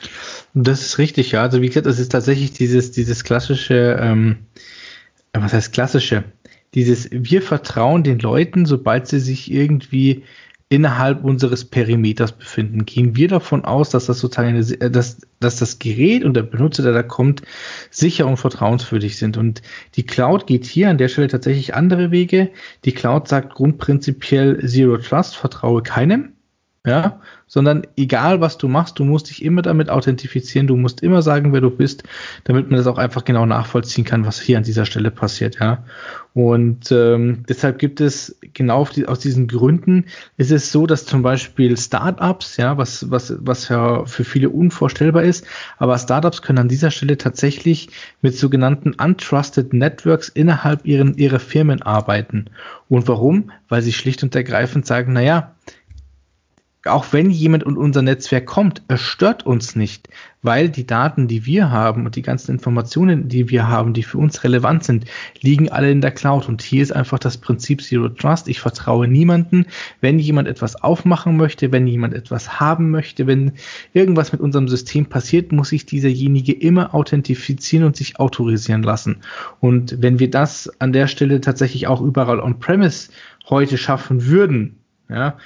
Das 0.55 0.83
ist 0.83 0.99
richtig, 0.99 1.33
ja. 1.33 1.43
Also 1.43 1.61
wie 1.61 1.67
gesagt, 1.67 1.87
das 1.87 1.99
ist 1.99 2.13
tatsächlich 2.13 2.53
dieses, 2.53 2.93
dieses 2.93 3.25
klassische, 3.25 3.99
ähm, 4.01 4.37
was 5.33 5.53
heißt 5.53 5.73
klassische? 5.73 6.25
Dieses, 6.75 7.09
wir 7.11 7.43
vertrauen 7.43 8.05
den 8.05 8.21
Leuten, 8.21 8.67
sobald 8.67 9.09
sie 9.09 9.21
sich 9.21 9.51
irgendwie 9.51 10.23
innerhalb 10.71 11.25
unseres 11.25 11.65
Perimeters 11.65 12.33
befinden. 12.33 12.85
Gehen 12.85 13.17
wir 13.17 13.29
davon 13.29 13.65
aus, 13.65 13.91
dass 13.91 14.07
das 14.07 14.19
sozusagen 14.19 14.49
eine, 14.49 14.61
äh, 14.61 14.91
dass, 14.91 15.21
dass 15.41 15.57
das 15.57 15.79
Gerät 15.79 16.25
und 16.25 16.35
der 16.35 16.43
Benutzer, 16.43 16.83
der 16.83 16.93
da 16.93 17.03
kommt, 17.03 17.43
sicher 17.91 18.27
und 18.27 18.37
vertrauenswürdig 18.37 19.17
sind. 19.17 19.37
Und 19.37 19.63
die 19.97 20.05
Cloud 20.05 20.47
geht 20.47 20.67
hier 20.67 20.91
an 20.91 20.99
der 20.99 21.09
Stelle 21.09 21.29
tatsächlich 21.29 21.75
andere 21.75 22.11
Wege. 22.11 22.51
Die 22.85 22.93
Cloud 22.93 23.29
sagt 23.29 23.55
grundprinzipiell 23.55 24.67
Zero 24.67 24.99
Trust, 24.99 25.37
vertraue 25.37 25.83
keinem 25.83 26.33
ja, 26.87 27.21
sondern 27.47 27.87
egal 27.97 28.41
was 28.41 28.59
du 28.59 28.69
machst, 28.69 28.99
du 28.99 29.05
musst 29.05 29.31
dich 29.31 29.43
immer 29.43 29.63
damit 29.63 29.91
authentifizieren, 29.91 30.67
du 30.67 30.77
musst 30.77 31.03
immer 31.03 31.23
sagen, 31.23 31.53
wer 31.53 31.61
du 31.61 31.71
bist, 31.71 32.05
damit 32.45 32.71
man 32.71 32.79
das 32.79 32.87
auch 32.87 32.99
einfach 32.99 33.25
genau 33.25 33.47
nachvollziehen 33.47 34.05
kann, 34.05 34.25
was 34.25 34.41
hier 34.41 34.59
an 34.59 34.65
dieser 34.65 34.87
Stelle 34.87 35.11
passiert, 35.11 35.59
ja. 35.61 35.85
Und 36.35 36.93
ähm, 36.93 37.43
deshalb 37.49 37.79
gibt 37.79 38.01
es 38.01 38.39
genau 38.53 38.87
die, 38.95 39.07
aus 39.09 39.19
diesen 39.19 39.49
Gründen 39.49 40.05
ist 40.37 40.53
es 40.53 40.71
so, 40.71 40.87
dass 40.87 41.05
zum 41.05 41.23
Beispiel 41.23 41.77
Startups, 41.77 42.59
ja, 42.59 42.79
was 42.79 43.11
was 43.11 43.35
was 43.41 43.69
ja 43.69 44.05
für 44.05 44.25
viele 44.25 44.51
unvorstellbar 44.51 45.25
ist, 45.25 45.47
aber 45.79 45.99
Startups 45.99 46.43
können 46.43 46.59
an 46.59 46.69
dieser 46.69 46.93
Stelle 46.93 47.19
tatsächlich 47.19 47.89
mit 48.23 48.37
sogenannten 48.37 48.95
untrusted 48.95 49.73
Networks 49.73 50.29
innerhalb 50.29 50.87
ihren 50.87 51.17
ihrer 51.17 51.41
Firmen 51.41 51.83
arbeiten. 51.83 52.47
Und 52.89 53.09
warum? 53.09 53.51
Weil 53.69 53.83
sie 53.83 53.93
schlicht 53.93 54.23
und 54.23 54.35
ergreifend 54.37 54.87
sagen, 54.87 55.15
na 55.15 55.23
ja, 55.23 55.55
auch 56.89 57.13
wenn 57.13 57.31
jemand 57.31 57.63
in 57.65 57.77
unser 57.77 58.03
Netzwerk 58.03 58.47
kommt, 58.47 58.83
es 58.89 59.01
stört 59.01 59.47
uns 59.47 59.77
nicht, 59.77 60.09
weil 60.43 60.69
die 60.69 60.87
Daten, 60.87 61.29
die 61.29 61.47
wir 61.47 61.71
haben 61.71 62.07
und 62.07 62.17
die 62.17 62.23
ganzen 62.23 62.53
Informationen, 62.53 63.29
die 63.29 63.51
wir 63.51 63.69
haben, 63.69 63.93
die 63.93 64.03
für 64.03 64.19
uns 64.19 64.45
relevant 64.45 64.85
sind, 64.85 65.05
liegen 65.41 65.71
alle 65.71 65.91
in 65.91 66.01
der 66.01 66.11
Cloud. 66.11 66.49
Und 66.49 66.63
hier 66.63 66.83
ist 66.83 66.93
einfach 66.93 67.19
das 67.19 67.39
Prinzip 67.39 67.83
Zero 67.83 68.09
Trust. 68.09 68.49
Ich 68.49 68.61
vertraue 68.61 69.09
niemanden. 69.09 69.67
Wenn 70.01 70.19
jemand 70.19 70.49
etwas 70.49 70.77
aufmachen 70.77 71.37
möchte, 71.37 71.73
wenn 71.73 71.87
jemand 71.87 72.15
etwas 72.15 72.61
haben 72.61 72.91
möchte, 72.91 73.27
wenn 73.27 73.53
irgendwas 73.93 74.33
mit 74.33 74.41
unserem 74.41 74.69
System 74.69 75.07
passiert, 75.07 75.53
muss 75.53 75.71
sich 75.71 75.87
dieserjenige 75.87 76.53
immer 76.53 76.95
authentifizieren 76.95 77.87
und 77.87 77.97
sich 77.97 78.21
autorisieren 78.21 78.83
lassen. 78.83 79.19
Und 79.61 80.01
wenn 80.01 80.19
wir 80.19 80.31
das 80.31 80.71
an 80.81 80.93
der 80.93 81.09
Stelle 81.09 81.41
tatsächlich 81.41 81.87
auch 81.87 82.01
überall 82.01 82.41
on-premise 82.41 83.11
heute 83.49 83.79
schaffen 83.79 84.27
würden, 84.27 84.77
ja, 85.09 85.37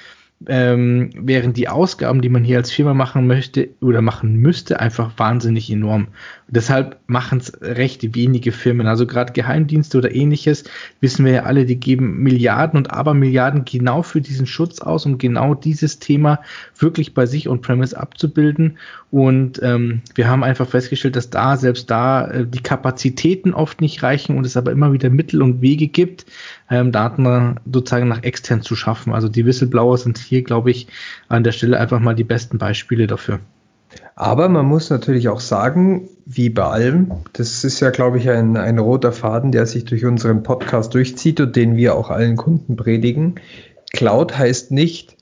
ähm, 0.47 1.11
wären 1.15 1.53
die 1.53 1.69
Ausgaben, 1.69 2.23
die 2.23 2.29
man 2.29 2.45
hier 2.45 2.59
als 2.59 2.71
Firma 2.71 2.95
machen 2.95 3.27
möchte 3.27 3.71
oder 3.81 4.03
machen 4.03 4.37
müsste, 4.37 4.81
einfach 4.81 5.13
wahnsinnig 5.17 5.71
enorm. 5.71 6.09
Und 6.47 6.57
deshalb 6.57 6.99
machen 7.07 7.39
es 7.39 7.53
recht 7.61 8.15
wenige 8.15 8.53
Firmen. 8.53 8.87
Also 8.87 9.07
gerade 9.07 9.33
Geheimdienste 9.33 9.99
oder 9.99 10.15
ähnliches, 10.15 10.65
wissen 11.01 11.25
wir 11.25 11.33
ja 11.33 11.43
alle, 11.45 11.67
die 11.67 11.81
geben 11.81 12.23
Milliarden 12.23 12.79
und 12.79 12.91
Abermilliarden 12.91 13.65
genau 13.65 14.03
für 14.03 14.21
diesen 14.21 14.47
Schutz 14.47 14.81
aus, 14.81 15.07
um 15.07 15.19
genau 15.19 15.55
dieses 15.55 15.99
Thema 15.99 16.41
wirklich 16.79 17.15
bei 17.15 17.27
sich 17.27 17.49
on-premise 17.49 17.99
abzubilden. 17.99 18.79
Und 19.11 19.61
ähm, 19.63 20.01
wir 20.15 20.29
haben 20.29 20.43
einfach 20.43 20.67
festgestellt, 20.69 21.17
dass 21.17 21.29
da 21.29 21.57
selbst 21.57 21.91
da 21.91 22.31
äh, 22.31 22.47
die 22.47 22.63
Kapazitäten 22.63 23.53
oft 23.53 23.81
nicht 23.81 24.03
reichen 24.03 24.39
und 24.39 24.47
es 24.47 24.57
aber 24.57 24.73
immer 24.73 24.93
wieder 24.93 25.11
Mittel 25.11 25.43
und 25.43 25.61
Wege 25.61 25.89
gibt, 25.89 26.25
ähm, 26.73 26.91
Daten 26.91 27.61
sozusagen 27.71 28.09
nach 28.09 28.23
extern 28.23 28.63
zu 28.63 28.75
schaffen. 28.75 29.13
Also 29.13 29.29
die 29.29 29.45
Whistleblower 29.45 29.99
sind 29.99 30.17
hier, 30.17 30.43
glaube 30.43 30.71
ich, 30.71 30.89
an 31.29 31.45
der 31.45 31.53
Stelle 31.53 31.79
einfach 31.79 32.01
mal 32.01 32.15
die 32.15 32.25
besten 32.25 32.57
Beispiele 32.57 33.07
dafür. 33.07 33.41
Aber 34.17 34.49
man 34.49 34.65
muss 34.65 34.89
natürlich 34.89 35.29
auch 35.29 35.41
sagen, 35.41 36.09
wie 36.25 36.49
bei 36.49 36.65
allem, 36.65 37.13
das 37.35 37.63
ist 37.63 37.81
ja, 37.81 37.91
glaube 37.91 38.17
ich, 38.17 38.31
ein, 38.31 38.57
ein 38.57 38.79
roter 38.79 39.13
Faden, 39.13 39.53
der 39.53 39.67
sich 39.67 39.85
durch 39.85 40.07
unseren 40.07 40.43
Podcast 40.43 40.95
durchzieht 40.95 41.41
und 41.41 41.57
den 41.57 41.77
wir 41.77 41.95
auch 41.95 42.09
allen 42.09 42.37
Kunden 42.37 42.77
predigen. 42.77 43.35
Cloud 43.93 44.39
heißt 44.39 44.71
nicht, 44.71 45.19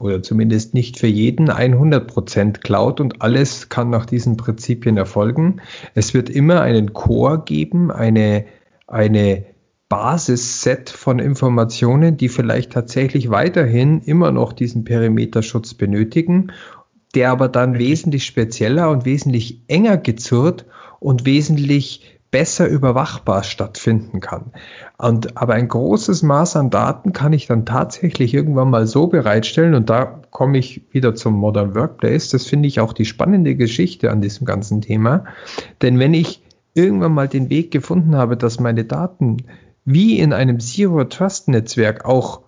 oder 0.00 0.20
zumindest 0.20 0.74
nicht 0.74 0.98
für 0.98 1.06
jeden 1.06 1.48
100% 1.48 2.58
Cloud 2.58 3.00
und 3.00 3.22
alles 3.22 3.68
kann 3.68 3.88
nach 3.88 4.04
diesen 4.04 4.36
Prinzipien 4.36 4.96
erfolgen. 4.96 5.60
Es 5.94 6.12
wird 6.12 6.28
immer 6.28 6.60
einen 6.60 6.92
Core 6.92 7.44
geben, 7.44 7.92
eine, 7.92 8.46
eine 8.88 9.46
Basisset 9.88 10.90
von 10.90 11.18
Informationen, 11.20 12.16
die 12.16 12.28
vielleicht 12.28 12.72
tatsächlich 12.72 13.30
weiterhin 13.30 14.00
immer 14.00 14.32
noch 14.32 14.52
diesen 14.52 14.84
Perimeterschutz 14.84 15.74
benötigen, 15.74 16.52
der 17.14 17.30
aber 17.30 17.48
dann 17.48 17.78
wesentlich 17.78 18.24
spezieller 18.24 18.90
und 18.90 19.04
wesentlich 19.04 19.62
enger 19.68 19.96
gezurrt 19.96 20.66
und 20.98 21.24
wesentlich 21.24 22.16
besser 22.32 22.66
überwachbar 22.66 23.44
stattfinden 23.44 24.20
kann. 24.20 24.52
Und, 24.98 25.36
aber 25.36 25.54
ein 25.54 25.68
großes 25.68 26.22
Maß 26.22 26.56
an 26.56 26.70
Daten 26.70 27.12
kann 27.12 27.32
ich 27.32 27.46
dann 27.46 27.64
tatsächlich 27.64 28.34
irgendwann 28.34 28.70
mal 28.70 28.86
so 28.86 29.06
bereitstellen 29.06 29.74
und 29.74 29.88
da 29.88 30.20
komme 30.30 30.58
ich 30.58 30.82
wieder 30.90 31.14
zum 31.14 31.34
Modern 31.34 31.74
Workplace. 31.74 32.28
Das 32.30 32.44
finde 32.44 32.66
ich 32.66 32.80
auch 32.80 32.92
die 32.92 33.04
spannende 33.04 33.54
Geschichte 33.54 34.10
an 34.10 34.20
diesem 34.20 34.44
ganzen 34.44 34.82
Thema. 34.82 35.24
Denn 35.80 35.98
wenn 36.00 36.12
ich 36.12 36.42
irgendwann 36.74 37.12
mal 37.12 37.28
den 37.28 37.48
Weg 37.48 37.70
gefunden 37.70 38.16
habe, 38.16 38.36
dass 38.36 38.60
meine 38.60 38.84
Daten 38.84 39.38
wie 39.86 40.18
in 40.18 40.32
einem 40.32 40.60
Zero 40.60 41.04
Trust 41.04 41.48
Netzwerk 41.48 42.04
auch 42.04 42.42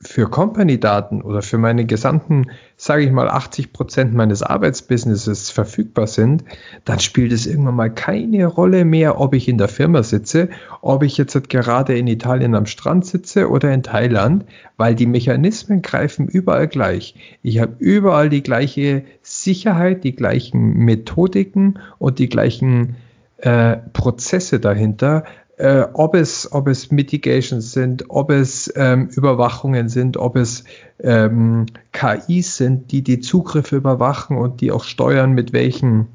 für 0.00 0.30
Company-Daten 0.30 1.22
oder 1.22 1.42
für 1.42 1.58
meine 1.58 1.84
gesamten, 1.84 2.46
sage 2.76 3.02
ich 3.02 3.10
mal, 3.10 3.28
80 3.28 3.72
Prozent 3.72 4.14
meines 4.14 4.44
Arbeitsbusinesses 4.44 5.50
verfügbar 5.50 6.06
sind, 6.06 6.44
dann 6.84 7.00
spielt 7.00 7.32
es 7.32 7.48
irgendwann 7.48 7.74
mal 7.74 7.92
keine 7.92 8.46
Rolle 8.46 8.84
mehr, 8.84 9.20
ob 9.20 9.34
ich 9.34 9.48
in 9.48 9.58
der 9.58 9.66
Firma 9.66 10.04
sitze, 10.04 10.50
ob 10.82 11.02
ich 11.02 11.18
jetzt 11.18 11.50
gerade 11.50 11.98
in 11.98 12.06
Italien 12.06 12.54
am 12.54 12.66
Strand 12.66 13.06
sitze 13.06 13.50
oder 13.50 13.72
in 13.72 13.82
Thailand, 13.82 14.44
weil 14.76 14.94
die 14.94 15.06
Mechanismen 15.06 15.82
greifen 15.82 16.28
überall 16.28 16.68
gleich. 16.68 17.16
Ich 17.42 17.58
habe 17.58 17.74
überall 17.80 18.28
die 18.28 18.44
gleiche 18.44 19.02
Sicherheit, 19.22 20.04
die 20.04 20.14
gleichen 20.14 20.74
Methodiken 20.74 21.80
und 21.98 22.20
die 22.20 22.28
gleichen 22.28 22.94
äh, 23.38 23.78
Prozesse 23.92 24.60
dahinter, 24.60 25.24
äh, 25.58 25.86
ob, 25.92 26.14
es, 26.14 26.50
ob 26.52 26.68
es 26.68 26.90
Mitigations 26.90 27.72
sind, 27.72 28.04
ob 28.08 28.30
es 28.30 28.72
ähm, 28.76 29.08
Überwachungen 29.08 29.88
sind, 29.88 30.16
ob 30.16 30.36
es 30.36 30.64
ähm, 31.00 31.66
KIs 31.92 32.56
sind, 32.56 32.92
die 32.92 33.02
die 33.02 33.20
Zugriffe 33.20 33.76
überwachen 33.76 34.36
und 34.36 34.60
die 34.60 34.70
auch 34.70 34.84
steuern, 34.84 35.32
mit 35.32 35.52
welchen 35.52 36.06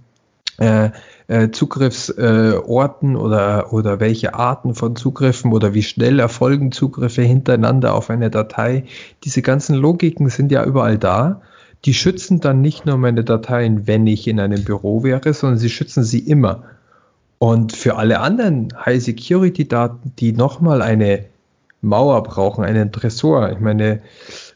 äh, 0.59 0.91
äh, 1.27 1.49
Zugriffsorten 1.51 3.15
äh, 3.15 3.17
oder, 3.17 3.73
oder 3.73 3.99
welche 3.99 4.33
Arten 4.33 4.75
von 4.75 4.95
Zugriffen 4.95 5.51
oder 5.51 5.73
wie 5.73 5.83
schnell 5.83 6.19
erfolgen 6.19 6.71
Zugriffe 6.71 7.21
hintereinander 7.21 7.95
auf 7.95 8.09
eine 8.09 8.29
Datei. 8.29 8.85
Diese 9.23 9.41
ganzen 9.41 9.75
Logiken 9.75 10.29
sind 10.29 10.51
ja 10.51 10.63
überall 10.63 10.97
da. 10.97 11.41
Die 11.85 11.93
schützen 11.93 12.39
dann 12.39 12.61
nicht 12.61 12.85
nur 12.85 12.97
meine 12.97 13.25
Dateien, 13.25 13.87
wenn 13.87 14.07
ich 14.07 14.27
in 14.27 14.39
einem 14.39 14.63
Büro 14.63 15.03
wäre, 15.03 15.33
sondern 15.33 15.59
sie 15.59 15.69
schützen 15.69 16.03
sie 16.03 16.19
immer. 16.19 16.63
Und 17.43 17.75
für 17.75 17.97
alle 17.97 18.21
anderen 18.21 18.69
High-Security-Daten, 18.85 20.13
die 20.17 20.31
nochmal 20.31 20.81
eine 20.81 21.25
Mauer 21.81 22.23
brauchen, 22.23 22.63
einen 22.63 22.93
Tresor, 22.93 23.51
ich 23.51 23.59
meine, 23.59 23.99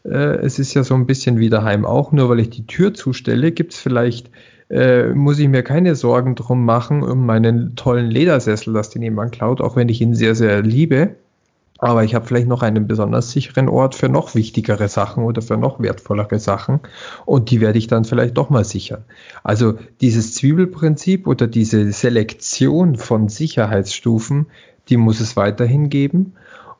äh, 0.06 0.38
es 0.38 0.58
ist 0.58 0.72
ja 0.72 0.82
so 0.82 0.94
ein 0.94 1.04
bisschen 1.04 1.38
wie 1.38 1.50
daheim 1.50 1.84
auch, 1.84 2.12
nur 2.12 2.30
weil 2.30 2.40
ich 2.40 2.48
die 2.48 2.66
Tür 2.66 2.94
zustelle, 2.94 3.52
gibt 3.52 3.74
es 3.74 3.78
vielleicht, 3.78 4.30
äh, 4.70 5.08
muss 5.08 5.38
ich 5.38 5.48
mir 5.48 5.62
keine 5.62 5.96
Sorgen 5.96 6.34
drum 6.34 6.64
machen 6.64 7.02
um 7.02 7.26
meinen 7.26 7.76
tollen 7.76 8.10
Ledersessel, 8.10 8.72
dass 8.72 8.88
den 8.88 9.02
jemand 9.02 9.32
klaut, 9.32 9.60
auch 9.60 9.76
wenn 9.76 9.90
ich 9.90 10.00
ihn 10.00 10.14
sehr, 10.14 10.34
sehr 10.34 10.62
liebe. 10.62 11.10
Aber 11.78 12.04
ich 12.04 12.14
habe 12.14 12.26
vielleicht 12.26 12.48
noch 12.48 12.62
einen 12.62 12.88
besonders 12.88 13.30
sicheren 13.30 13.68
Ort 13.68 13.94
für 13.94 14.08
noch 14.08 14.34
wichtigere 14.34 14.88
Sachen 14.88 15.22
oder 15.22 15.42
für 15.42 15.56
noch 15.56 15.80
wertvollere 15.80 16.40
Sachen 16.40 16.80
und 17.24 17.50
die 17.50 17.60
werde 17.60 17.78
ich 17.78 17.86
dann 17.86 18.04
vielleicht 18.04 18.36
doch 18.36 18.50
mal 18.50 18.64
sichern. 18.64 19.04
Also 19.44 19.78
dieses 20.00 20.34
Zwiebelprinzip 20.34 21.26
oder 21.26 21.46
diese 21.46 21.92
Selektion 21.92 22.96
von 22.96 23.28
Sicherheitsstufen, 23.28 24.46
die 24.88 24.96
muss 24.96 25.20
es 25.20 25.36
weiterhin 25.36 25.88
geben 25.88 26.34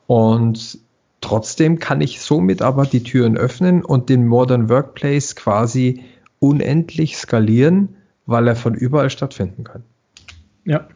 und 0.05 0.79
Trotzdem 1.21 1.79
kann 1.79 2.01
ich 2.01 2.21
somit 2.21 2.61
aber 2.61 2.85
die 2.85 3.03
Türen 3.03 3.37
öffnen 3.37 3.83
und 3.83 4.09
den 4.09 4.25
Modern 4.25 4.69
Workplace 4.69 5.35
quasi 5.35 6.03
unendlich 6.39 7.17
skalieren, 7.17 7.97
weil 8.25 8.47
er 8.47 8.55
von 8.55 8.73
überall 8.73 9.09
stattfinden 9.09 9.63
kann. 9.63 9.83
Ja. 10.63 10.87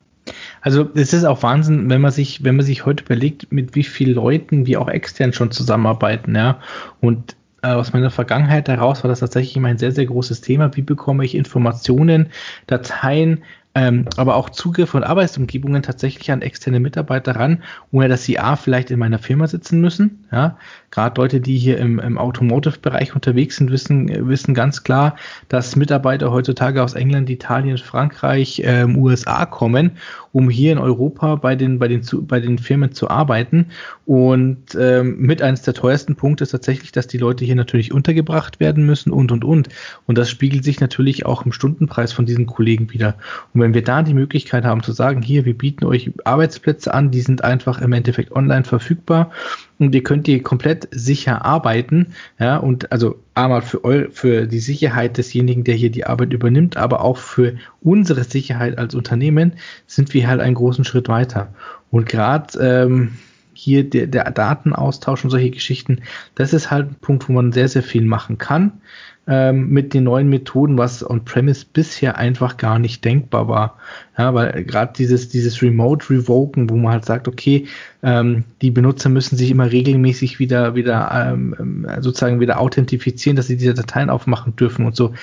Also 0.61 0.89
es 0.95 1.13
ist 1.13 1.25
auch 1.25 1.43
Wahnsinn, 1.43 1.89
wenn 1.89 2.01
man 2.01 2.11
sich, 2.11 2.43
wenn 2.43 2.55
man 2.55 2.65
sich 2.65 2.85
heute 2.85 3.03
überlegt, 3.03 3.51
mit 3.51 3.75
wie 3.75 3.83
vielen 3.83 4.15
Leuten 4.15 4.65
wir 4.65 4.81
auch 4.81 4.87
extern 4.87 5.33
schon 5.33 5.51
zusammenarbeiten, 5.51 6.35
ja. 6.35 6.59
Und 7.01 7.35
äh, 7.61 7.67
aus 7.67 7.93
meiner 7.93 8.11
Vergangenheit 8.11 8.67
heraus 8.67 9.03
war 9.03 9.09
das 9.09 9.19
tatsächlich 9.19 9.55
immer 9.55 9.69
ein 9.69 9.77
sehr, 9.77 9.91
sehr 9.91 10.05
großes 10.05 10.41
Thema. 10.41 10.75
Wie 10.75 10.81
bekomme 10.81 11.25
ich 11.25 11.35
Informationen, 11.35 12.29
Dateien, 12.67 13.43
ähm, 13.75 14.05
aber 14.17 14.35
auch 14.35 14.51
Zugriff 14.51 14.93
und 14.93 15.03
Arbeitsumgebungen 15.03 15.81
tatsächlich 15.81 16.31
an 16.31 16.43
externe 16.43 16.79
Mitarbeiter 16.79 17.35
ran, 17.35 17.63
ohne 17.91 18.07
dass 18.07 18.23
sie 18.23 18.37
A 18.37 18.55
vielleicht 18.55 18.91
in 18.91 18.99
meiner 18.99 19.17
Firma 19.17 19.47
sitzen 19.47 19.81
müssen. 19.81 20.25
Ja, 20.31 20.57
gerade 20.91 21.19
Leute, 21.19 21.41
die 21.41 21.57
hier 21.57 21.79
im, 21.79 21.97
im 21.97 22.19
Automotive-Bereich 22.19 23.15
unterwegs 23.15 23.55
sind, 23.55 23.71
wissen, 23.71 24.27
wissen 24.27 24.53
ganz 24.53 24.83
klar, 24.83 25.15
dass 25.49 25.75
Mitarbeiter 25.75 26.31
heutzutage 26.31 26.83
aus 26.83 26.93
England, 26.93 27.31
Italien, 27.31 27.79
Frankreich, 27.79 28.61
ähm, 28.63 28.95
USA 28.95 29.47
kommen, 29.47 29.93
um 30.33 30.51
hier 30.51 30.71
in 30.71 30.77
Europa 30.77 31.35
bei 31.35 31.55
den, 31.55 31.79
bei 31.79 31.87
den, 31.87 32.03
zu, 32.03 32.23
bei 32.25 32.39
den 32.39 32.59
Firmen 32.59 32.91
zu 32.91 33.09
arbeiten. 33.09 33.67
Und 34.05 34.75
ähm, 34.79 35.17
mit 35.19 35.41
eines 35.41 35.63
der 35.63 35.73
teuersten 35.73 36.15
Punkte 36.15 36.43
ist 36.43 36.51
tatsächlich, 36.51 36.91
dass 36.91 37.07
die 37.07 37.17
Leute 37.17 37.43
hier 37.43 37.55
natürlich 37.55 37.91
untergebracht 37.91 38.59
werden 38.59 38.85
müssen 38.85 39.11
und 39.11 39.31
und 39.31 39.43
und. 39.43 39.69
Und 40.05 40.17
das 40.17 40.29
spiegelt 40.29 40.63
sich 40.63 40.79
natürlich 40.79 41.25
auch 41.25 41.43
im 41.45 41.53
Stundenpreis 41.53 42.13
von 42.13 42.27
diesen 42.27 42.45
Kollegen 42.45 42.93
wieder. 42.93 43.15
Und 43.53 43.62
wenn 43.63 43.73
wir 43.73 43.83
da 43.83 44.03
die 44.03 44.13
Möglichkeit 44.13 44.65
haben 44.65 44.83
zu 44.83 44.91
sagen, 44.91 45.21
hier, 45.21 45.45
wir 45.45 45.57
bieten 45.57 45.85
euch 45.85 46.11
Arbeitsplätze 46.25 46.93
an, 46.93 47.11
die 47.11 47.21
sind 47.21 47.45
einfach 47.45 47.81
im 47.81 47.93
Endeffekt 47.93 48.33
online 48.33 48.65
verfügbar 48.65 49.31
und 49.79 49.95
ihr 49.95 50.03
könnt 50.03 50.27
die 50.27 50.41
komplett 50.41 50.89
sicher 50.91 51.45
arbeiten, 51.45 52.07
ja, 52.39 52.57
und 52.57 52.91
also 52.91 53.19
einmal 53.35 53.61
für, 53.61 53.85
eu, 53.85 54.09
für 54.11 54.47
die 54.47 54.59
Sicherheit 54.59 55.17
desjenigen, 55.17 55.63
der 55.63 55.75
hier 55.75 55.91
die 55.91 56.05
Arbeit 56.05 56.33
übernimmt, 56.33 56.75
aber 56.75 57.01
auch 57.01 57.17
für 57.17 57.55
unsere 57.81 58.25
Sicherheit 58.25 58.77
als 58.77 58.95
Unternehmen 58.95 59.53
sind 59.87 60.13
wir 60.13 60.27
halt 60.27 60.41
einen 60.41 60.55
großen 60.55 60.83
Schritt 60.83 61.07
weiter. 61.07 61.53
Und 61.89 62.05
gerade 62.05 62.59
ähm, 62.59 63.13
hier 63.53 63.89
der, 63.89 64.07
der 64.07 64.29
Datenaustausch 64.29 65.23
und 65.23 65.29
solche 65.29 65.51
Geschichten, 65.51 66.01
das 66.35 66.51
ist 66.51 66.69
halt 66.69 66.89
ein 66.91 66.95
Punkt, 66.99 67.29
wo 67.29 67.33
man 67.33 67.53
sehr, 67.53 67.69
sehr 67.69 67.83
viel 67.83 68.03
machen 68.03 68.37
kann 68.37 68.73
ähm, 69.25 69.69
mit 69.69 69.93
den 69.93 70.03
neuen 70.03 70.27
Methoden, 70.27 70.77
was 70.77 71.07
on-premise 71.09 71.65
bisher 71.71 72.17
einfach 72.17 72.57
gar 72.57 72.77
nicht 72.77 73.05
denkbar 73.05 73.47
war. 73.47 73.77
Ja, 74.17 74.33
weil 74.33 74.63
gerade 74.65 74.93
dieses, 74.97 75.29
dieses 75.29 75.61
Remote 75.61 76.09
Revoken, 76.09 76.69
wo 76.69 76.75
man 76.75 76.93
halt 76.93 77.05
sagt, 77.05 77.27
okay, 77.27 77.67
ähm, 78.01 78.43
die 78.61 78.71
Benutzer 78.71 79.09
müssen 79.09 79.37
sich 79.37 79.49
immer 79.49 79.71
regelmäßig 79.71 80.39
wieder, 80.39 80.75
wieder 80.75 81.09
ähm, 81.13 81.55
ähm 81.59 81.87
sozusagen 82.01 82.39
wieder 82.39 82.59
authentifizieren, 82.59 83.35
dass 83.35 83.47
sie 83.47 83.57
diese 83.57 83.73
Dateien 83.73 84.09
aufmachen 84.09 84.55
dürfen 84.55 84.85
und 84.85 84.95
so. 84.95 85.13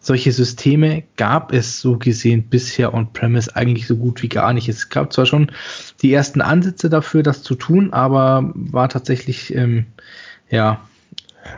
Solche 0.00 0.30
Systeme 0.30 1.02
gab 1.16 1.52
es 1.52 1.80
so 1.80 1.98
gesehen 1.98 2.44
bisher 2.48 2.94
on-premise 2.94 3.54
eigentlich 3.56 3.88
so 3.88 3.96
gut 3.96 4.22
wie 4.22 4.28
gar 4.28 4.52
nicht. 4.52 4.68
Es 4.68 4.88
gab 4.88 5.12
zwar 5.12 5.26
schon 5.26 5.50
die 6.00 6.12
ersten 6.12 6.40
Ansätze 6.40 6.88
dafür, 6.88 7.24
das 7.24 7.42
zu 7.42 7.56
tun, 7.56 7.92
aber 7.92 8.52
war 8.54 8.88
tatsächlich 8.88 9.52
ähm, 9.54 9.86
ja 10.48 10.80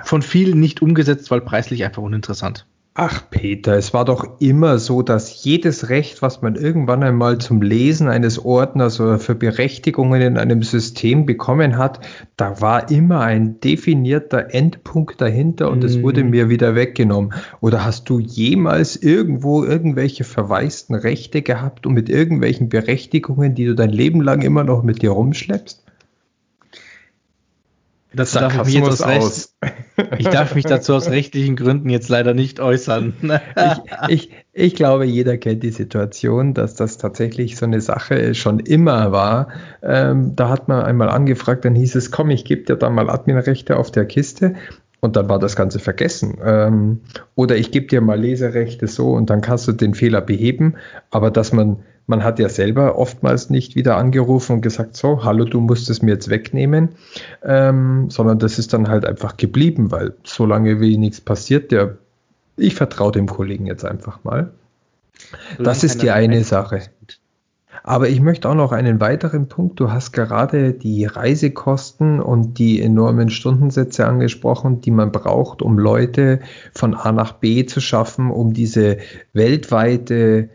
von 0.05 0.23
vielen 0.23 0.61
nicht 0.61 0.83
umgesetzt, 0.83 1.31
weil 1.31 1.41
preislich 1.41 1.85
einfach 1.85 2.03
uninteressant. 2.03 2.67
Ach 3.01 3.23
Peter, 3.31 3.77
es 3.77 3.95
war 3.95 4.05
doch 4.05 4.41
immer 4.41 4.81
so, 4.81 5.03
dass 5.03 5.45
jedes 5.45 5.89
Recht, 5.89 6.21
was 6.21 6.43
man 6.43 6.57
irgendwann 6.57 7.05
einmal 7.05 7.39
zum 7.39 7.63
Lesen 7.63 8.09
eines 8.09 8.45
Ordners 8.45 8.99
oder 8.99 9.21
für 9.21 9.37
Berechtigungen 9.37 10.21
in 10.21 10.37
einem 10.37 10.65
System 10.65 11.25
bekommen 11.25 11.79
hat, 11.79 12.01
da 12.37 12.61
war 12.61 12.91
immer 12.91 13.21
ein 13.21 13.61
definierter 13.61 14.53
Endpunkt 14.53 15.21
dahinter 15.21 15.71
und 15.71 15.85
es 15.85 16.03
wurde 16.03 16.25
mhm. 16.25 16.31
mir 16.31 16.49
wieder 16.49 16.75
weggenommen. 16.75 17.35
Oder 17.61 17.85
hast 17.85 18.11
du 18.11 18.19
jemals 18.19 18.97
irgendwo 18.97 19.63
irgendwelche 19.63 20.25
verwaisten 20.25 20.97
Rechte 20.97 21.43
gehabt 21.43 21.87
und 21.87 21.95
mit 21.95 22.09
irgendwelchen 22.09 22.69
Berechtigungen, 22.69 23.55
die 23.55 23.67
du 23.67 23.77
dein 23.77 23.91
Leben 23.91 24.23
lang 24.23 24.43
immer 24.43 24.65
noch 24.65 24.83
mit 24.83 25.03
dir 25.03 25.11
rumschleppst? 25.11 25.85
Das 28.19 28.33
darf 28.33 28.69
ich, 28.69 28.75
mich 28.75 28.83
aus 28.83 29.01
aus. 29.01 29.57
ich 30.19 30.29
darf 30.29 30.55
mich 30.57 30.65
dazu 30.65 30.95
aus 30.95 31.09
rechtlichen 31.09 31.55
Gründen 31.55 31.89
jetzt 31.89 32.09
leider 32.09 32.35
nicht 32.35 32.59
äußern. 32.59 33.15
ich, 34.09 34.09
ich, 34.09 34.31
ich 34.53 34.75
glaube, 34.75 35.05
jeder 35.05 35.39
kennt 35.39 35.63
die 35.63 35.71
Situation, 35.71 36.53
dass 36.53 36.75
das 36.75 36.99
tatsächlich 36.99 37.57
so 37.57 37.65
eine 37.65 37.81
Sache 37.81 38.35
schon 38.35 38.59
immer 38.59 39.13
war. 39.13 39.49
Ähm, 39.83 40.35
da 40.35 40.49
hat 40.49 40.67
man 40.67 40.83
einmal 40.83 41.09
angefragt, 41.11 41.65
dann 41.65 41.77
hieß 41.77 41.95
es, 41.95 42.11
komm, 42.11 42.31
ich 42.31 42.45
gebe 42.45 42.65
dir 42.65 42.77
da 42.77 42.91
mal 42.91 43.09
Adminrechte 43.09 43.77
auf 43.77 43.93
der 43.93 44.05
Kiste. 44.05 44.55
Und 45.01 45.15
dann 45.15 45.29
war 45.29 45.39
das 45.39 45.55
Ganze 45.55 45.79
vergessen. 45.79 46.39
Ähm, 46.45 47.03
oder 47.37 47.57
ich 47.57 47.71
gebe 47.71 47.87
dir 47.87 48.01
mal 48.01 48.21
Leserechte 48.21 48.89
so 48.89 49.13
und 49.13 49.31
dann 49.31 49.43
kannst 49.43 49.69
du 49.69 49.73
den 49.73 49.95
Fehler 49.95 50.21
beheben. 50.21 50.75
Aber 51.13 51.31
dass 51.31 51.53
man 51.53 51.85
man 52.09 52.25
hat 52.25 52.39
ja 52.39 52.49
selber 52.49 52.99
oftmals 52.99 53.51
nicht 53.51 53.77
wieder 53.77 53.97
angerufen 53.97 54.55
und 54.55 54.61
gesagt, 54.63 54.97
so, 54.97 55.25
hallo, 55.25 55.45
du 55.45 55.61
musst 55.61 55.91
es 55.91 56.01
mir 56.01 56.13
jetzt 56.13 56.31
wegnehmen, 56.31 56.91
ähm, 57.45 58.09
sondern 58.11 58.39
das 58.39 58.59
ist 58.59 58.73
dann 58.73 58.89
halt 58.89 59.05
einfach 59.05 59.37
geblieben, 59.37 59.91
weil 59.91 60.15
solange 60.25 60.81
wie 60.81 60.97
nichts 60.97 61.21
passiert, 61.21 61.71
der, 61.71 61.99
ich 62.57 62.75
vertraue 62.75 63.13
dem 63.13 63.27
Kollegen 63.27 63.67
jetzt 63.67 63.85
einfach 63.85 64.25
mal. 64.25 64.53
Das 65.59 65.85
ist 65.85 66.03
die 66.03 66.11
eine 66.11 66.43
Sache. 66.45 66.83
Aber 67.83 68.09
ich 68.09 68.21
möchte 68.21 68.49
auch 68.49 68.55
noch 68.55 68.73
einen 68.73 69.01
weiteren 69.01 69.49
Punkt. 69.49 69.79
Du 69.79 69.93
hast 69.93 70.13
gerade 70.13 70.73
die 70.73 71.05
Reisekosten 71.05 72.21
und 72.21 72.59
die 72.59 72.81
enormen 72.81 73.31
Stundensätze 73.31 74.07
angesprochen, 74.07 74.81
die 74.81 74.91
man 74.91 75.13
braucht, 75.13 75.63
um 75.63 75.79
Leute 75.79 76.41
von 76.73 76.95
A 76.95 77.13
nach 77.13 77.33
B 77.33 77.67
zu 77.67 77.81
schaffen, 77.81 78.31
um 78.31 78.53
diese 78.53 78.99
weltweite 79.33 80.49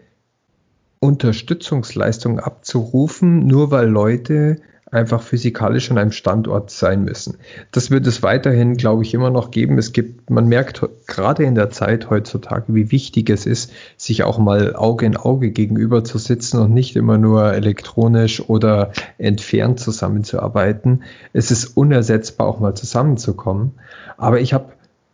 Unterstützungsleistung 1.04 2.40
abzurufen, 2.40 3.46
nur 3.46 3.72
weil 3.72 3.90
Leute 3.90 4.62
einfach 4.90 5.22
physikalisch 5.22 5.92
an 5.92 5.98
einem 5.98 6.12
Standort 6.14 6.70
sein 6.70 7.04
müssen. 7.04 7.40
Das 7.72 7.92
wird 7.92 8.08
es 8.08 8.24
weiterhin, 8.24 8.78
glaube 8.78 9.04
ich, 9.04 9.14
immer 9.14 9.30
noch 9.30 9.52
geben. 9.52 9.78
Es 9.78 9.92
gibt, 9.92 10.30
man 10.30 10.48
merkt 10.48 10.88
gerade 11.08 11.44
in 11.44 11.56
der 11.56 11.72
Zeit 11.72 12.10
heutzutage, 12.10 12.74
wie 12.74 12.92
wichtig 12.92 13.30
es 13.30 13.46
ist, 13.46 13.74
sich 13.98 14.24
auch 14.24 14.38
mal 14.38 14.76
Auge 14.76 15.06
in 15.06 15.18
Auge 15.18 15.52
gegenüber 15.52 16.06
zu 16.06 16.20
sitzen 16.20 16.60
und 16.60 16.74
nicht 16.74 16.96
immer 16.96 17.18
nur 17.18 17.52
elektronisch 17.52 18.48
oder 18.48 18.94
entfernt 19.18 19.82
zusammenzuarbeiten. 19.82 21.04
Es 21.34 21.52
ist 21.52 21.76
unersetzbar, 21.76 22.48
auch 22.48 22.62
mal 22.62 22.76
zusammenzukommen. 22.76 23.72
Aber 24.16 24.40
ich 24.40 24.54
habe 24.54 24.72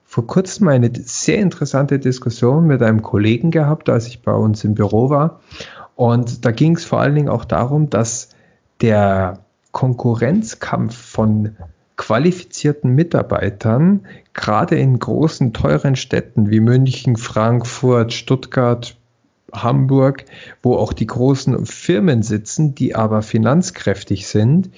vor 0.09 0.25
kurzem 0.25 0.67
eine 0.69 0.91
sehr 0.95 1.37
interessante 1.37 1.99
Diskussion 1.99 2.65
mit 2.65 2.81
einem 2.81 3.03
Kollegen 3.03 3.51
gehabt, 3.51 3.89
als 3.89 4.07
ich 4.07 4.23
bei 4.23 4.33
uns 4.33 4.63
im 4.63 4.73
Büro 4.73 5.11
war. 5.11 5.39
Und 5.99 6.45
da 6.45 6.51
ging 6.51 6.77
es 6.77 6.85
vor 6.85 7.01
allen 7.01 7.15
Dingen 7.15 7.27
auch 7.27 7.43
darum, 7.43 7.89
dass 7.89 8.29
der 8.79 9.39
Konkurrenzkampf 9.73 10.95
von 10.95 11.57
qualifizierten 11.97 12.95
Mitarbeitern, 12.95 14.05
gerade 14.33 14.77
in 14.77 14.97
großen, 14.97 15.51
teuren 15.51 15.97
Städten 15.97 16.49
wie 16.49 16.61
München, 16.61 17.17
Frankfurt, 17.17 18.13
Stuttgart, 18.13 18.95
Hamburg, 19.51 20.23
wo 20.63 20.77
auch 20.77 20.93
die 20.93 21.05
großen 21.05 21.65
Firmen 21.65 22.23
sitzen, 22.23 22.75
die 22.75 22.95
aber 22.95 23.21
finanzkräftig 23.21 24.25
sind, 24.25 24.69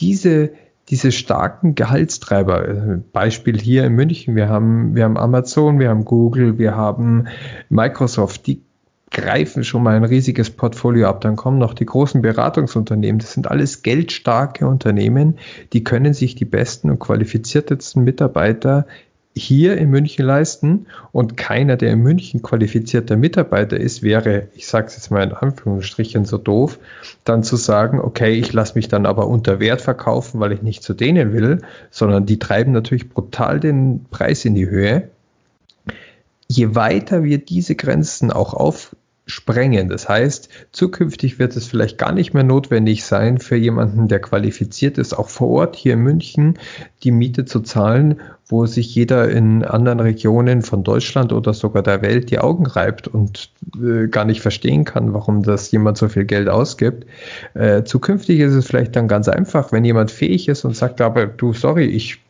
diese 0.00 0.50
diese 0.88 1.12
starken 1.12 1.76
Gehaltstreiber, 1.76 2.98
Beispiel 3.12 3.58
hier 3.58 3.86
in 3.86 3.94
München, 3.94 4.34
wir 4.34 4.48
haben, 4.48 4.96
wir 4.96 5.04
haben 5.04 5.16
Amazon, 5.16 5.78
wir 5.78 5.88
haben 5.88 6.04
Google, 6.04 6.58
wir 6.58 6.76
haben 6.76 7.28
Microsoft, 7.70 8.48
die 8.48 8.60
greifen 9.14 9.64
schon 9.64 9.82
mal 9.82 9.96
ein 9.96 10.04
riesiges 10.04 10.50
Portfolio 10.50 11.08
ab. 11.08 11.22
Dann 11.22 11.36
kommen 11.36 11.56
noch 11.56 11.72
die 11.72 11.86
großen 11.86 12.20
Beratungsunternehmen. 12.20 13.20
Das 13.20 13.32
sind 13.32 13.50
alles 13.50 13.82
geldstarke 13.82 14.66
Unternehmen, 14.66 15.38
die 15.72 15.82
können 15.82 16.12
sich 16.12 16.34
die 16.34 16.44
besten 16.44 16.90
und 16.90 16.98
qualifiziertesten 16.98 18.04
Mitarbeiter 18.04 18.86
hier 19.36 19.76
in 19.76 19.90
München 19.90 20.24
leisten 20.24 20.86
und 21.10 21.36
keiner, 21.36 21.76
der 21.76 21.92
in 21.92 22.00
München 22.00 22.42
qualifizierter 22.42 23.16
Mitarbeiter 23.16 23.76
ist, 23.76 24.02
wäre, 24.02 24.48
ich 24.54 24.68
sage 24.68 24.86
es 24.86 24.96
jetzt 24.96 25.10
mal 25.10 25.24
in 25.24 25.32
Anführungsstrichen 25.32 26.24
so 26.24 26.38
doof, 26.38 26.78
dann 27.24 27.42
zu 27.42 27.56
sagen, 27.56 28.00
okay, 28.00 28.34
ich 28.34 28.52
lasse 28.52 28.76
mich 28.76 28.86
dann 28.86 29.06
aber 29.06 29.26
unter 29.26 29.58
Wert 29.58 29.80
verkaufen, 29.80 30.38
weil 30.38 30.52
ich 30.52 30.62
nicht 30.62 30.84
zu 30.84 30.94
denen 30.94 31.32
will, 31.32 31.62
sondern 31.90 32.26
die 32.26 32.38
treiben 32.38 32.72
natürlich 32.72 33.08
brutal 33.08 33.58
den 33.58 34.04
Preis 34.10 34.44
in 34.44 34.54
die 34.54 34.68
Höhe. 34.68 35.08
Je 36.46 36.76
weiter 36.76 37.24
wir 37.24 37.38
diese 37.38 37.74
Grenzen 37.74 38.30
auch 38.30 38.54
auf 38.54 38.94
sprengen. 39.26 39.88
Das 39.88 40.08
heißt, 40.08 40.48
zukünftig 40.72 41.38
wird 41.38 41.56
es 41.56 41.66
vielleicht 41.66 41.96
gar 41.96 42.12
nicht 42.12 42.34
mehr 42.34 42.44
notwendig 42.44 43.04
sein, 43.04 43.38
für 43.38 43.56
jemanden, 43.56 44.08
der 44.08 44.20
qualifiziert 44.20 44.98
ist, 44.98 45.14
auch 45.14 45.28
vor 45.28 45.48
Ort 45.48 45.76
hier 45.76 45.94
in 45.94 46.00
München 46.00 46.58
die 47.02 47.10
Miete 47.10 47.44
zu 47.44 47.60
zahlen, 47.60 48.20
wo 48.46 48.66
sich 48.66 48.94
jeder 48.94 49.30
in 49.30 49.64
anderen 49.64 50.00
Regionen 50.00 50.62
von 50.62 50.84
Deutschland 50.84 51.32
oder 51.32 51.54
sogar 51.54 51.82
der 51.82 52.02
Welt 52.02 52.30
die 52.30 52.38
Augen 52.38 52.66
reibt 52.66 53.08
und 53.08 53.50
äh, 53.82 54.08
gar 54.08 54.26
nicht 54.26 54.42
verstehen 54.42 54.84
kann, 54.84 55.14
warum 55.14 55.42
das 55.42 55.70
jemand 55.70 55.96
so 55.96 56.08
viel 56.08 56.24
Geld 56.24 56.48
ausgibt. 56.48 57.06
Äh, 57.54 57.84
zukünftig 57.84 58.40
ist 58.40 58.52
es 58.52 58.66
vielleicht 58.66 58.96
dann 58.96 59.08
ganz 59.08 59.28
einfach, 59.28 59.72
wenn 59.72 59.84
jemand 59.84 60.10
fähig 60.10 60.48
ist 60.48 60.64
und 60.64 60.76
sagt, 60.76 61.00
aber 61.00 61.26
du, 61.26 61.54
sorry, 61.54 61.86
ich, 61.86 62.20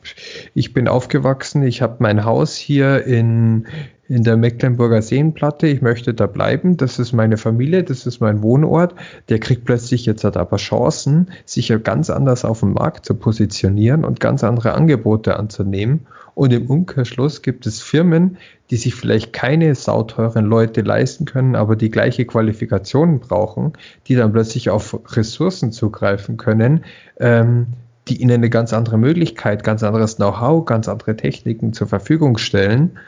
ich 0.54 0.72
bin 0.72 0.86
aufgewachsen, 0.86 1.64
ich 1.64 1.82
habe 1.82 1.96
mein 1.98 2.24
Haus 2.24 2.56
hier 2.56 3.04
in, 3.04 3.66
in 4.08 4.22
der 4.22 4.36
Mecklenburger 4.36 5.00
Seenplatte, 5.00 5.66
ich 5.66 5.80
möchte 5.80 6.12
da 6.12 6.26
bleiben, 6.26 6.76
das 6.76 6.98
ist 6.98 7.12
meine 7.12 7.36
Familie, 7.36 7.84
das 7.84 8.06
ist 8.06 8.20
mein 8.20 8.42
Wohnort, 8.42 8.94
der 9.28 9.38
kriegt 9.38 9.64
plötzlich 9.64 10.04
jetzt 10.04 10.24
halt 10.24 10.36
aber 10.36 10.58
Chancen, 10.58 11.30
sich 11.46 11.68
ja 11.68 11.78
ganz 11.78 12.10
anders 12.10 12.44
auf 12.44 12.60
dem 12.60 12.74
Markt 12.74 13.06
zu 13.06 13.14
positionieren 13.14 14.04
und 14.04 14.20
ganz 14.20 14.44
andere 14.44 14.74
Angebote 14.74 15.38
anzunehmen. 15.38 16.06
Und 16.34 16.52
im 16.52 16.66
Umkehrschluss 16.66 17.42
gibt 17.42 17.64
es 17.64 17.80
Firmen, 17.80 18.38
die 18.70 18.76
sich 18.76 18.94
vielleicht 18.94 19.32
keine 19.32 19.74
sauteuren 19.74 20.44
Leute 20.44 20.80
leisten 20.80 21.26
können, 21.26 21.54
aber 21.54 21.76
die 21.76 21.90
gleiche 21.90 22.24
Qualifikationen 22.24 23.20
brauchen, 23.20 23.74
die 24.08 24.16
dann 24.16 24.32
plötzlich 24.32 24.68
auf 24.68 24.98
Ressourcen 25.16 25.70
zugreifen 25.70 26.36
können, 26.36 26.84
ähm, 27.20 27.68
die 28.08 28.20
ihnen 28.20 28.34
eine 28.34 28.50
ganz 28.50 28.72
andere 28.72 28.98
Möglichkeit, 28.98 29.64
ganz 29.64 29.82
anderes 29.82 30.16
Know-how, 30.16 30.64
ganz 30.66 30.88
andere 30.88 31.16
Techniken 31.16 31.72
zur 31.72 31.86
Verfügung 31.86 32.36
stellen 32.36 32.98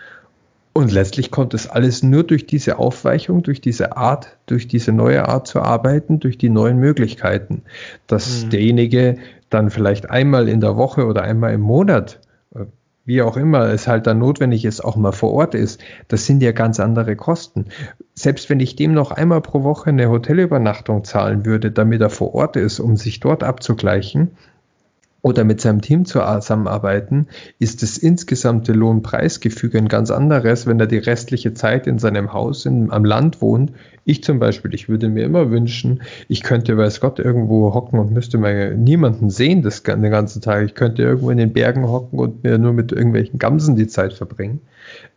und 0.77 0.93
letztlich 0.93 1.31
kommt 1.31 1.55
es 1.55 1.67
alles 1.67 2.03
nur 2.03 2.23
durch 2.23 2.47
diese 2.47 2.79
Aufweichung, 2.79 3.43
durch 3.43 3.63
diese 3.63 3.97
Art, 3.97 4.37
durch 4.45 4.69
diese 4.69 4.93
neue 4.93 5.27
Art 5.27 5.47
zu 5.47 5.63
arbeiten, 5.63 6.21
durch 6.21 6.37
die 6.37 6.51
neuen 6.51 6.77
Möglichkeiten, 6.77 7.63
dass 8.07 8.45
mhm. 8.45 8.51
derjenige 8.51 9.17
dann 9.49 9.71
vielleicht 9.71 10.11
einmal 10.11 10.51
in 10.51 10.61
der 10.61 10.77
Woche 10.77 11.07
oder 11.07 11.23
einmal 11.23 11.55
im 11.55 11.63
Monat, 11.63 12.21
äh, 12.55 12.67
wie 13.07 13.23
auch 13.23 13.39
immer 13.39 13.71
es 13.71 13.89
halt 13.89 14.07
dann 14.07 14.19
notwendig 14.19 14.67
ist, 14.67 14.85
auch 14.85 14.97
mal 14.97 15.13
vor 15.13 15.33
Ort 15.33 15.55
ist. 15.55 15.81
Das 16.09 16.27
sind 16.27 16.43
ja 16.43 16.53
ganz 16.53 16.79
andere 16.79 17.17
Kosten. 17.17 17.69
Selbst 18.15 18.51
wenn 18.51 18.61
ich 18.61 18.77
dem 18.77 18.93
noch 18.93 19.13
einmal 19.13 19.41
pro 19.41 19.63
Woche 19.63 19.89
eine 19.89 20.11
Hotelübernachtung 20.11 21.05
zahlen 21.05 21.47
würde, 21.47 21.71
damit 21.71 22.03
er 22.03 22.11
vor 22.11 22.35
Ort 22.35 22.57
ist, 22.57 22.81
um 22.81 22.97
sich 22.97 23.21
dort 23.21 23.43
abzugleichen, 23.45 24.33
oder 25.27 25.43
mit 25.43 25.61
seinem 25.61 25.81
Team 25.81 26.05
zusammenarbeiten, 26.05 27.27
ist 27.59 27.83
das 27.83 27.99
insgesamte 27.99 28.73
Lohnpreisgefüge 28.73 29.77
ein 29.77 29.89
ganz 29.89 30.13
anderes, 30.13 30.69
wenn 30.69 30.79
er 30.79 30.87
die 30.87 30.99
restliche 30.99 31.53
Zeit 31.53 31.89
in 31.89 31.99
seinem 31.99 32.33
Haus 32.33 32.65
in, 32.65 32.93
am 32.93 33.05
Land 33.05 33.43
wohnt. 33.43 33.73
Ich 34.05 34.23
zum 34.23 34.39
Beispiel, 34.39 34.73
ich 34.73 34.89
würde 34.89 35.09
mir 35.09 35.25
immer 35.25 35.51
wünschen, 35.51 36.03
ich 36.29 36.45
könnte, 36.45 36.77
weiß 36.77 37.01
Gott, 37.01 37.19
irgendwo 37.19 37.75
hocken 37.75 37.99
und 37.99 38.13
müsste 38.13 38.39
mal 38.39 38.77
niemanden 38.77 39.29
sehen 39.29 39.63
das, 39.63 39.83
den 39.83 40.01
ganzen 40.13 40.43
Tag. 40.43 40.65
Ich 40.65 40.77
könnte 40.77 41.03
irgendwo 41.03 41.31
in 41.31 41.39
den 41.39 41.53
Bergen 41.53 41.89
hocken 41.89 42.21
und 42.21 42.45
mir 42.45 42.57
nur 42.59 42.73
mit 42.73 42.93
irgendwelchen 42.93 43.41
Gamsen 43.41 43.75
die 43.75 43.89
Zeit 43.89 44.13
verbringen. 44.13 44.61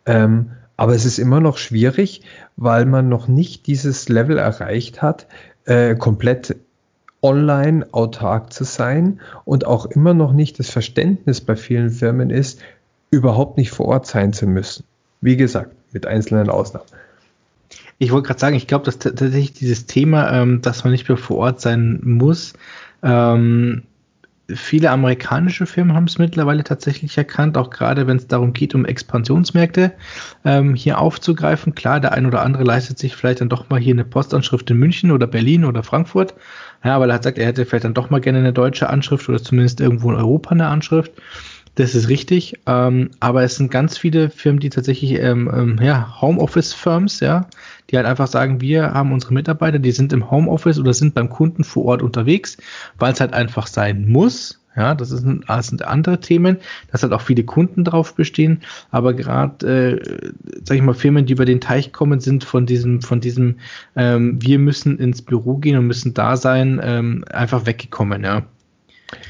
Ähm, 0.08 0.54
aber 0.76 0.96
es 0.96 1.06
ist 1.06 1.20
immer 1.20 1.40
noch 1.40 1.58
schwierig, 1.58 2.24
weil 2.58 2.86
man 2.86 3.10
noch 3.10 3.28
nicht 3.28 3.68
dieses 3.68 4.10
Level 4.10 4.40
erreicht 4.40 5.04
hat, 5.04 5.28
äh, 5.66 5.94
komplett 5.94 6.56
online 7.22 7.86
autark 7.92 8.54
zu 8.54 8.64
sein 8.64 9.20
und 9.46 9.66
auch 9.66 9.86
immer 9.86 10.14
noch 10.14 10.34
nicht 10.34 10.60
das 10.60 10.70
Verständnis 10.70 11.42
bei 11.42 11.56
vielen 11.56 11.90
Firmen 11.90 12.30
ist, 12.30 12.62
überhaupt 13.12 13.58
nicht 13.58 13.72
vor 13.72 13.88
Ort 13.88 14.08
sein 14.08 14.34
zu 14.34 14.48
müssen. 14.48 14.86
Wie 15.22 15.36
gesagt, 15.36 15.72
mit 15.92 16.06
einzelnen 16.06 16.50
Ausnahmen. 16.50 16.86
Ich 17.98 18.12
wollte 18.12 18.28
gerade 18.28 18.40
sagen, 18.40 18.56
ich 18.56 18.68
glaube, 18.68 18.86
dass 18.86 19.00
tatsächlich 19.00 19.54
dieses 19.54 19.86
Thema, 19.86 20.32
ähm, 20.32 20.62
dass 20.62 20.84
man 20.84 20.92
nicht 20.92 21.10
mehr 21.10 21.18
vor 21.18 21.38
Ort 21.38 21.60
sein 21.60 22.00
muss, 22.04 22.54
ähm, 23.04 23.84
viele 24.56 24.92
amerikanische 24.92 25.66
Firmen 25.66 25.96
haben 25.96 26.06
es 26.06 26.18
mittlerweile 26.18 26.64
tatsächlich 26.64 27.18
erkannt, 27.18 27.58
auch 27.58 27.70
gerade 27.70 28.08
wenn 28.08 28.18
es 28.18 28.28
darum 28.28 28.54
geht, 28.54 28.76
um 28.76 28.86
Expansionsmärkte 28.86 29.92
ähm, 30.46 30.76
hier 30.76 31.00
aufzugreifen. 31.00 31.76
Klar, 31.76 32.00
der 32.00 32.14
ein 32.14 32.26
oder 32.26 32.42
andere 32.42 32.64
leistet 32.64 33.00
sich 33.00 33.16
vielleicht 33.16 33.42
dann 33.42 33.50
doch 33.50 33.70
mal 33.70 33.80
hier 33.80 33.94
eine 33.94 34.06
Postanschrift 34.06 34.70
in 34.72 34.78
München 34.78 35.12
oder 35.12 35.28
Berlin 35.28 35.66
oder 35.66 35.84
Frankfurt. 35.84 36.34
Ja, 36.84 37.00
weil 37.00 37.10
er 37.10 37.16
hat 37.16 37.24
gesagt, 37.24 37.38
er 37.38 37.46
hätte 37.46 37.66
vielleicht 37.66 37.86
dann 37.86 37.94
doch 37.94 38.10
mal 38.10 38.22
gerne 38.22 38.40
eine 38.40 38.54
deutsche 38.54 38.90
Anschrift 38.90 39.28
oder 39.30 39.42
zumindest 39.42 39.82
irgendwo 39.82 40.10
in 40.12 40.18
Europa 40.18 40.52
eine 40.52 40.68
Anschrift. 40.68 41.12
Das 41.76 41.96
ist 41.96 42.10
richtig, 42.10 42.60
ähm, 42.66 43.12
aber 43.20 43.44
es 43.44 43.56
sind 43.56 43.72
ganz 43.72 43.98
viele 43.98 44.30
Firmen, 44.30 44.60
die 44.60 44.70
tatsächlich 44.70 45.14
ähm, 45.14 45.50
ähm, 45.54 45.80
ja, 45.82 46.20
Homeoffice-Firms, 46.22 47.22
ja, 47.22 47.48
die 47.90 47.98
halt 47.98 48.06
einfach 48.06 48.28
sagen, 48.28 48.62
wir 48.62 48.94
haben 48.94 49.12
unsere 49.12 49.34
Mitarbeiter, 49.34 49.80
die 49.80 49.92
sind 49.92 50.14
im 50.14 50.30
Homeoffice 50.30 50.80
oder 50.80 50.94
sind 50.94 51.14
beim 51.14 51.30
Kunden 51.30 51.64
vor 51.64 51.86
Ort 51.86 52.02
unterwegs, 52.02 52.58
weil 52.98 53.14
es 53.14 53.20
halt 53.20 53.34
einfach 53.34 53.68
sein 53.68 54.08
muss. 54.08 54.60
Ja, 54.76 54.94
das, 54.96 55.12
ist 55.12 55.26
ein, 55.26 55.44
das 55.48 55.68
sind 55.68 55.84
andere 55.84 56.20
Themen, 56.20 56.58
dass 56.92 57.04
halt 57.04 57.12
auch 57.12 57.22
viele 57.22 57.44
Kunden 57.44 57.84
drauf 57.84 58.14
bestehen, 58.14 58.62
aber 58.92 59.14
gerade, 59.14 59.98
äh, 59.98 60.24
sag 60.64 60.78
ich 60.78 60.84
mal, 60.84 60.94
Firmen, 60.94 61.26
die 61.26 61.34
über 61.34 61.46
den 61.46 61.60
Teich 61.60 61.92
kommen, 61.92 62.20
sind 62.20 62.44
von 62.44 62.66
diesem, 62.66 63.02
von 63.02 63.20
diesem, 63.20 63.56
ähm, 63.96 64.38
wir 64.42 64.60
müssen 64.60 65.00
ins 65.00 65.24
Büro 65.24 65.58
gehen 65.58 65.78
und 65.78 65.88
müssen 65.88 66.14
da 66.14 66.38
sein, 66.38 66.80
ähm, 66.84 67.26
einfach 67.30 67.66
weggekommen, 67.66 68.24
ja. 68.24 68.44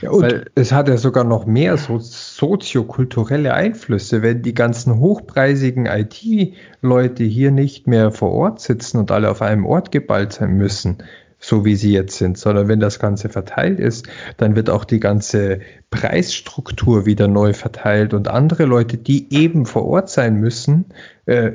Ja, 0.02 0.12
und? 0.12 0.24
Weil, 0.24 0.46
es 0.56 0.72
hat 0.72 0.88
ja 0.90 0.98
sogar 0.98 1.24
noch 1.24 1.46
mehr 1.46 1.78
so 1.78 2.00
soziokulturelle 2.00 3.54
Einflüsse, 3.54 4.22
wenn 4.22 4.42
die 4.42 4.54
ganzen 4.54 5.00
hochpreisigen 5.00 5.86
IT-Leute 5.86 7.24
hier 7.24 7.52
nicht 7.52 7.88
mehr 7.88 8.12
vor 8.12 8.32
Ort 8.32 8.62
sitzen 8.62 8.98
und 8.98 9.12
alle 9.12 9.30
auf 9.30 9.42
einem 9.42 9.66
Ort 9.66 9.92
geballt 9.92 10.34
sein 10.34 10.58
müssen, 10.58 10.98
so 11.40 11.64
wie 11.64 11.76
sie 11.76 11.94
jetzt 11.94 12.18
sind, 12.18 12.38
sondern 12.38 12.68
wenn 12.68 12.80
das 12.80 13.00
Ganze 13.00 13.30
verteilt 13.30 13.80
ist, 13.80 14.08
dann 14.38 14.56
wird 14.56 14.70
auch 14.70 14.84
die 14.84 15.00
ganze 15.00 15.62
Preisstruktur 15.90 17.06
wieder 17.06 17.28
neu 17.28 17.54
verteilt 17.54 18.14
und 18.14 18.28
andere 18.28 18.66
Leute, 18.66 18.98
die 18.98 19.34
eben 19.34 19.66
vor 19.66 19.86
Ort 19.86 20.10
sein 20.10 20.36
müssen, 20.36 20.86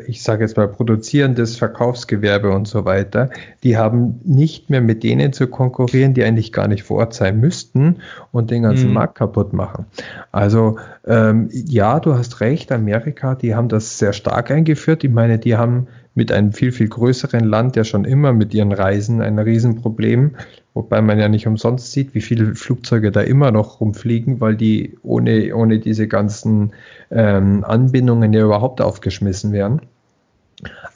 ich 0.07 0.23
sage 0.23 0.45
jetzt 0.45 0.57
mal 0.57 0.69
produzierendes 0.69 1.57
Verkaufsgewerbe 1.57 2.51
und 2.51 2.69
so 2.69 2.85
weiter, 2.85 3.31
die 3.63 3.77
haben 3.77 4.21
nicht 4.25 4.71
mehr 4.71 4.81
mit 4.81 5.03
denen 5.03 5.33
zu 5.33 5.49
konkurrieren, 5.49 6.15
die 6.15 6.23
eigentlich 6.23 6.53
gar 6.53 6.69
nicht 6.69 6.85
vor 6.85 6.99
Ort 6.99 7.15
sein 7.15 7.41
müssten 7.41 7.97
und 8.31 8.51
den 8.51 8.63
ganzen 8.63 8.89
mhm. 8.89 8.95
Markt 8.95 9.17
kaputt 9.17 9.53
machen. 9.53 9.87
Also 10.31 10.79
ähm, 11.07 11.49
ja, 11.53 11.99
du 11.99 12.15
hast 12.15 12.41
recht, 12.41 12.71
Amerika, 12.71 13.35
die 13.35 13.55
haben 13.55 13.69
das 13.69 13.99
sehr 13.99 14.13
stark 14.13 14.51
eingeführt. 14.51 15.03
Ich 15.03 15.11
meine, 15.11 15.39
die 15.39 15.57
haben 15.57 15.89
mit 16.15 16.31
einem 16.31 16.53
viel, 16.53 16.71
viel 16.71 16.89
größeren 16.89 17.45
Land 17.45 17.75
ja 17.77 17.85
schon 17.85 18.05
immer 18.05 18.33
mit 18.33 18.55
ihren 18.55 18.73
Reisen 18.73 19.21
ein 19.21 19.39
Riesenproblem, 19.39 20.37
wobei 20.75 21.01
man 21.01 21.19
ja 21.19 21.29
nicht 21.29 21.47
umsonst 21.47 21.93
sieht, 21.93 22.15
wie 22.15 22.21
viele 22.21 22.55
Flugzeuge 22.55 23.11
da 23.13 23.21
immer 23.21 23.51
noch 23.53 23.81
rumfliegen, 23.81 24.41
weil 24.41 24.57
die 24.57 24.99
ohne, 25.03 25.55
ohne 25.55 25.79
diese 25.79 26.09
ganzen 26.09 26.73
ähm, 27.11 27.65
Anbindungen 27.65 28.33
ja 28.33 28.45
überhaupt 28.45 28.81
aufgeschmissen 28.81 29.53
werden. 29.53 29.81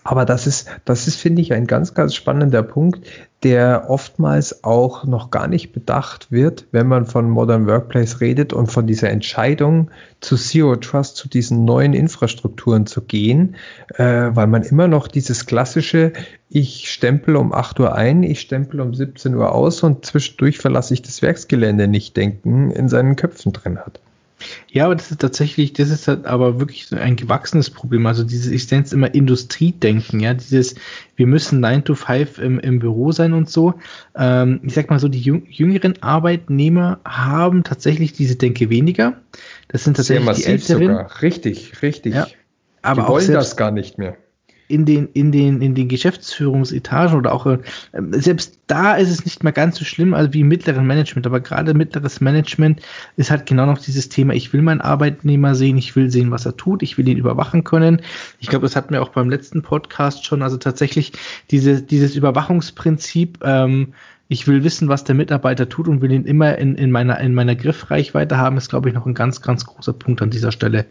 Aber 0.09 0.25
das 0.25 0.47
ist, 0.47 0.71
das 0.87 1.07
ist, 1.07 1.17
finde 1.17 1.43
ich, 1.43 1.53
ein 1.53 1.67
ganz, 1.67 1.93
ganz 1.93 2.15
spannender 2.15 2.63
Punkt, 2.63 3.07
der 3.43 3.91
oftmals 3.91 4.65
auch 4.65 5.05
noch 5.05 5.31
gar 5.31 5.49
nicht 5.49 5.73
bedacht 5.73 6.33
wird, 6.33 6.67
wenn 6.73 6.87
man 6.87 7.05
von 7.05 7.29
Modern 7.29 7.67
Workplace 7.67 8.23
redet 8.23 8.55
und 8.55 8.73
von 8.73 8.87
dieser 8.87 9.11
Entscheidung 9.11 9.91
zu 10.23 10.37
Zero 10.37 10.77
Trust, 10.77 11.17
zu 11.17 11.29
diesen 11.29 11.67
neuen 11.67 11.93
Infrastrukturen 11.93 12.87
zu 12.87 13.03
gehen, 13.03 13.57
äh, 13.97 14.31
weil 14.33 14.47
man 14.47 14.63
immer 14.63 14.89
noch 14.89 15.09
dieses 15.09 15.45
klassische, 15.45 16.15
ich 16.49 16.91
stempel 16.91 17.37
um 17.37 17.53
8 17.53 17.79
Uhr 17.79 17.95
ein, 17.95 18.23
ich 18.23 18.41
stempel 18.41 18.81
um 18.81 18.95
17 18.95 19.35
Uhr 19.35 19.55
aus 19.55 19.83
und 19.83 20.07
zwischendurch 20.07 20.57
verlasse 20.57 20.95
ich 20.95 21.03
das 21.03 21.21
Werksgelände 21.21 21.87
nicht 21.87 22.17
denken 22.17 22.71
in 22.71 22.89
seinen 22.89 23.15
Köpfen 23.15 23.53
drin 23.53 23.77
hat. 23.77 24.01
Ja, 24.71 24.85
aber 24.85 24.95
das 24.95 25.11
ist 25.11 25.21
tatsächlich, 25.21 25.73
das 25.73 25.89
ist 25.89 26.09
halt 26.09 26.27
aber 26.27 26.61
wirklich 26.61 26.93
ein 26.93 27.17
gewachsenes 27.17 27.71
Problem. 27.71 28.07
Also 28.07 28.23
dieses, 28.23 28.53
ich 28.53 28.71
nenne 28.71 28.85
es 28.85 28.93
immer 28.93 29.15
Industriedenken, 29.15 30.21
ja, 30.21 30.35
dieses, 30.35 30.75
wir 31.17 31.27
müssen 31.27 31.61
9 31.61 31.85
to 31.85 31.95
5 31.95 32.39
im, 32.39 32.59
im 32.61 32.79
Büro 32.79 33.11
sein 33.13 33.33
und 33.33 33.49
so. 33.49 33.75
Ähm, 34.15 34.61
ich 34.63 34.75
sag 34.75 34.91
mal 34.91 34.99
so, 34.99 35.09
die 35.09 35.21
jüngeren 35.21 36.03
Arbeitnehmer 36.03 37.01
haben 37.05 37.65
tatsächlich 37.65 38.13
diese 38.13 38.37
Denke 38.37 38.69
weniger. 38.69 39.21
Das 39.69 39.85
sind 39.85 39.97
tatsächlich 39.97 40.37
die 40.37 40.45
Älteren. 40.45 40.83
Sogar. 40.83 41.23
Richtig, 41.23 41.81
richtig. 41.83 42.15
Ja, 42.15 42.27
aber 42.83 43.03
die 43.03 43.09
wollen 43.09 43.33
das 43.33 43.57
gar 43.57 43.71
nicht 43.71 43.97
mehr 43.97 44.17
in 44.69 44.85
den, 44.85 45.09
in 45.15 45.33
den, 45.33 45.63
in 45.63 45.75
den 45.75 45.89
Geschäftsführungsetagen 45.89 47.17
oder 47.17 47.33
auch, 47.33 47.47
äh, 47.47 47.59
selbst 48.11 48.61
da 48.67 48.95
ist 48.95 49.11
es 49.11 49.25
nicht 49.25 49.43
mehr 49.43 49.53
ganz 49.53 49.77
so 49.77 49.85
schlimm, 49.85 50.13
also 50.13 50.35
wie 50.35 50.41
im 50.41 50.49
mittleren 50.49 50.87
Management, 50.87 51.27
aber 51.27 51.41
gerade 51.41 51.73
mittleres 51.73 52.21
Management 52.21 52.83
ist 53.17 53.31
halt 53.31 53.47
genau 53.47 53.65
noch 53.65 53.79
dieses 53.79 54.11
Thema, 54.11 54.35
ich 54.35 54.53
will 54.53 54.61
meinen 54.61 54.83
Arbeitnehmer 54.83 55.55
sehen, 55.55 55.79
ich 55.79 55.97
will 55.97 56.11
sehen, 56.11 56.31
was 56.31 56.45
er 56.45 56.57
tut, 56.57 56.83
ich 56.83 56.99
will 56.99 57.09
ihn 57.09 57.17
überwachen 57.17 57.65
können. 57.65 58.03
Ich 58.39 58.49
glaube, 58.49 58.67
das 58.67 58.77
hatten 58.77 58.93
wir 58.93 59.03
auch 59.03 59.09
beim 59.09 59.31
letzten 59.31 59.63
Podcast 59.63 60.27
schon, 60.27 60.43
also 60.43 60.59
tatsächlich 60.59 61.13
diese, 61.51 61.83
dieses 61.83 62.15
Überwachungsprinzip, 62.15 63.39
ähm, 63.43 63.95
ich 64.31 64.47
will 64.47 64.63
wissen, 64.63 64.89
was 64.89 65.05
der 65.05 65.15
Mitarbeiter 65.15 65.71
tut 65.71 65.89
und 65.89 66.03
will 66.03 66.13
ihn 66.13 66.27
immer 66.27 66.59
in, 66.59 66.75
in 66.75 66.91
meiner, 66.91 67.19
in 67.19 67.35
meiner 67.35 67.57
Griffreichweite 67.57 68.37
haben, 68.37 68.59
ist, 68.59 68.69
glaube 68.69 68.91
ich, 68.91 68.95
noch 68.95 69.07
ein 69.07 69.15
ganz, 69.15 69.41
ganz 69.41 69.65
großer 69.65 69.95
Punkt 69.95 70.21
an 70.21 70.29
dieser 70.29 70.53
Stelle. 70.53 70.85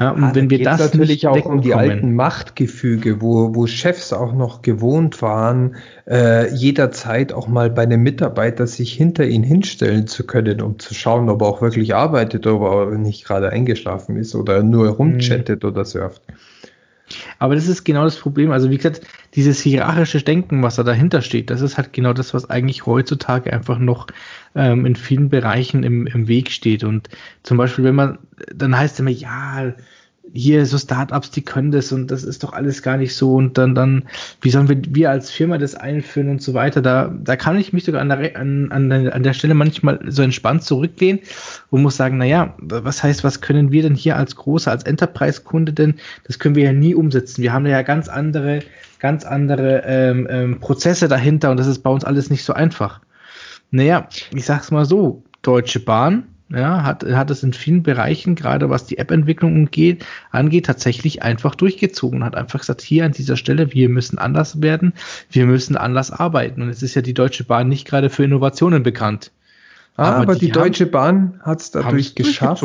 Ja, 0.00 0.12
und 0.12 0.24
ah, 0.24 0.34
wenn 0.34 0.48
wir 0.48 0.62
das 0.62 0.80
natürlich 0.94 1.26
auch 1.26 1.44
um 1.44 1.60
die 1.60 1.74
alten 1.74 2.14
Machtgefüge, 2.14 3.20
wo, 3.20 3.54
wo 3.54 3.66
Chefs 3.66 4.14
auch 4.14 4.32
noch 4.32 4.62
gewohnt 4.62 5.20
waren, 5.20 5.76
äh, 6.08 6.50
jederzeit 6.54 7.34
auch 7.34 7.48
mal 7.48 7.68
bei 7.68 7.82
einem 7.82 8.02
Mitarbeiter 8.02 8.66
sich 8.66 8.94
hinter 8.94 9.26
ihn 9.26 9.42
hinstellen 9.42 10.06
zu 10.06 10.26
können, 10.26 10.62
um 10.62 10.78
zu 10.78 10.94
schauen, 10.94 11.28
ob 11.28 11.42
er 11.42 11.48
auch 11.48 11.60
wirklich 11.60 11.94
arbeitet, 11.94 12.46
ob 12.46 12.62
er 12.62 12.96
nicht 12.96 13.26
gerade 13.26 13.50
eingeschlafen 13.50 14.16
ist 14.16 14.34
oder 14.34 14.62
nur 14.62 14.88
rumchattet 14.88 15.62
mhm. 15.62 15.68
oder 15.68 15.84
surft. 15.84 16.22
Aber 17.38 17.54
das 17.54 17.68
ist 17.68 17.84
genau 17.84 18.04
das 18.04 18.16
Problem. 18.16 18.52
Also 18.52 18.70
wie 18.70 18.78
gesagt, 18.78 19.02
dieses 19.34 19.60
hierarchische 19.60 20.22
Denken, 20.22 20.62
was 20.62 20.76
da 20.76 20.82
dahinter 20.82 21.22
steht, 21.22 21.50
das 21.50 21.60
ist 21.60 21.76
halt 21.76 21.92
genau 21.92 22.12
das, 22.12 22.34
was 22.34 22.50
eigentlich 22.50 22.86
heutzutage 22.86 23.52
einfach 23.52 23.78
noch 23.78 24.08
ähm, 24.54 24.86
in 24.86 24.96
vielen 24.96 25.28
Bereichen 25.28 25.84
im, 25.84 26.06
im 26.06 26.26
Weg 26.28 26.50
steht. 26.50 26.82
Und 26.84 27.08
zum 27.42 27.56
Beispiel, 27.56 27.84
wenn 27.84 27.94
man, 27.94 28.18
dann 28.54 28.76
heißt 28.76 28.94
es 28.94 29.00
immer, 29.00 29.10
ja, 29.10 29.72
hier 30.32 30.64
so 30.66 30.78
Startups, 30.78 31.30
die 31.30 31.42
können 31.42 31.72
das 31.72 31.92
und 31.92 32.10
das 32.10 32.22
ist 32.24 32.44
doch 32.44 32.52
alles 32.52 32.82
gar 32.82 32.96
nicht 32.96 33.14
so 33.14 33.34
und 33.34 33.58
dann, 33.58 33.74
dann, 33.74 34.04
wie 34.40 34.50
sollen 34.50 34.68
wir, 34.68 34.80
wir 34.88 35.10
als 35.10 35.30
Firma 35.30 35.58
das 35.58 35.74
einführen 35.74 36.28
und 36.28 36.42
so 36.42 36.54
weiter. 36.54 36.80
Da, 36.80 37.12
da 37.22 37.36
kann 37.36 37.58
ich 37.58 37.72
mich 37.72 37.84
sogar 37.84 38.00
an 38.00 38.08
der, 38.08 38.36
an, 38.36 38.70
an, 38.70 38.88
der, 38.90 39.14
an 39.14 39.22
der 39.22 39.32
Stelle 39.32 39.54
manchmal 39.54 40.00
so 40.06 40.22
entspannt 40.22 40.62
zurücklehnen 40.62 41.20
und 41.70 41.82
muss 41.82 41.96
sagen, 41.96 42.18
naja, 42.18 42.54
was 42.58 43.02
heißt, 43.02 43.24
was 43.24 43.40
können 43.40 43.72
wir 43.72 43.82
denn 43.82 43.94
hier 43.94 44.16
als 44.16 44.36
großer, 44.36 44.70
als 44.70 44.84
Enterprise-Kunde 44.84 45.72
denn, 45.72 45.94
das 46.24 46.38
können 46.38 46.54
wir 46.54 46.64
ja 46.64 46.72
nie 46.72 46.94
umsetzen. 46.94 47.42
Wir 47.42 47.52
haben 47.52 47.66
ja 47.66 47.82
ganz 47.82 48.08
andere, 48.08 48.60
ganz 48.98 49.24
andere 49.24 49.82
ähm, 49.84 50.28
ähm, 50.30 50.60
Prozesse 50.60 51.08
dahinter 51.08 51.50
und 51.50 51.58
das 51.58 51.66
ist 51.66 51.80
bei 51.80 51.90
uns 51.90 52.04
alles 52.04 52.30
nicht 52.30 52.44
so 52.44 52.52
einfach. 52.52 53.00
Naja, 53.70 54.08
ich 54.34 54.44
sag's 54.44 54.70
mal 54.70 54.84
so, 54.84 55.22
Deutsche 55.42 55.80
Bahn, 55.80 56.24
ja, 56.52 56.82
hat, 56.82 57.04
hat 57.04 57.30
es 57.30 57.42
in 57.42 57.52
vielen 57.52 57.82
Bereichen, 57.82 58.34
gerade 58.34 58.70
was 58.70 58.86
die 58.86 58.98
App-Entwicklung 58.98 59.68
angeht, 60.30 60.66
tatsächlich 60.66 61.22
einfach 61.22 61.54
durchgezogen 61.54 62.20
und 62.20 62.24
hat 62.24 62.34
einfach 62.34 62.60
gesagt, 62.60 62.80
hier 62.80 63.04
an 63.04 63.12
dieser 63.12 63.36
Stelle, 63.36 63.72
wir 63.72 63.88
müssen 63.88 64.18
anders 64.18 64.60
werden, 64.60 64.92
wir 65.30 65.46
müssen 65.46 65.76
anders 65.76 66.10
arbeiten. 66.10 66.62
Und 66.62 66.68
es 66.68 66.82
ist 66.82 66.94
ja 66.94 67.02
die 67.02 67.14
Deutsche 67.14 67.44
Bahn 67.44 67.68
nicht 67.68 67.86
gerade 67.86 68.10
für 68.10 68.24
Innovationen 68.24 68.82
bekannt. 68.82 69.30
Ah, 69.96 70.04
aber, 70.04 70.16
aber 70.22 70.34
die, 70.34 70.46
die, 70.46 70.52
Deutsche 70.52 70.86
Bahn 70.86 71.40
hat 71.42 71.60
es 71.60 71.70
dadurch 71.70 72.14
geschafft, 72.14 72.64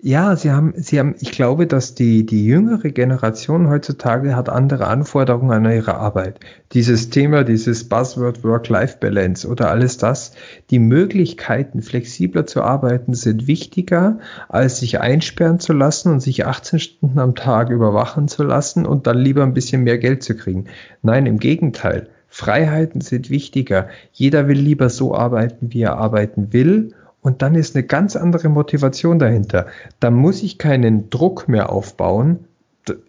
ja, 0.00 0.36
sie 0.36 0.52
haben, 0.52 0.74
sie 0.76 1.00
haben, 1.00 1.16
ich 1.18 1.32
glaube, 1.32 1.66
dass 1.66 1.96
die, 1.96 2.24
die 2.24 2.44
jüngere 2.44 2.90
Generation 2.90 3.68
heutzutage 3.68 4.36
hat 4.36 4.48
andere 4.48 4.86
Anforderungen 4.86 5.50
an 5.50 5.72
ihre 5.72 5.96
Arbeit. 5.96 6.38
Dieses 6.72 7.10
Thema, 7.10 7.42
dieses 7.42 7.88
Buzzword 7.88 8.44
Work-Life-Balance 8.44 9.48
oder 9.48 9.70
alles 9.70 9.98
das, 9.98 10.34
die 10.70 10.78
Möglichkeiten, 10.78 11.82
flexibler 11.82 12.46
zu 12.46 12.62
arbeiten, 12.62 13.14
sind 13.14 13.48
wichtiger, 13.48 14.20
als 14.48 14.78
sich 14.78 15.00
einsperren 15.00 15.58
zu 15.58 15.72
lassen 15.72 16.12
und 16.12 16.20
sich 16.20 16.46
18 16.46 16.78
Stunden 16.78 17.18
am 17.18 17.34
Tag 17.34 17.70
überwachen 17.70 18.28
zu 18.28 18.44
lassen 18.44 18.86
und 18.86 19.08
dann 19.08 19.18
lieber 19.18 19.42
ein 19.42 19.54
bisschen 19.54 19.82
mehr 19.82 19.98
Geld 19.98 20.22
zu 20.22 20.36
kriegen. 20.36 20.66
Nein, 21.02 21.26
im 21.26 21.40
Gegenteil. 21.40 22.08
Freiheiten 22.28 23.00
sind 23.00 23.30
wichtiger. 23.30 23.88
Jeder 24.12 24.46
will 24.46 24.58
lieber 24.58 24.90
so 24.90 25.14
arbeiten, 25.14 25.72
wie 25.72 25.82
er 25.82 25.96
arbeiten 25.96 26.52
will 26.52 26.94
und 27.20 27.42
dann 27.42 27.54
ist 27.54 27.74
eine 27.74 27.84
ganz 27.84 28.16
andere 28.16 28.48
Motivation 28.48 29.18
dahinter. 29.18 29.66
Da 30.00 30.10
muss 30.10 30.42
ich 30.42 30.58
keinen 30.58 31.10
Druck 31.10 31.48
mehr 31.48 31.70
aufbauen. 31.70 32.44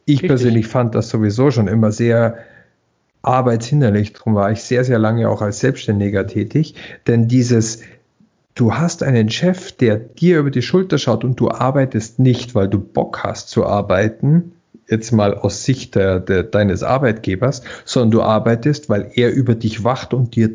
Ich 0.06 0.16
Richtig. 0.16 0.28
persönlich 0.28 0.68
fand 0.68 0.96
das 0.96 1.10
sowieso 1.10 1.52
schon 1.52 1.68
immer 1.68 1.92
sehr 1.92 2.38
arbeitshinderlich. 3.22 4.14
Darum 4.14 4.36
war 4.36 4.52
ich 4.52 4.64
sehr, 4.64 4.84
sehr 4.84 5.00
lange 5.00 5.30
auch 5.30 5.42
als 5.42 5.60
Selbstständiger 5.60 6.26
tätig. 6.26 6.76
Denn 7.08 7.28
dieses, 7.28 7.82
du 8.56 8.74
hast 8.74 9.04
einen 9.04 9.30
Chef, 9.30 9.72
der 9.74 9.98
dir 9.98 10.40
über 10.40 10.52
die 10.52 10.62
Schulter 10.62 10.98
schaut 10.98 11.24
und 11.24 11.40
du 11.40 11.50
arbeitest 11.50 12.20
nicht, 12.20 12.56
weil 12.56 12.68
du 12.68 12.80
Bock 12.80 13.24
hast 13.24 13.50
zu 13.50 13.66
arbeiten, 13.66 14.54
jetzt 14.88 15.12
mal 15.12 15.38
aus 15.38 15.64
Sicht 15.64 15.96
der, 15.96 16.20
der, 16.20 16.44
deines 16.44 16.84
Arbeitgebers, 16.84 17.62
sondern 17.86 18.12
du 18.12 18.22
arbeitest, 18.22 18.90
weil 18.90 19.12
er 19.14 19.32
über 19.32 19.56
dich 19.56 19.84
wacht 19.84 20.14
und 20.14 20.36
dir 20.36 20.50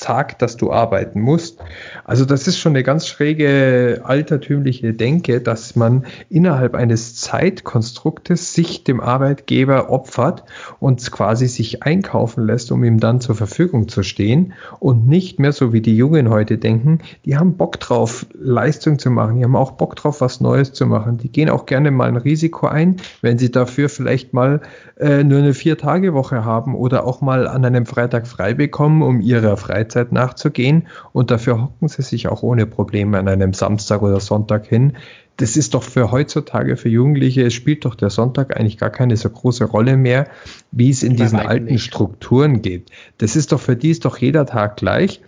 sagt, 0.00 0.42
dass 0.42 0.56
du 0.56 0.72
arbeiten 0.72 1.20
musst. 1.20 1.58
Also 2.04 2.24
das 2.24 2.46
ist 2.46 2.58
schon 2.58 2.72
eine 2.72 2.84
ganz 2.84 3.08
schräge 3.08 4.02
altertümliche 4.04 4.94
Denke, 4.94 5.40
dass 5.40 5.74
man 5.74 6.06
innerhalb 6.28 6.76
eines 6.76 7.16
Zeitkonstruktes 7.16 8.54
sich 8.54 8.84
dem 8.84 9.00
Arbeitgeber 9.00 9.90
opfert 9.90 10.44
und 10.78 11.10
quasi 11.10 11.48
sich 11.48 11.82
einkaufen 11.82 12.46
lässt, 12.46 12.70
um 12.70 12.84
ihm 12.84 13.00
dann 13.00 13.20
zur 13.20 13.34
Verfügung 13.34 13.88
zu 13.88 14.04
stehen 14.04 14.52
und 14.78 15.08
nicht 15.08 15.40
mehr 15.40 15.52
so 15.52 15.72
wie 15.72 15.80
die 15.80 15.96
Jungen 15.96 16.30
heute 16.30 16.58
denken, 16.58 17.00
die 17.24 17.36
haben 17.36 17.56
Bock 17.56 17.80
drauf, 17.80 18.24
Leistung 18.38 19.00
zu 19.00 19.10
machen, 19.10 19.38
die 19.38 19.44
haben 19.44 19.56
auch 19.56 19.72
Bock 19.72 19.96
drauf, 19.96 20.20
was 20.20 20.40
Neues 20.40 20.72
zu 20.72 20.86
machen. 20.86 21.18
Die 21.18 21.30
gehen 21.30 21.50
auch 21.50 21.66
gerne 21.66 21.90
mal 21.90 22.08
ein 22.08 22.16
Risiko 22.16 22.68
ein, 22.68 22.96
wenn 23.20 23.38
sie 23.38 23.50
dafür 23.50 23.88
vielleicht 23.88 24.32
mal 24.32 24.60
äh, 24.96 25.24
nur 25.24 25.40
eine 25.40 25.54
Vier-Tage-Woche 25.54 26.44
haben 26.44 26.76
oder 26.76 27.04
auch 27.04 27.20
mal 27.20 27.48
an 27.48 27.64
einem 27.64 27.84
Freitag 27.84 28.28
frei 28.28 28.54
bekommen, 28.54 29.02
um 29.02 29.20
ihrer 29.20 29.56
Freizeit 29.56 29.87
Freizeit 29.88 30.12
nachzugehen 30.12 30.86
und 31.12 31.30
dafür 31.30 31.62
hocken 31.62 31.88
sie 31.88 32.02
sich 32.02 32.28
auch 32.28 32.42
ohne 32.42 32.66
Probleme 32.66 33.18
an 33.18 33.28
einem 33.28 33.54
Samstag 33.54 34.02
oder 34.02 34.20
Sonntag 34.20 34.66
hin. 34.66 34.96
Das 35.38 35.56
ist 35.56 35.74
doch 35.74 35.82
für 35.82 36.10
heutzutage, 36.10 36.76
für 36.76 36.88
Jugendliche, 36.88 37.42
es 37.42 37.54
spielt 37.54 37.84
doch 37.84 37.94
der 37.94 38.10
Sonntag 38.10 38.58
eigentlich 38.58 38.76
gar 38.76 38.90
keine 38.90 39.16
so 39.16 39.30
große 39.30 39.64
Rolle 39.64 39.96
mehr, 39.96 40.28
wie 40.72 40.90
es 40.90 41.02
in 41.02 41.16
diesen 41.16 41.38
alten 41.38 41.66
nicht. 41.66 41.84
Strukturen 41.84 42.60
geht. 42.60 42.90
Das 43.18 43.36
ist 43.36 43.52
doch 43.52 43.60
für 43.60 43.76
die 43.76 43.90
ist 43.90 44.04
doch 44.04 44.18
jeder 44.18 44.46
Tag 44.46 44.76
gleich. 44.76 45.22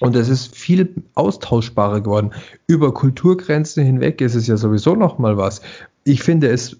Und 0.00 0.14
es 0.14 0.28
ist 0.28 0.54
viel 0.54 0.94
austauschbarer 1.14 2.02
geworden. 2.02 2.30
Über 2.68 2.94
Kulturgrenzen 2.94 3.84
hinweg 3.84 4.20
ist 4.20 4.36
es 4.36 4.46
ja 4.46 4.56
sowieso 4.56 4.94
noch 4.94 5.18
mal 5.18 5.36
was. 5.36 5.60
Ich 6.04 6.22
finde 6.22 6.48
es 6.48 6.76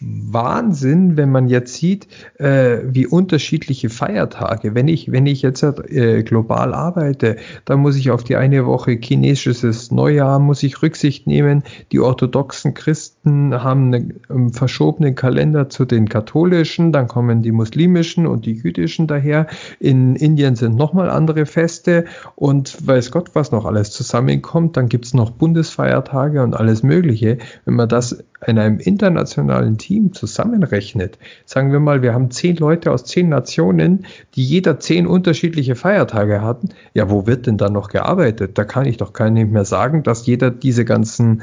Wahnsinn, 0.00 1.16
wenn 1.16 1.30
man 1.30 1.48
jetzt 1.48 1.74
sieht, 1.74 2.08
äh, 2.38 2.78
wie 2.84 3.06
unterschiedliche 3.06 3.90
Feiertage. 3.90 4.74
Wenn 4.74 4.88
ich, 4.88 5.12
wenn 5.12 5.26
ich 5.26 5.42
jetzt 5.42 5.62
äh, 5.62 6.22
global 6.22 6.74
arbeite, 6.74 7.36
dann 7.64 7.80
muss 7.80 7.96
ich 7.96 8.10
auf 8.10 8.24
die 8.24 8.36
eine 8.36 8.66
Woche 8.66 8.92
chinesisches 8.92 9.90
Neujahr, 9.90 10.38
muss 10.38 10.62
ich 10.62 10.82
Rücksicht 10.82 11.26
nehmen. 11.26 11.62
Die 11.92 12.00
orthodoxen 12.00 12.74
Christen 12.74 13.62
haben 13.62 13.94
einen, 13.94 14.20
einen 14.28 14.52
verschobenen 14.52 15.14
Kalender 15.14 15.68
zu 15.68 15.84
den 15.84 16.08
katholischen, 16.08 16.92
dann 16.92 17.08
kommen 17.08 17.42
die 17.42 17.52
muslimischen 17.52 18.26
und 18.26 18.46
die 18.46 18.52
jüdischen 18.52 19.06
daher. 19.06 19.46
In 19.80 20.16
Indien 20.16 20.56
sind 20.56 20.76
nochmal 20.76 21.10
andere 21.10 21.46
Feste 21.46 22.04
und 22.34 22.86
weiß 22.86 23.10
Gott, 23.10 23.30
was 23.34 23.52
noch 23.52 23.64
alles 23.64 23.90
zusammenkommt. 23.90 24.76
Dann 24.76 24.88
gibt 24.88 25.06
es 25.06 25.14
noch 25.14 25.30
Bundesfeiertage 25.30 26.42
und 26.42 26.54
alles 26.54 26.82
Mögliche. 26.82 27.38
Wenn 27.64 27.74
man 27.74 27.88
das 27.88 28.24
in 28.46 28.58
einem 28.58 28.78
internationalen 28.78 29.76
Team 29.76 30.12
zusammenrechnet, 30.12 31.18
sagen 31.44 31.72
wir 31.72 31.80
mal, 31.80 32.02
wir 32.02 32.14
haben 32.14 32.30
zehn 32.30 32.56
Leute 32.56 32.92
aus 32.92 33.04
zehn 33.04 33.28
Nationen, 33.28 34.06
die 34.34 34.44
jeder 34.44 34.78
zehn 34.78 35.06
unterschiedliche 35.06 35.74
Feiertage 35.74 36.42
hatten, 36.42 36.68
ja, 36.94 37.10
wo 37.10 37.26
wird 37.26 37.46
denn 37.46 37.58
dann 37.58 37.72
noch 37.72 37.88
gearbeitet? 37.88 38.56
Da 38.56 38.64
kann 38.64 38.86
ich 38.86 38.98
doch 38.98 39.12
gar 39.12 39.30
nicht 39.30 39.50
mehr 39.50 39.64
sagen, 39.64 40.02
dass 40.02 40.26
jeder 40.26 40.50
diese 40.50 40.84
ganzen 40.84 41.42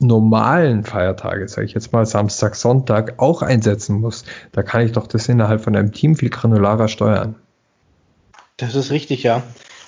normalen 0.00 0.84
Feiertage, 0.84 1.46
sage 1.48 1.66
ich 1.66 1.74
jetzt 1.74 1.92
mal 1.92 2.06
Samstag, 2.06 2.56
Sonntag, 2.56 3.14
auch 3.18 3.42
einsetzen 3.42 4.00
muss. 4.00 4.24
Da 4.52 4.62
kann 4.62 4.84
ich 4.84 4.92
doch 4.92 5.06
das 5.06 5.28
innerhalb 5.28 5.60
von 5.60 5.76
einem 5.76 5.92
Team 5.92 6.16
viel 6.16 6.30
granularer 6.30 6.88
steuern. 6.88 7.36
Das 8.56 8.74
ist 8.74 8.90
richtig, 8.90 9.22
ja. 9.22 9.42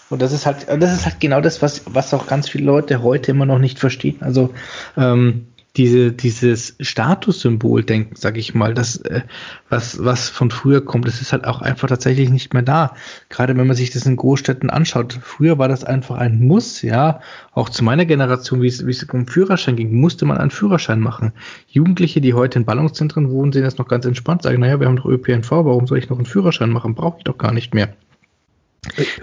Und 0.08 0.22
das 0.22 0.32
ist 0.32 0.46
halt, 0.46 0.66
das 0.68 0.92
ist 0.92 1.04
halt 1.04 1.20
genau 1.20 1.40
das, 1.40 1.62
was, 1.62 1.82
was 1.86 2.14
auch 2.14 2.26
ganz 2.26 2.48
viele 2.48 2.64
Leute 2.64 3.02
heute 3.02 3.32
immer 3.32 3.46
noch 3.46 3.58
nicht 3.58 3.78
verstehen. 3.78 4.18
Also 4.20 4.54
ähm, 4.96 5.46
diese, 5.76 6.12
dieses 6.12 6.74
Statussymbol-Denken, 6.80 8.16
sag 8.16 8.38
ich 8.38 8.54
mal, 8.54 8.72
das, 8.72 8.96
äh, 8.98 9.22
was, 9.68 10.02
was 10.02 10.28
von 10.28 10.50
früher 10.50 10.82
kommt, 10.82 11.06
das 11.06 11.20
ist 11.20 11.32
halt 11.32 11.46
auch 11.46 11.60
einfach 11.60 11.88
tatsächlich 11.88 12.30
nicht 12.30 12.54
mehr 12.54 12.62
da. 12.62 12.94
Gerade 13.28 13.56
wenn 13.56 13.66
man 13.66 13.76
sich 13.76 13.90
das 13.90 14.06
in 14.06 14.16
Großstädten 14.16 14.70
anschaut. 14.70 15.18
Früher 15.22 15.58
war 15.58 15.68
das 15.68 15.84
einfach 15.84 16.16
ein 16.16 16.40
Muss, 16.40 16.82
ja. 16.82 17.20
Auch 17.52 17.68
zu 17.68 17.84
meiner 17.84 18.06
Generation, 18.06 18.62
wie 18.62 18.68
es, 18.68 18.86
wie 18.86 18.90
es 18.90 19.02
um 19.04 19.26
Führerschein 19.26 19.76
ging, 19.76 19.94
musste 20.00 20.24
man 20.24 20.38
einen 20.38 20.50
Führerschein 20.50 21.00
machen. 21.00 21.32
Jugendliche, 21.68 22.20
die 22.20 22.34
heute 22.34 22.58
in 22.58 22.64
Ballungszentren 22.64 23.30
wohnen, 23.30 23.52
sehen 23.52 23.64
das 23.64 23.78
noch 23.78 23.88
ganz 23.88 24.06
entspannt, 24.06 24.42
sagen, 24.42 24.60
naja, 24.60 24.80
wir 24.80 24.86
haben 24.86 24.96
doch 24.96 25.06
ÖPNV, 25.06 25.50
warum 25.50 25.86
soll 25.86 25.98
ich 25.98 26.08
noch 26.08 26.16
einen 26.16 26.26
Führerschein 26.26 26.70
machen? 26.70 26.94
Brauche 26.94 27.18
ich 27.18 27.24
doch 27.24 27.38
gar 27.38 27.52
nicht 27.52 27.74
mehr. 27.74 27.88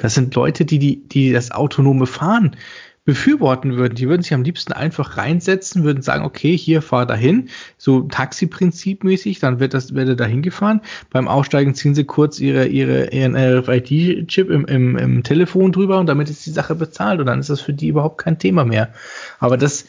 Das 0.02 0.14
sind 0.14 0.34
Leute, 0.36 0.66
die, 0.66 0.80
die, 0.80 1.08
die 1.08 1.32
das 1.32 1.52
autonome 1.52 2.06
Fahren 2.06 2.56
befürworten 3.06 3.76
würden. 3.76 3.96
Die 3.96 4.08
würden 4.08 4.22
sich 4.22 4.34
am 4.34 4.44
liebsten 4.44 4.72
einfach 4.72 5.18
reinsetzen, 5.18 5.84
würden 5.84 6.02
sagen, 6.02 6.24
okay, 6.24 6.58
hier 6.58 6.82
fahr 6.82 7.06
dahin, 7.06 7.50
so 7.78 8.02
Taxi-Prinzip 8.02 9.04
mäßig, 9.04 9.40
dann 9.40 9.60
wird 9.60 9.74
das, 9.74 9.94
werde 9.94 10.16
dahin 10.16 10.42
gefahren. 10.42 10.82
Beim 11.10 11.28
Aussteigen 11.28 11.76
ziehen 11.76 11.96
sie 11.96 12.06
kurz 12.06 12.40
ihre, 12.40 12.68
ihre, 12.68 13.10
ihren 13.12 13.36
RFID-Chip 13.36 14.50
im, 14.50 14.66
im, 14.66 14.98
im 14.98 15.24
Telefon 15.24 15.74
drüber 15.74 16.00
und 16.00 16.08
damit 16.08 16.30
ist 16.30 16.46
die 16.46 16.52
Sache 16.52 16.76
bezahlt 16.76 17.20
und 17.20 17.26
dann 17.26 17.40
ist 17.40 17.50
das 17.50 17.60
für 17.60 17.74
die 17.74 17.88
überhaupt 17.88 18.20
kein 18.20 18.40
Thema 18.40 18.64
mehr. 18.64 18.94
Aber 19.40 19.58
das, 19.58 19.86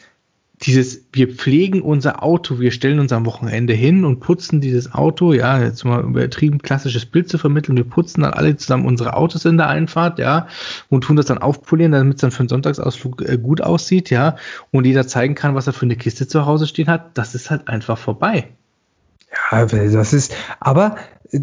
dieses, 0.61 1.05
wir 1.11 1.27
pflegen 1.33 1.81
unser 1.81 2.23
Auto, 2.23 2.59
wir 2.59 2.71
stellen 2.71 2.99
uns 2.99 3.11
am 3.11 3.25
Wochenende 3.25 3.73
hin 3.73 4.05
und 4.05 4.19
putzen 4.21 4.61
dieses 4.61 4.93
Auto, 4.93 5.33
ja, 5.33 5.61
jetzt 5.61 5.83
mal 5.83 6.01
übertrieben 6.01 6.59
klassisches 6.59 7.05
Bild 7.05 7.27
zu 7.27 7.37
vermitteln, 7.37 7.75
wir 7.75 7.83
putzen 7.83 8.21
dann 8.21 8.33
alle 8.33 8.55
zusammen 8.55 8.85
unsere 8.85 9.15
Autos 9.15 9.43
in 9.45 9.57
der 9.57 9.67
Einfahrt, 9.67 10.17
ja, 10.17 10.47
und 10.89 11.03
tun 11.03 11.17
das 11.17 11.25
dann 11.25 11.39
aufpolieren, 11.39 11.91
damit 11.91 12.15
es 12.15 12.21
dann 12.21 12.31
für 12.31 12.39
einen 12.39 12.49
Sonntagsausflug 12.49 13.21
äh, 13.27 13.37
gut 13.37 13.61
aussieht, 13.61 14.09
ja, 14.09 14.37
und 14.71 14.85
jeder 14.85 15.07
zeigen 15.07 15.35
kann, 15.35 15.55
was 15.55 15.67
er 15.67 15.73
für 15.73 15.85
eine 15.85 15.97
Kiste 15.97 16.27
zu 16.27 16.45
Hause 16.45 16.67
stehen 16.67 16.87
hat, 16.87 17.17
das 17.17 17.35
ist 17.35 17.51
halt 17.51 17.67
einfach 17.67 17.97
vorbei. 17.97 18.49
Ja, 19.51 19.65
das 19.65 20.13
ist, 20.13 20.33
aber 20.61 20.95
äh, 21.31 21.41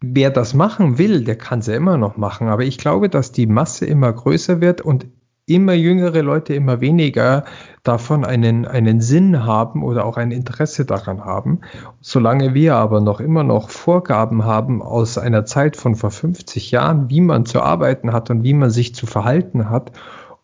wer 0.00 0.30
das 0.30 0.54
machen 0.54 0.96
will, 0.96 1.24
der 1.24 1.36
kann 1.36 1.58
es 1.58 1.66
ja 1.66 1.74
immer 1.74 1.98
noch 1.98 2.16
machen, 2.16 2.48
aber 2.48 2.64
ich 2.64 2.78
glaube, 2.78 3.10
dass 3.10 3.30
die 3.30 3.46
Masse 3.46 3.84
immer 3.84 4.10
größer 4.10 4.62
wird 4.62 4.80
und 4.80 5.06
immer 5.46 5.74
jüngere 5.74 6.22
Leute 6.22 6.54
immer 6.54 6.80
weniger 6.80 7.44
davon 7.82 8.24
einen, 8.24 8.66
einen 8.66 9.02
Sinn 9.02 9.44
haben 9.44 9.82
oder 9.82 10.06
auch 10.06 10.16
ein 10.16 10.30
Interesse 10.30 10.86
daran 10.86 11.24
haben. 11.24 11.60
Solange 12.00 12.54
wir 12.54 12.76
aber 12.76 13.00
noch 13.00 13.20
immer 13.20 13.44
noch 13.44 13.68
Vorgaben 13.68 14.44
haben 14.44 14.82
aus 14.82 15.18
einer 15.18 15.44
Zeit 15.44 15.76
von 15.76 15.96
vor 15.96 16.10
50 16.10 16.70
Jahren, 16.70 17.10
wie 17.10 17.20
man 17.20 17.44
zu 17.44 17.60
arbeiten 17.60 18.12
hat 18.12 18.30
und 18.30 18.42
wie 18.42 18.54
man 18.54 18.70
sich 18.70 18.94
zu 18.94 19.06
verhalten 19.06 19.68
hat 19.68 19.92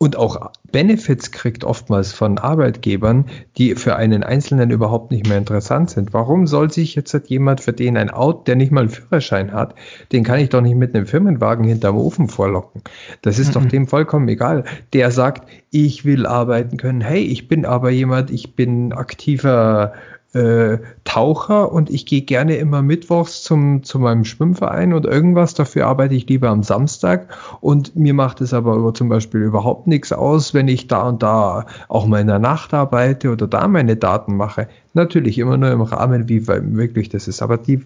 und 0.03 0.16
auch 0.16 0.51
Benefits 0.72 1.30
kriegt 1.30 1.62
oftmals 1.62 2.12
von 2.12 2.38
Arbeitgebern, 2.38 3.26
die 3.59 3.74
für 3.74 3.96
einen 3.96 4.24
Einzelnen 4.24 4.70
überhaupt 4.70 5.11
nicht 5.11 5.28
mehr 5.28 5.36
interessant 5.36 5.90
sind. 5.90 6.14
Warum 6.14 6.46
soll 6.46 6.72
sich 6.72 6.94
jetzt 6.94 7.14
jemand, 7.28 7.61
für 7.61 7.74
den 7.74 7.98
ein 7.98 8.09
Auto, 8.09 8.44
der 8.44 8.57
nicht 8.57 8.72
mal 8.72 8.80
einen 8.80 8.88
Führerschein 8.88 9.53
hat, 9.53 9.74
den 10.11 10.24
kann 10.24 10.40
ich 10.40 10.48
doch 10.48 10.62
nicht 10.62 10.76
mit 10.76 10.94
einem 10.94 11.05
Firmenwagen 11.05 11.66
hinterm 11.66 11.98
Ofen 11.98 12.28
vorlocken. 12.28 12.82
Das 13.20 13.38
ist 13.38 13.48
mhm. 13.48 13.53
doch 13.53 13.64
dem 13.66 13.86
vollkommen 13.88 14.26
egal. 14.28 14.64
Der 14.94 15.11
sagt, 15.11 15.51
ich 15.70 16.07
will 16.07 16.24
arbeiten 16.24 16.78
können. 16.78 17.03
Hey, 17.03 17.22
ich 17.22 17.46
bin 17.46 17.66
aber 17.66 17.90
jemand, 17.90 18.30
ich 18.30 18.57
bin 18.57 18.94
aktiver 18.94 19.92
äh, 20.33 20.78
Taucher 21.05 21.72
und 21.72 21.91
ich 21.91 22.07
gehe 22.07 22.22
gerne 22.22 22.57
immer 22.57 22.83
mittwochs 22.83 23.43
zum, 23.43 23.83
zu 23.83 23.99
meinem 23.99 24.24
Schwimmverein 24.24 24.93
und 24.93 25.05
irgendwas. 25.05 25.55
Dafür 25.55 25.87
arbeite 25.87 26.14
ich 26.14 26.28
lieber 26.28 26.51
am 26.51 26.62
Samstag 26.62 27.28
und 27.61 27.97
mir 27.97 28.14
macht 28.14 28.41
es 28.41 28.55
aber 28.55 28.95
zum 28.95 29.09
Beispiel 29.09 29.41
überhaupt 29.43 29.87
nichts 29.87 30.12
aus, 30.12 30.55
wenn 30.55 30.68
ich 30.68 30.87
da 30.87 31.09
und 31.09 31.22
da 31.22 31.66
auch 31.89 32.07
mal 32.07 32.20
in 32.20 32.28
der 32.28 32.39
Nacht 32.39 32.72
arbeite 32.74 33.31
oder 33.31 33.49
da 33.49 33.66
meine 33.66 33.97
Daten 33.97 34.37
mache. 34.37 34.68
Natürlich 34.95 35.39
immer 35.39 35.57
nur 35.57 35.70
im 35.70 35.83
Rahmen, 35.83 36.28
wie 36.28 36.41
möglich 36.62 37.09
das 37.09 37.26
ist. 37.26 37.43
Aber 37.43 37.57
die 37.57 37.83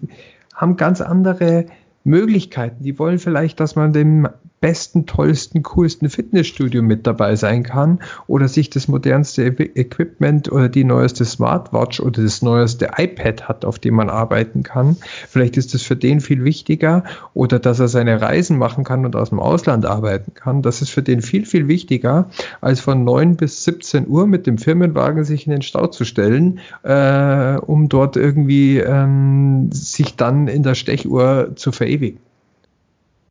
haben 0.53 0.77
ganz 0.77 1.01
andere 1.01 1.65
Möglichkeiten. 2.03 2.83
Die 2.83 2.97
wollen 2.99 3.19
vielleicht, 3.19 3.59
dass 3.59 3.75
man 3.75 3.91
dem 3.91 4.27
besten, 4.65 5.05
tollsten, 5.05 5.61
coolsten 5.61 6.09
Fitnessstudio 6.09 6.81
mit 6.81 7.05
dabei 7.05 7.35
sein 7.35 7.61
kann 7.61 7.99
oder 8.25 8.47
sich 8.47 8.71
das 8.71 8.87
modernste 8.87 9.43
Equipment 9.45 10.51
oder 10.51 10.69
die 10.69 10.83
neueste 10.83 11.23
Smartwatch 11.23 11.99
oder 11.99 12.23
das 12.23 12.41
neueste 12.41 12.89
iPad 12.97 13.47
hat, 13.47 13.63
auf 13.63 13.77
dem 13.77 13.93
man 13.93 14.09
arbeiten 14.09 14.63
kann. 14.63 14.97
Vielleicht 15.29 15.57
ist 15.57 15.75
das 15.75 15.83
für 15.83 15.95
den 15.95 16.19
viel 16.19 16.43
wichtiger 16.43 17.03
oder 17.35 17.59
dass 17.59 17.79
er 17.79 17.89
seine 17.89 18.19
Reisen 18.19 18.57
machen 18.57 18.83
kann 18.83 19.05
und 19.05 19.15
aus 19.15 19.29
dem 19.29 19.39
Ausland 19.39 19.85
arbeiten 19.85 20.33
kann. 20.33 20.63
Das 20.63 20.81
ist 20.81 20.89
für 20.89 21.03
den 21.03 21.21
viel, 21.21 21.45
viel 21.45 21.67
wichtiger, 21.67 22.31
als 22.59 22.79
von 22.79 23.03
9 23.03 23.35
bis 23.35 23.65
17 23.65 24.07
Uhr 24.07 24.25
mit 24.25 24.47
dem 24.47 24.57
Firmenwagen 24.57 25.25
sich 25.25 25.45
in 25.45 25.51
den 25.51 25.61
Stau 25.61 25.85
zu 25.85 26.05
stellen, 26.05 26.57
äh, 26.81 27.57
um 27.57 27.87
dort 27.87 28.17
irgendwie 28.17 28.79
ähm, 28.79 29.69
sich 29.71 30.15
dann 30.15 30.47
in 30.47 30.63
der 30.63 30.73
Stechuhr 30.73 31.51
zu 31.55 31.71
verewigen. 31.71 32.24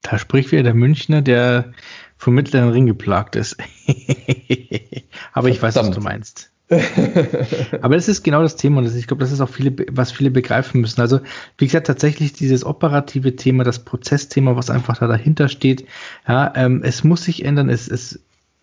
Da 0.04 0.18
spricht 0.18 0.52
wieder 0.52 0.62
der 0.62 0.74
Münchner, 0.74 1.22
der 1.22 1.72
vom 2.18 2.34
mittleren 2.34 2.68
Ring 2.68 2.86
geplagt 2.86 3.36
ist. 3.36 3.56
Aber 5.32 5.48
ich 5.48 5.60
weiß, 5.60 5.74
was 5.76 5.90
du 5.90 6.00
meinst. 6.00 6.50
Aber 7.82 7.94
das 7.94 8.08
ist 8.08 8.22
genau 8.22 8.42
das 8.42 8.56
Thema 8.56 8.78
und 8.78 8.94
ich 8.94 9.06
glaube, 9.06 9.22
das 9.22 9.32
ist 9.32 9.40
auch 9.40 9.48
viele, 9.48 9.74
was 9.90 10.12
viele 10.12 10.30
begreifen 10.30 10.80
müssen. 10.80 11.00
Also, 11.00 11.20
wie 11.58 11.66
gesagt, 11.66 11.86
tatsächlich 11.86 12.32
dieses 12.32 12.64
operative 12.64 13.36
Thema, 13.36 13.64
das 13.64 13.84
Prozessthema, 13.84 14.56
was 14.56 14.70
einfach 14.70 14.98
da 14.98 15.06
dahinter 15.06 15.48
steht, 15.48 15.86
ja, 16.28 16.52
ähm, 16.54 16.82
es 16.84 17.02
muss 17.02 17.24
sich 17.24 17.44
ändern. 17.44 17.68
Es, 17.68 17.88
es 17.88 18.20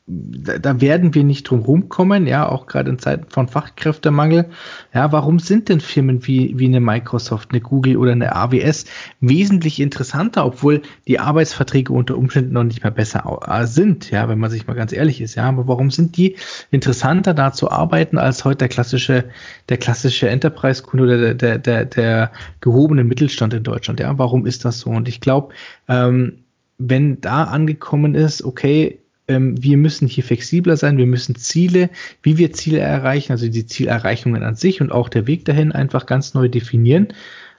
da, 0.08 0.82
werden 0.82 1.14
wir 1.14 1.24
nicht 1.24 1.44
drum 1.44 1.62
rumkommen, 1.62 2.28
ja, 2.28 2.48
auch 2.48 2.66
gerade 2.66 2.90
in 2.90 3.00
Zeiten 3.00 3.30
von 3.30 3.48
Fachkräftemangel. 3.48 4.50
Ja, 4.94 5.12
warum 5.12 5.40
sind 5.40 5.70
denn 5.70 5.80
Firmen 5.80 6.26
wie, 6.28 6.58
wie 6.58 6.66
eine 6.66 6.80
Microsoft, 6.80 7.52
eine 7.52 7.62
Google 7.62 7.98
oder 7.98 8.12
eine 8.12 8.36
AWS 8.36 8.86
wesentlich 9.22 9.80
interessanter, 9.80 10.46
obwohl 10.46 10.82
die 11.08 11.20
Arbeitsverträge 11.20 11.94
unter 11.94 12.18
Umständen 12.18 12.54
noch 12.54 12.64
nicht 12.64 12.84
mehr 12.84 12.92
besser 12.92 13.40
äh, 13.48 13.66
sind, 13.68 14.12
ja, 14.12 14.28
wenn 14.28 14.40
man 14.40 14.50
sich 14.50 14.68
mal 14.68 14.74
ganz 14.74 14.92
ehrlich 14.92 15.22
ist, 15.22 15.36
ja, 15.36 15.44
aber 15.44 15.68
warum 15.68 15.92
sind 15.92 16.18
die 16.18 16.36
interessanter 16.72 17.34
da 17.34 17.54
zu 17.54 17.72
arbeiten 17.72 18.18
als 18.18 18.44
heute 18.44 18.58
der 18.58 18.70
klassische, 18.70 19.26
der 19.70 19.78
klassische 19.78 20.30
Enterprise-Kunde 20.30 21.04
oder 21.04 21.18
der, 21.18 21.36
der, 21.36 21.58
der, 21.60 21.86
der 21.86 22.32
gehobene 22.60 23.04
Mittelstand 23.04 23.54
in 23.54 23.64
Deutschland, 23.64 24.00
ja, 24.00 24.18
warum 24.18 24.46
ist 24.46 24.66
das 24.66 24.80
so? 24.80 24.90
Und 24.90 25.08
ich 25.08 25.22
glaube, 25.22 25.54
ähm, 25.88 26.40
wenn 26.80 27.22
da 27.22 27.44
angekommen 27.44 28.16
ist, 28.16 28.44
okay, 28.44 28.98
ähm, 29.32 29.62
wir 29.62 29.78
müssen 29.78 30.08
hier 30.08 30.24
flexibler 30.24 30.78
sein, 30.78 30.98
wir 30.98 31.06
müssen 31.06 31.36
Ziele, 31.36 31.90
wie 32.22 32.38
wir 32.38 32.52
Ziele 32.52 32.80
erreichen, 32.80 33.32
also 33.32 33.48
die 33.48 33.66
Zielerreichungen 33.66 34.44
an 34.44 34.56
sich 34.56 34.82
und 34.82 34.92
auch 34.92 35.10
der 35.10 35.28
Weg 35.28 35.46
dahin 35.46 35.72
einfach 35.72 36.06
ganz 36.06 36.34
neu 36.34 36.50
definieren. 36.50 37.10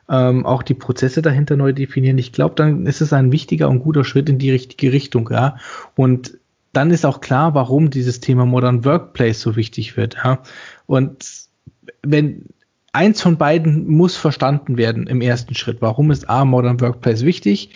Ähm, 0.09 0.45
auch 0.45 0.63
die 0.63 0.75
Prozesse 0.75 1.23
dahinter 1.23 1.57
neu 1.57 1.73
definieren. 1.73 2.19
Ich 2.19 2.33
glaube, 2.33 2.55
dann 2.57 2.87
ist 2.87 3.01
es 3.01 3.13
ein 3.13 3.33
wichtiger 3.33 3.69
und 3.71 3.81
guter 3.81 4.05
Schritt 4.05 4.29
in 4.29 4.39
die 4.39 4.51
richtige 4.51 4.93
Richtung, 4.93 5.31
ja. 5.33 5.57
Und 5.95 6.39
dann 6.73 6.91
ist 6.91 7.07
auch 7.07 7.21
klar, 7.21 7.55
warum 7.55 7.91
dieses 7.91 8.21
Thema 8.21 8.45
Modern 8.45 8.85
Workplace 8.85 9.41
so 9.41 9.57
wichtig 9.57 9.97
wird, 9.97 10.17
ja. 10.25 10.43
Und 10.87 11.25
wenn 12.03 12.47
eins 12.93 13.23
von 13.23 13.39
beiden 13.39 13.89
muss 13.89 14.17
verstanden 14.17 14.77
werden 14.77 15.07
im 15.07 15.21
ersten 15.21 15.55
Schritt. 15.55 15.81
Warum 15.81 16.11
ist 16.11 16.29
A 16.29 16.45
Modern 16.45 16.81
Workplace 16.81 17.25
wichtig? 17.25 17.71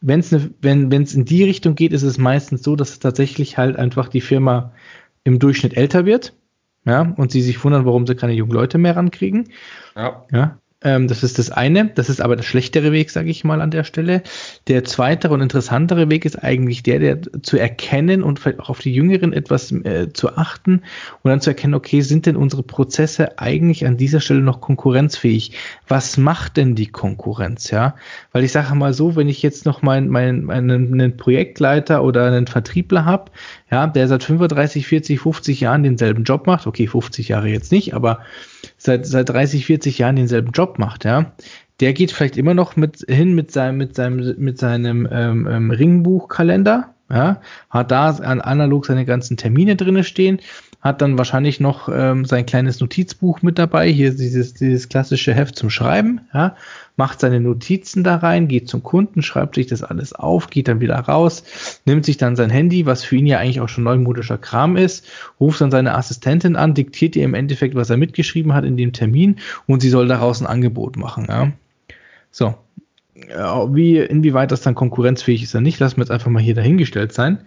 Wenn's 0.00 0.32
ne, 0.32 0.50
wenn 0.60 0.90
es 0.92 1.14
in 1.14 1.24
die 1.24 1.44
Richtung 1.44 1.74
geht, 1.74 1.92
ist 1.92 2.02
es 2.02 2.18
meistens 2.18 2.62
so, 2.62 2.76
dass 2.76 2.98
tatsächlich 2.98 3.58
halt 3.58 3.76
einfach 3.76 4.08
die 4.08 4.20
Firma 4.20 4.72
im 5.24 5.38
Durchschnitt 5.38 5.76
älter 5.76 6.06
wird, 6.06 6.34
ja, 6.84 7.02
und 7.16 7.30
sie 7.30 7.42
sich 7.42 7.62
wundern, 7.62 7.84
warum 7.84 8.06
sie 8.06 8.14
keine 8.14 8.32
jungen 8.32 8.52
Leute 8.52 8.78
mehr 8.78 8.96
rankriegen. 8.96 9.50
Ja. 9.94 10.26
ja. 10.32 10.59
Ähm, 10.82 11.08
das 11.08 11.22
ist 11.22 11.38
das 11.38 11.50
eine. 11.50 11.90
Das 11.94 12.08
ist 12.08 12.20
aber 12.22 12.36
der 12.36 12.42
schlechtere 12.42 12.90
Weg, 12.90 13.10
sage 13.10 13.28
ich 13.28 13.44
mal 13.44 13.60
an 13.60 13.70
der 13.70 13.84
Stelle. 13.84 14.22
Der 14.66 14.82
zweite 14.84 15.28
und 15.30 15.42
interessantere 15.42 16.08
Weg 16.08 16.24
ist 16.24 16.42
eigentlich 16.42 16.82
der, 16.82 16.98
der 16.98 17.42
zu 17.42 17.58
erkennen 17.58 18.22
und 18.22 18.38
vielleicht 18.38 18.60
auch 18.60 18.70
auf 18.70 18.78
die 18.78 18.94
Jüngeren 18.94 19.34
etwas 19.34 19.72
äh, 19.72 20.12
zu 20.12 20.36
achten 20.36 20.82
und 21.22 21.30
dann 21.30 21.42
zu 21.42 21.50
erkennen, 21.50 21.74
okay, 21.74 22.00
sind 22.00 22.24
denn 22.24 22.36
unsere 22.36 22.62
Prozesse 22.62 23.38
eigentlich 23.38 23.86
an 23.86 23.98
dieser 23.98 24.20
Stelle 24.20 24.40
noch 24.40 24.62
konkurrenzfähig? 24.62 25.52
Was 25.86 26.16
macht 26.16 26.56
denn 26.56 26.74
die 26.74 26.86
Konkurrenz? 26.86 27.70
Ja, 27.70 27.96
weil 28.32 28.44
ich 28.44 28.52
sage 28.52 28.74
mal 28.74 28.94
so, 28.94 29.16
wenn 29.16 29.28
ich 29.28 29.42
jetzt 29.42 29.66
noch 29.66 29.82
meinen 29.82 30.08
mein, 30.08 30.44
meinen, 30.44 30.92
einen 30.92 31.16
Projektleiter 31.18 32.02
oder 32.02 32.26
einen 32.26 32.46
Vertriebler 32.46 33.04
habe, 33.04 33.30
ja, 33.70 33.86
der 33.86 34.08
seit 34.08 34.24
35, 34.24 34.86
40, 34.86 35.20
50 35.20 35.60
Jahren 35.60 35.82
denselben 35.82 36.24
Job 36.24 36.46
macht, 36.46 36.66
okay, 36.66 36.86
50 36.86 37.28
Jahre 37.28 37.48
jetzt 37.48 37.70
nicht, 37.72 37.94
aber 37.94 38.20
seit, 38.76 39.06
seit 39.06 39.28
30, 39.28 39.66
40 39.66 39.98
Jahren 39.98 40.16
denselben 40.16 40.50
Job 40.52 40.78
macht, 40.78 41.04
ja, 41.04 41.32
der 41.80 41.92
geht 41.92 42.12
vielleicht 42.12 42.36
immer 42.36 42.54
noch 42.54 42.76
mit 42.76 43.04
hin 43.08 43.34
mit 43.34 43.52
seinem, 43.52 43.78
mit 43.78 43.94
seinem, 43.94 44.34
mit 44.38 44.58
seinem 44.58 45.08
ähm, 45.10 45.48
ähm, 45.50 45.70
Ringbuchkalender, 45.70 46.94
ja, 47.10 47.40
hat 47.70 47.90
da 47.90 48.08
analog 48.10 48.86
seine 48.86 49.04
ganzen 49.04 49.36
Termine 49.36 49.76
drinne 49.76 50.04
stehen, 50.04 50.40
hat 50.80 51.02
dann 51.02 51.18
wahrscheinlich 51.18 51.60
noch 51.60 51.88
ähm, 51.92 52.24
sein 52.24 52.46
kleines 52.46 52.80
Notizbuch 52.80 53.42
mit 53.42 53.58
dabei, 53.58 53.88
hier 53.88 54.14
dieses, 54.14 54.54
dieses 54.54 54.88
klassische 54.88 55.34
Heft 55.34 55.56
zum 55.56 55.70
Schreiben, 55.70 56.20
ja, 56.32 56.56
macht 57.00 57.20
seine 57.20 57.40
Notizen 57.40 58.04
da 58.04 58.16
rein, 58.16 58.46
geht 58.46 58.68
zum 58.68 58.82
Kunden, 58.82 59.22
schreibt 59.22 59.54
sich 59.54 59.66
das 59.66 59.82
alles 59.82 60.12
auf, 60.12 60.50
geht 60.50 60.68
dann 60.68 60.80
wieder 60.80 60.96
raus, 60.96 61.44
nimmt 61.86 62.04
sich 62.04 62.18
dann 62.18 62.36
sein 62.36 62.50
Handy, 62.50 62.84
was 62.84 63.02
für 63.04 63.16
ihn 63.16 63.24
ja 63.24 63.38
eigentlich 63.38 63.62
auch 63.62 63.70
schon 63.70 63.84
neumodischer 63.84 64.36
Kram 64.36 64.76
ist, 64.76 65.06
ruft 65.40 65.62
dann 65.62 65.70
seine 65.70 65.94
Assistentin 65.94 66.56
an, 66.56 66.74
diktiert 66.74 67.16
ihr 67.16 67.24
im 67.24 67.32
Endeffekt, 67.32 67.74
was 67.74 67.88
er 67.88 67.96
mitgeschrieben 67.96 68.52
hat 68.52 68.66
in 68.66 68.76
dem 68.76 68.92
Termin 68.92 69.36
und 69.66 69.80
sie 69.80 69.88
soll 69.88 70.08
daraus 70.08 70.42
ein 70.42 70.46
Angebot 70.46 70.98
machen, 70.98 71.24
ja. 71.26 71.52
So, 72.30 72.54
wie, 73.28 73.98
inwieweit 73.98 74.50
das 74.50 74.62
dann 74.62 74.74
konkurrenzfähig 74.74 75.42
ist 75.42 75.54
oder 75.54 75.62
nicht, 75.62 75.78
lassen 75.78 75.96
wir 75.96 76.04
jetzt 76.04 76.10
einfach 76.10 76.30
mal 76.30 76.42
hier 76.42 76.54
dahingestellt 76.54 77.12
sein. 77.12 77.38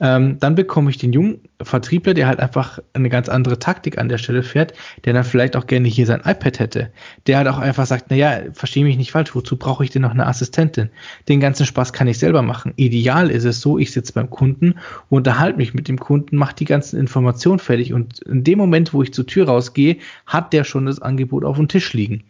Ähm, 0.00 0.38
dann 0.40 0.54
bekomme 0.54 0.90
ich 0.90 0.98
den 0.98 1.12
jungen 1.12 1.40
Vertriebler, 1.62 2.14
der 2.14 2.26
halt 2.26 2.40
einfach 2.40 2.78
eine 2.92 3.08
ganz 3.08 3.28
andere 3.28 3.58
Taktik 3.58 3.98
an 3.98 4.08
der 4.08 4.18
Stelle 4.18 4.42
fährt, 4.42 4.74
der 5.04 5.12
dann 5.12 5.24
vielleicht 5.24 5.56
auch 5.56 5.66
gerne 5.66 5.88
hier 5.88 6.06
sein 6.06 6.20
iPad 6.24 6.58
hätte. 6.58 6.90
Der 7.26 7.38
halt 7.38 7.48
auch 7.48 7.58
einfach 7.58 7.86
sagt, 7.86 8.10
naja, 8.10 8.40
verstehe 8.52 8.84
mich 8.84 8.96
nicht 8.96 9.12
falsch, 9.12 9.34
wozu 9.34 9.56
brauche 9.56 9.84
ich 9.84 9.90
denn 9.90 10.02
noch 10.02 10.10
eine 10.10 10.26
Assistentin? 10.26 10.90
Den 11.28 11.40
ganzen 11.40 11.66
Spaß 11.66 11.92
kann 11.92 12.08
ich 12.08 12.18
selber 12.18 12.42
machen. 12.42 12.72
Ideal 12.76 13.30
ist 13.30 13.44
es 13.44 13.60
so, 13.60 13.78
ich 13.78 13.92
sitze 13.92 14.12
beim 14.12 14.30
Kunden, 14.30 14.74
unterhalte 15.08 15.58
mich 15.58 15.74
mit 15.74 15.88
dem 15.88 15.98
Kunden, 15.98 16.36
mache 16.36 16.56
die 16.56 16.64
ganzen 16.64 16.98
Informationen 16.98 17.58
fertig 17.58 17.92
und 17.92 18.20
in 18.20 18.44
dem 18.44 18.58
Moment, 18.58 18.92
wo 18.92 19.02
ich 19.02 19.12
zur 19.12 19.26
Tür 19.26 19.46
rausgehe, 19.46 19.98
hat 20.26 20.52
der 20.52 20.64
schon 20.64 20.86
das 20.86 21.00
Angebot 21.00 21.44
auf 21.44 21.56
dem 21.56 21.68
Tisch 21.68 21.92
liegen. 21.92 22.24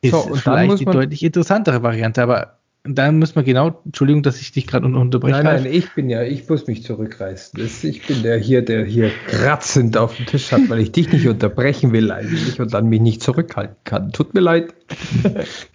Ist 0.00 0.12
so, 0.12 0.34
vielleicht 0.34 0.80
die 0.80 0.84
deutlich 0.84 1.22
interessantere 1.22 1.82
Variante, 1.82 2.22
aber 2.22 2.58
da 2.84 3.10
muss 3.12 3.34
man 3.34 3.44
genau, 3.44 3.80
Entschuldigung, 3.84 4.22
dass 4.22 4.40
ich 4.40 4.52
dich 4.52 4.66
gerade 4.66 4.86
unterbreche. 4.86 5.42
Nein, 5.42 5.64
nein, 5.64 5.72
ich 5.72 5.92
bin 5.94 6.08
ja, 6.08 6.22
ich 6.22 6.48
muss 6.48 6.66
mich 6.66 6.82
zurückreißen. 6.84 7.60
Ich 7.82 8.06
bin 8.06 8.22
der 8.22 8.38
hier, 8.38 8.64
der 8.64 8.84
hier 8.84 9.10
kratzend 9.26 9.96
auf 9.96 10.16
dem 10.16 10.26
Tisch 10.26 10.52
hat, 10.52 10.68
weil 10.68 10.80
ich 10.80 10.92
dich 10.92 11.12
nicht 11.12 11.28
unterbrechen 11.28 11.92
will 11.92 12.10
eigentlich 12.10 12.58
und 12.60 12.72
dann 12.72 12.86
mich 12.88 13.00
nicht 13.00 13.22
zurückhalten 13.22 13.76
kann. 13.84 14.12
Tut 14.12 14.34
mir 14.34 14.40
leid. 14.40 14.74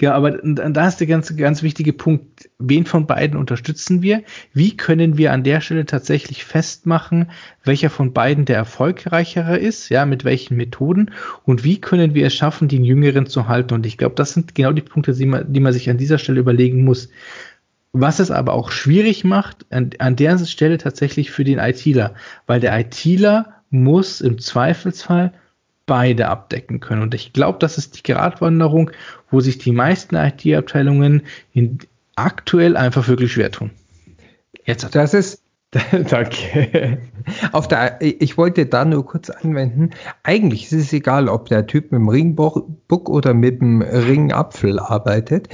Ja, 0.02 0.14
aber 0.16 0.32
da 0.32 0.88
ist 0.88 0.98
der 0.98 1.08
ganz, 1.08 1.36
ganz 1.36 1.64
wichtige 1.64 1.94
Punkt. 1.94 2.50
Wen 2.60 2.86
von 2.86 3.06
beiden 3.06 3.38
unterstützen 3.38 4.02
wir? 4.02 4.24
Wie 4.54 4.76
können 4.76 5.18
wir 5.18 5.32
an 5.32 5.44
der 5.44 5.62
Stelle 5.62 5.86
tatsächlich 5.86 6.46
festmachen, 6.46 7.30
welcher 7.64 7.90
von 7.90 8.14
beiden 8.14 8.46
der 8.46 8.58
erfolgreichere 8.58 9.58
ist? 9.58 9.90
Ja, 9.90 10.06
mit 10.06 10.26
welchen 10.26 10.58
Methoden? 10.58 11.12
Und 11.44 11.64
wie 11.64 11.80
können 11.80 12.16
wir 12.16 12.28
es 12.28 12.34
schaffen, 12.34 12.68
den 12.68 12.84
Jüngeren 12.84 13.28
zu 13.28 13.48
halten? 13.48 13.74
Und 13.74 13.86
ich 13.86 13.98
glaube, 13.98 14.16
das 14.16 14.34
sind 14.34 14.56
genau 14.56 14.72
die 14.72 14.82
Punkte, 14.82 15.14
die 15.14 15.26
man, 15.26 15.52
die 15.52 15.60
man 15.60 15.74
sich 15.74 15.90
an 15.90 15.98
dieser 15.98 16.18
Stelle 16.18 16.40
überlegen 16.40 16.84
muss. 16.84 17.10
Was 17.92 18.20
es 18.20 18.32
aber 18.32 18.54
auch 18.54 18.72
schwierig 18.72 19.24
macht, 19.24 19.68
an, 19.70 19.92
an 20.00 20.16
der 20.16 20.44
Stelle 20.46 20.80
tatsächlich 20.80 21.30
für 21.30 21.44
den 21.44 21.60
ITler, 21.60 22.16
weil 22.48 22.60
der 22.60 22.78
ITler 22.80 23.54
muss 23.70 24.22
im 24.22 24.40
Zweifelsfall 24.40 25.34
beide 25.86 26.30
abdecken 26.30 26.80
können. 26.80 27.02
Und 27.02 27.14
ich 27.14 27.34
glaube, 27.34 27.60
das 27.60 27.78
ist 27.78 27.98
die 27.98 28.12
Gratwanderung, 28.12 28.92
wo 29.30 29.40
sich 29.40 29.58
die 29.58 29.72
meisten 29.72 30.16
IT-Abteilungen 30.16 31.24
aktuell 32.16 32.78
einfach 32.78 33.08
wirklich 33.08 33.34
schwer 33.34 33.52
tun. 33.52 33.72
Jetzt. 34.66 34.96
Das 34.96 35.14
ist, 35.14 35.44
Danke. 36.10 37.00
Auf 37.52 37.68
der, 37.68 38.00
ich 38.00 38.38
wollte 38.38 38.66
da 38.66 38.86
nur 38.86 39.06
kurz 39.06 39.30
anwenden. 39.30 39.90
Eigentlich 40.22 40.66
ist 40.66 40.74
es 40.74 40.94
egal, 40.94 41.28
ob 41.28 41.50
der 41.50 41.66
Typ 41.66 41.92
mit 41.92 42.00
dem 42.00 42.10
Ringbook 42.10 43.10
oder 43.10 43.34
mit 43.34 43.60
dem 43.62 43.82
Ringapfel 43.82 44.80
arbeitet. 44.80 45.50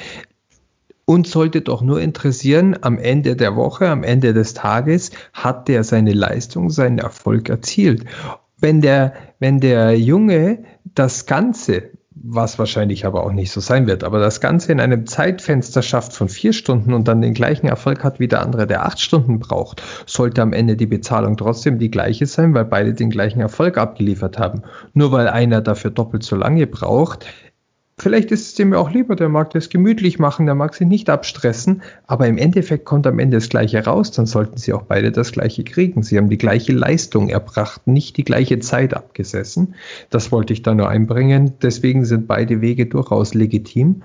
Uns 1.06 1.32
sollte 1.32 1.62
doch 1.62 1.82
nur 1.82 2.02
interessieren, 2.02 2.78
am 2.82 3.00
Ende 3.00 3.36
der 3.36 3.56
Woche, 3.56 3.88
am 3.88 4.04
Ende 4.04 4.34
des 4.34 4.54
Tages, 4.54 5.12
hat 5.34 5.68
der 5.68 5.84
seine 5.84 6.14
Leistung, 6.14 6.70
seinen 6.70 7.00
Erfolg 7.00 7.50
erzielt 7.50 8.06
wenn 8.60 8.82
der, 8.82 9.14
wenn 9.40 9.60
der 9.60 9.98
Junge 9.98 10.64
das 10.84 11.26
Ganze, 11.26 11.92
was 12.22 12.60
wahrscheinlich 12.60 13.06
aber 13.06 13.24
auch 13.24 13.32
nicht 13.32 13.52
so 13.52 13.62
sein 13.62 13.88
wird, 13.88 14.04
aber 14.04 14.20
das 14.20 14.42
Ganze 14.42 14.72
in 14.72 14.80
einem 14.80 15.06
Zeitfenster 15.06 15.82
schafft 15.82 16.14
von 16.14 16.28
vier 16.28 16.52
Stunden 16.52 16.94
und 16.94 17.08
dann 17.08 17.22
den 17.22 17.34
gleichen 17.34 17.68
Erfolg 17.68 18.04
hat 18.04 18.20
wie 18.20 18.28
der 18.28 18.42
andere, 18.42 18.68
der 18.68 18.86
acht 18.86 19.00
Stunden 19.00 19.40
braucht, 19.40 19.82
sollte 20.06 20.42
am 20.42 20.52
Ende 20.52 20.76
die 20.76 20.86
Bezahlung 20.86 21.38
trotzdem 21.38 21.80
die 21.80 21.92
gleiche 21.92 22.26
sein, 22.26 22.54
weil 22.54 22.66
beide 22.66 22.94
den 22.94 23.10
gleichen 23.10 23.40
Erfolg 23.40 23.78
abgeliefert 23.78 24.38
haben. 24.38 24.64
Nur 24.94 25.12
weil 25.12 25.30
einer 25.30 25.62
dafür 25.62 25.92
doppelt 25.92 26.24
so 26.24 26.36
lange 26.36 26.68
braucht, 26.68 27.26
Vielleicht 28.02 28.32
ist 28.32 28.48
es 28.48 28.54
dem 28.56 28.74
auch 28.74 28.92
lieber, 28.92 29.18
der 29.18 29.28
mag 29.28 29.50
das 29.50 29.68
gemütlich 29.68 30.20
machen, 30.20 30.46
der 30.46 30.56
mag 30.56 30.74
sich 30.74 30.88
nicht 30.88 31.10
abstressen, 31.10 31.82
aber 32.08 32.28
im 32.28 32.38
Endeffekt 32.38 32.86
kommt 32.86 33.06
am 33.06 33.20
Ende 33.20 33.36
das 33.36 33.50
Gleiche 33.50 33.84
raus, 33.84 34.12
dann 34.12 34.26
sollten 34.26 34.56
sie 34.56 34.72
auch 34.72 34.84
beide 34.84 35.12
das 35.12 35.34
Gleiche 35.34 35.66
kriegen. 35.66 36.02
Sie 36.02 36.18
haben 36.18 36.30
die 36.30 36.38
gleiche 36.38 36.72
Leistung 36.72 37.28
erbracht, 37.28 37.88
nicht 37.88 38.16
die 38.16 38.24
gleiche 38.24 38.60
Zeit 38.60 38.94
abgesessen. 38.94 39.76
Das 40.10 40.32
wollte 40.32 40.54
ich 40.54 40.62
da 40.62 40.74
nur 40.74 40.88
einbringen. 40.88 41.56
Deswegen 41.62 42.06
sind 42.06 42.26
beide 42.26 42.62
Wege 42.62 42.86
durchaus 42.86 43.34
legitim. 43.34 44.04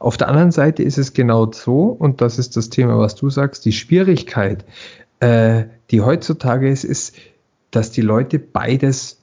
Auf 0.00 0.16
der 0.16 0.28
anderen 0.28 0.50
Seite 0.50 0.82
ist 0.82 0.98
es 0.98 1.12
genau 1.12 1.50
so, 1.52 1.84
und 1.84 2.20
das 2.20 2.40
ist 2.40 2.56
das 2.56 2.68
Thema, 2.68 2.98
was 2.98 3.14
du 3.14 3.30
sagst, 3.30 3.64
die 3.64 3.72
Schwierigkeit, 3.72 4.64
äh, 5.20 5.66
die 5.92 6.00
heutzutage 6.00 6.68
ist, 6.68 6.82
ist, 6.82 7.14
dass 7.70 7.92
die 7.92 8.02
Leute 8.02 8.40
beides 8.40 9.22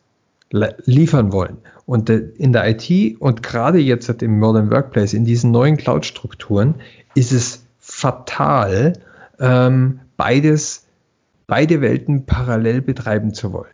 liefern 0.54 1.34
wollen. 1.34 1.58
Und 1.86 2.10
in 2.10 2.54
der 2.54 2.70
IT 2.70 3.20
und 3.20 3.44
gerade 3.44 3.80
jetzt 3.80 4.08
im 4.22 4.40
Modern 4.40 4.72
Workplace, 4.72 5.14
in 5.14 5.26
diesen 5.26 5.52
neuen 5.52 5.78
Cloud-Strukturen, 5.78 6.76
ist 7.16 7.32
es 7.32 7.66
fatal, 7.80 8.94
ähm, 9.40 10.00
beides, 10.16 10.86
beide 11.48 11.82
Welten 11.82 12.26
parallel 12.26 12.82
betreiben 12.82 13.34
zu 13.34 13.52
wollen. 13.52 13.68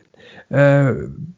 Äh, 0.48 0.94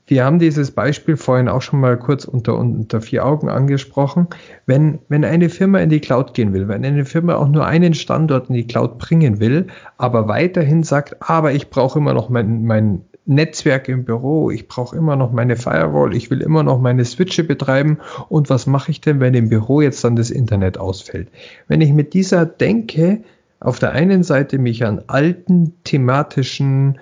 wir 0.07 0.25
haben 0.25 0.39
dieses 0.39 0.71
Beispiel 0.71 1.17
vorhin 1.17 1.49
auch 1.49 1.61
schon 1.61 1.81
mal 1.81 1.99
kurz 1.99 2.25
unter, 2.25 2.57
unter 2.57 3.01
vier 3.01 3.27
Augen 3.27 3.51
angesprochen. 3.51 4.29
Wenn, 4.65 5.01
wenn 5.09 5.25
eine 5.25 5.51
Firma 5.51 5.81
in 5.81 5.91
die 5.91 6.01
Cloud 6.01 6.35
gehen 6.35 6.55
will, 6.55 6.69
wenn 6.69 6.85
eine 6.85 7.05
Firma 7.05 7.35
auch 7.35 7.49
nur 7.49 7.67
einen 7.67 7.95
Standort 7.95 8.49
in 8.49 8.55
die 8.55 8.67
Cloud 8.67 8.99
bringen 8.99 9.39
will, 9.39 9.67
aber 9.99 10.29
weiterhin 10.29 10.83
sagt, 10.83 11.17
aber 11.21 11.53
ich 11.53 11.69
brauche 11.69 11.99
immer 11.99 12.15
noch 12.15 12.31
mein, 12.31 12.65
mein 12.65 13.03
Netzwerk 13.25 13.89
im 13.89 14.05
Büro, 14.05 14.51
ich 14.51 14.67
brauche 14.67 14.97
immer 14.97 15.15
noch 15.15 15.31
meine 15.31 15.57
Firewall, 15.57 16.15
ich 16.15 16.31
will 16.31 16.41
immer 16.41 16.63
noch 16.63 16.81
meine 16.81 17.05
Switche 17.05 17.45
betreiben 17.45 17.99
und 18.29 18.51
was 18.51 18.67
mache 18.67 18.91
ich 18.91 19.01
denn, 19.01 19.21
wenn 19.21 19.35
im 19.35 19.49
Büro 19.49 19.81
jetzt 19.81 20.03
dann 20.03 20.17
das 20.17 20.31
Internet 20.31 20.79
ausfällt? 20.79 21.29
Wenn 21.69 21.81
ich 21.81 21.93
mit 21.93 22.15
dieser 22.15 22.47
Denke 22.47 23.23
auf 23.61 23.79
der 23.79 23.93
einen 23.93 24.25
Seite 24.25 24.59
mich 24.59 24.85
an 24.85 25.03
alten 25.07 25.75
thematischen 25.85 26.99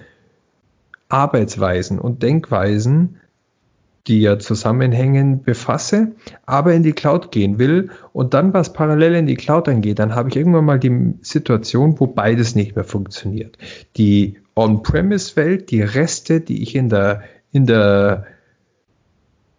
Arbeitsweisen 1.09 1.99
und 1.99 2.23
Denkweisen, 2.23 3.17
die 4.07 4.21
ja 4.21 4.39
zusammenhängen, 4.39 5.43
befasse, 5.43 6.13
aber 6.45 6.75
in 6.75 6.83
die 6.83 6.93
Cloud 6.93 7.31
gehen 7.33 7.59
will 7.59 7.91
und 8.13 8.35
dann 8.35 8.53
was 8.53 8.73
parallel 8.73 9.15
in 9.15 9.27
die 9.27 9.37
Cloud 9.37 9.69
angeht, 9.69 9.99
dann 9.99 10.15
habe 10.15 10.29
ich 10.29 10.37
irgendwann 10.37 10.65
mal 10.65 10.79
die 10.79 11.15
Situation, 11.23 11.99
wo 11.99 12.07
beides 12.07 12.55
nicht 12.55 12.77
mehr 12.77 12.85
funktioniert. 12.85 13.57
Die 13.97 14.40
On-Premise-Welt, 14.55 15.71
die 15.71 15.83
Reste, 15.83 16.41
die 16.41 16.63
ich 16.63 16.75
in 16.75 16.89
der, 16.89 17.23
in 17.53 17.67
der 17.67 18.27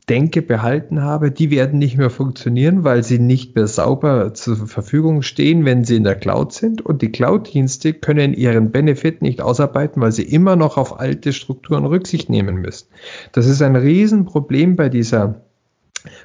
Denke 0.09 0.41
behalten 0.41 1.01
habe, 1.03 1.31
die 1.31 1.51
werden 1.51 1.79
nicht 1.79 1.97
mehr 1.97 2.09
funktionieren, 2.09 2.83
weil 2.83 3.01
sie 3.01 3.17
nicht 3.17 3.55
mehr 3.55 3.67
sauber 3.67 4.33
zur 4.33 4.67
Verfügung 4.67 5.21
stehen, 5.21 5.63
wenn 5.63 5.85
sie 5.85 5.95
in 5.95 6.03
der 6.03 6.15
Cloud 6.15 6.51
sind. 6.51 6.85
Und 6.85 7.01
die 7.01 7.11
Cloud-Dienste 7.11 7.93
können 7.93 8.33
ihren 8.33 8.71
Benefit 8.71 9.21
nicht 9.21 9.41
ausarbeiten, 9.41 10.01
weil 10.01 10.11
sie 10.11 10.23
immer 10.23 10.57
noch 10.57 10.75
auf 10.75 10.99
alte 10.99 11.31
Strukturen 11.31 11.85
Rücksicht 11.85 12.29
nehmen 12.29 12.55
müssen. 12.55 12.87
Das 13.31 13.45
ist 13.45 13.61
ein 13.61 13.77
Riesenproblem 13.77 14.75
bei 14.75 14.89
dieser, 14.89 15.41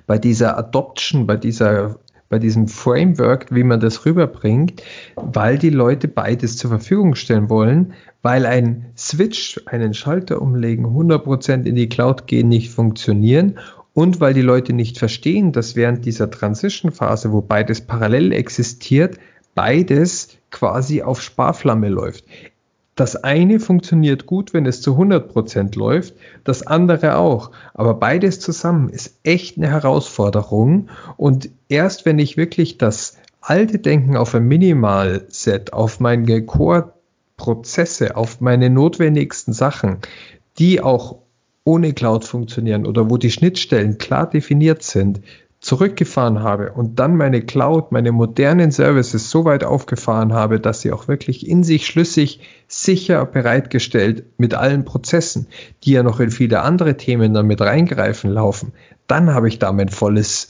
bei 0.07 0.19
dieser 0.19 0.59
Adoption, 0.59 1.27
bei 1.29 1.37
dieser 1.37 2.01
bei 2.29 2.39
diesem 2.39 2.69
Framework, 2.69 3.55
wie 3.55 3.63
man 3.63 3.81
das 3.81 4.05
rüberbringt, 4.05 4.83
weil 5.17 5.59
die 5.59 5.71
Leute 5.71 6.09
beides 6.09 6.57
zur 6.57 6.71
Verfügung 6.71 7.15
stellen 7.15 7.49
wollen, 7.49 7.95
weil 8.23 8.47
ein 8.47 8.87
Switch, 8.97 9.61
einen 9.67 9.95
Schalter 9.95 10.43
umlegen, 10.43 10.87
100% 10.87 11.65
in 11.65 11.75
die 11.75 11.89
Cloud 11.89 12.27
gehen, 12.27 12.49
nicht 12.49 12.71
funktionieren 12.71 13.59
und 13.93 14.21
weil 14.21 14.35
die 14.35 14.43
Leute 14.43 14.73
nicht 14.73 14.99
verstehen, 14.99 15.53
dass 15.53 15.77
während 15.77 16.05
dieser 16.05 16.31
Transition-Phase, 16.31 17.33
wo 17.33 17.41
beides 17.41 17.81
parallel 17.81 18.33
existiert, 18.33 19.19
beides 19.55 20.37
quasi 20.51 21.03
auf 21.03 21.23
Sparflamme 21.23 21.89
läuft. 21.89 22.25
Das 22.97 23.15
eine 23.15 23.61
funktioniert 23.61 24.25
gut, 24.25 24.55
wenn 24.55 24.65
es 24.65 24.81
zu 24.81 24.97
100% 24.97 25.79
läuft, 25.79 26.15
das 26.45 26.67
andere 26.67 27.17
auch. 27.17 27.51
Aber 27.75 27.93
beides 27.95 28.41
zusammen 28.41 28.89
ist 28.89 29.21
echt 29.23 29.59
eine 29.59 29.69
Herausforderung. 29.69 30.89
Und 31.19 31.51
erst 31.69 32.07
wenn 32.07 32.19
ich 32.19 32.39
wirklich 32.39 32.79
das 32.79 33.19
alte 33.43 33.79
Denken 33.79 34.17
auf 34.17 34.35
ein 34.35 34.49
Minimalset, 34.49 35.75
auf 35.75 36.01
meine 36.01 36.43
Core-Prozesse, 36.43 38.17
auf 38.17 38.41
meine 38.41 38.71
notwendigsten 38.71 39.53
Sachen, 39.53 39.99
die 40.59 40.81
auch 40.81 41.19
ohne 41.65 41.93
Cloud 41.93 42.25
funktionieren 42.25 42.87
oder 42.87 43.11
wo 43.11 43.19
die 43.19 43.31
Schnittstellen 43.31 43.99
klar 43.99 44.31
definiert 44.31 44.83
sind, 44.83 45.21
zurückgefahren 45.61 46.43
habe 46.43 46.73
und 46.73 46.99
dann 46.99 47.17
meine 47.17 47.43
Cloud, 47.43 47.91
meine 47.91 48.13
modernen 48.13 48.71
Services 48.71 49.31
so 49.31 49.45
weit 49.45 49.65
aufgefahren 49.65 50.33
habe, 50.33 50.61
dass 50.61 50.83
sie 50.83 50.93
auch 50.93 51.09
wirklich 51.09 51.49
in 51.49 51.65
sich 51.65 51.87
schlüssig, 51.87 52.41
sicher 52.69 53.25
bereitgestellt 53.25 54.25
mit 54.39 54.55
allen 54.55 54.85
Prozessen, 54.85 55.49
die 55.83 55.93
ja 55.93 56.03
noch 56.03 56.21
in 56.21 56.31
viele 56.31 56.61
andere 56.61 56.97
Themen 56.97 57.33
damit 57.33 57.61
reingreifen, 57.61 58.31
laufen, 58.31 58.73
dann 59.07 59.33
habe 59.33 59.49
ich 59.49 59.59
da 59.59 59.73
mein 59.73 59.89
volles, 59.89 60.49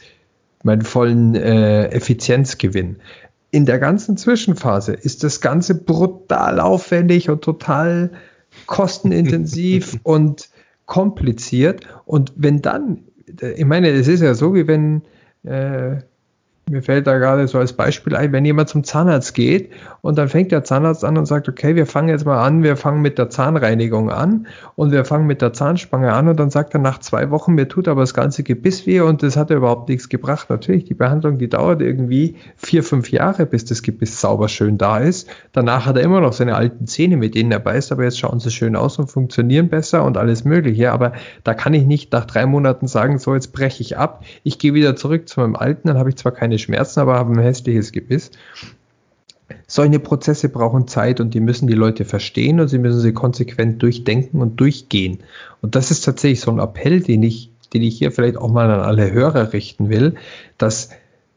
meinen 0.62 0.82
vollen 0.82 1.34
äh, 1.34 1.88
Effizienzgewinn. 1.88 2.96
In 3.52 3.64
der 3.64 3.78
ganzen 3.78 4.16
Zwischenphase 4.16 4.92
ist 4.92 5.22
das 5.22 5.40
Ganze 5.40 5.76
brutal 5.76 6.58
aufwendig 6.58 7.30
und 7.30 7.42
total 7.42 8.10
kostenintensiv 8.66 9.98
und 10.02 10.48
kompliziert. 10.84 11.86
Und 12.04 12.32
wenn 12.36 12.60
dann 12.60 13.05
ich 13.26 13.64
meine, 13.64 13.88
es 13.90 14.08
ist 14.08 14.20
ja 14.22 14.34
so, 14.34 14.54
wie 14.54 14.66
wenn 14.66 15.02
äh, 15.44 15.96
mir 16.68 16.82
fällt 16.82 17.06
da 17.06 17.16
gerade 17.18 17.46
so 17.46 17.60
als 17.60 17.74
Beispiel 17.74 18.16
ein, 18.16 18.32
wenn 18.32 18.44
jemand 18.44 18.68
zum 18.68 18.82
Zahnarzt 18.82 19.34
geht 19.34 19.70
und 20.00 20.18
dann 20.18 20.28
fängt 20.28 20.50
der 20.50 20.64
Zahnarzt 20.64 21.04
an 21.04 21.16
und 21.16 21.26
sagt, 21.26 21.48
okay, 21.48 21.76
wir 21.76 21.86
fangen 21.86 22.08
jetzt 22.08 22.26
mal 22.26 22.44
an, 22.44 22.64
wir 22.64 22.76
fangen 22.76 23.02
mit 23.02 23.18
der 23.18 23.30
Zahnreinigung 23.30 24.10
an 24.10 24.48
und 24.74 24.90
wir 24.90 25.04
fangen 25.04 25.28
mit 25.28 25.42
der 25.42 25.52
Zahnspange 25.52 26.12
an 26.12 26.26
und 26.26 26.40
dann 26.40 26.50
sagt 26.50 26.74
er 26.74 26.80
nach 26.80 26.98
zwei 26.98 27.30
Wochen, 27.30 27.54
mir 27.54 27.68
tut 27.68 27.86
aber 27.86 28.00
das 28.00 28.14
ganze 28.14 28.42
Gebiss 28.42 28.84
weh 28.84 28.98
und 28.98 29.22
das 29.22 29.36
hat 29.36 29.50
ja 29.50 29.56
überhaupt 29.58 29.88
nichts 29.88 30.08
gebracht. 30.08 30.50
Natürlich, 30.50 30.82
die 30.86 30.94
Behandlung, 30.94 31.38
die 31.38 31.48
dauert 31.48 31.80
irgendwie 31.82 32.34
vier, 32.56 32.82
fünf 32.82 33.12
Jahre, 33.12 33.46
bis 33.46 33.64
das 33.64 33.82
Gebiss 33.82 34.20
sauber 34.20 34.48
schön 34.48 34.76
da 34.76 34.98
ist. 34.98 35.28
Danach 35.52 35.86
hat 35.86 35.96
er 35.96 36.02
immer 36.02 36.20
noch 36.20 36.32
seine 36.32 36.56
alten 36.56 36.88
Zähne, 36.88 37.16
mit 37.16 37.36
denen 37.36 37.52
er 37.52 37.60
beißt, 37.60 37.92
aber 37.92 38.02
jetzt 38.02 38.18
schauen 38.18 38.40
sie 38.40 38.50
schön 38.50 38.74
aus 38.74 38.98
und 38.98 39.08
funktionieren 39.08 39.68
besser 39.68 40.02
und 40.02 40.16
alles 40.16 40.44
mögliche. 40.44 40.90
Aber 40.90 41.12
da 41.44 41.54
kann 41.54 41.74
ich 41.74 41.86
nicht 41.86 42.12
nach 42.12 42.24
drei 42.24 42.44
Monaten 42.44 42.88
sagen, 42.88 43.20
so 43.20 43.34
jetzt 43.34 43.52
breche 43.52 43.82
ich 43.82 43.96
ab, 43.96 44.24
ich 44.42 44.58
gehe 44.58 44.74
wieder 44.74 44.96
zurück 44.96 45.28
zu 45.28 45.38
meinem 45.38 45.54
alten, 45.54 45.86
dann 45.86 45.96
habe 45.96 46.08
ich 46.08 46.16
zwar 46.16 46.32
keine 46.32 46.55
keine 46.56 46.58
Schmerzen, 46.58 47.00
aber 47.00 47.14
haben 47.14 47.34
ein 47.34 47.42
hässliches 47.42 47.92
Gebiss. 47.92 48.30
solche 49.68 50.00
Prozesse 50.00 50.48
brauchen 50.48 50.88
Zeit 50.88 51.20
und 51.20 51.34
die 51.34 51.40
müssen 51.40 51.68
die 51.68 51.74
Leute 51.74 52.04
verstehen 52.04 52.60
und 52.60 52.68
sie 52.68 52.78
müssen 52.78 53.00
sie 53.00 53.12
konsequent 53.12 53.82
durchdenken 53.82 54.40
und 54.40 54.58
durchgehen. 54.58 55.18
Und 55.60 55.74
das 55.74 55.90
ist 55.90 56.04
tatsächlich 56.04 56.40
so 56.40 56.50
ein 56.50 56.58
Appell, 56.58 57.00
den 57.00 57.22
ich, 57.22 57.50
den 57.72 57.82
ich 57.82 57.98
hier 57.98 58.10
vielleicht 58.10 58.36
auch 58.38 58.50
mal 58.50 58.70
an 58.70 58.80
alle 58.80 59.12
Hörer 59.12 59.52
richten 59.52 59.88
will, 59.88 60.14
dass, 60.58 60.90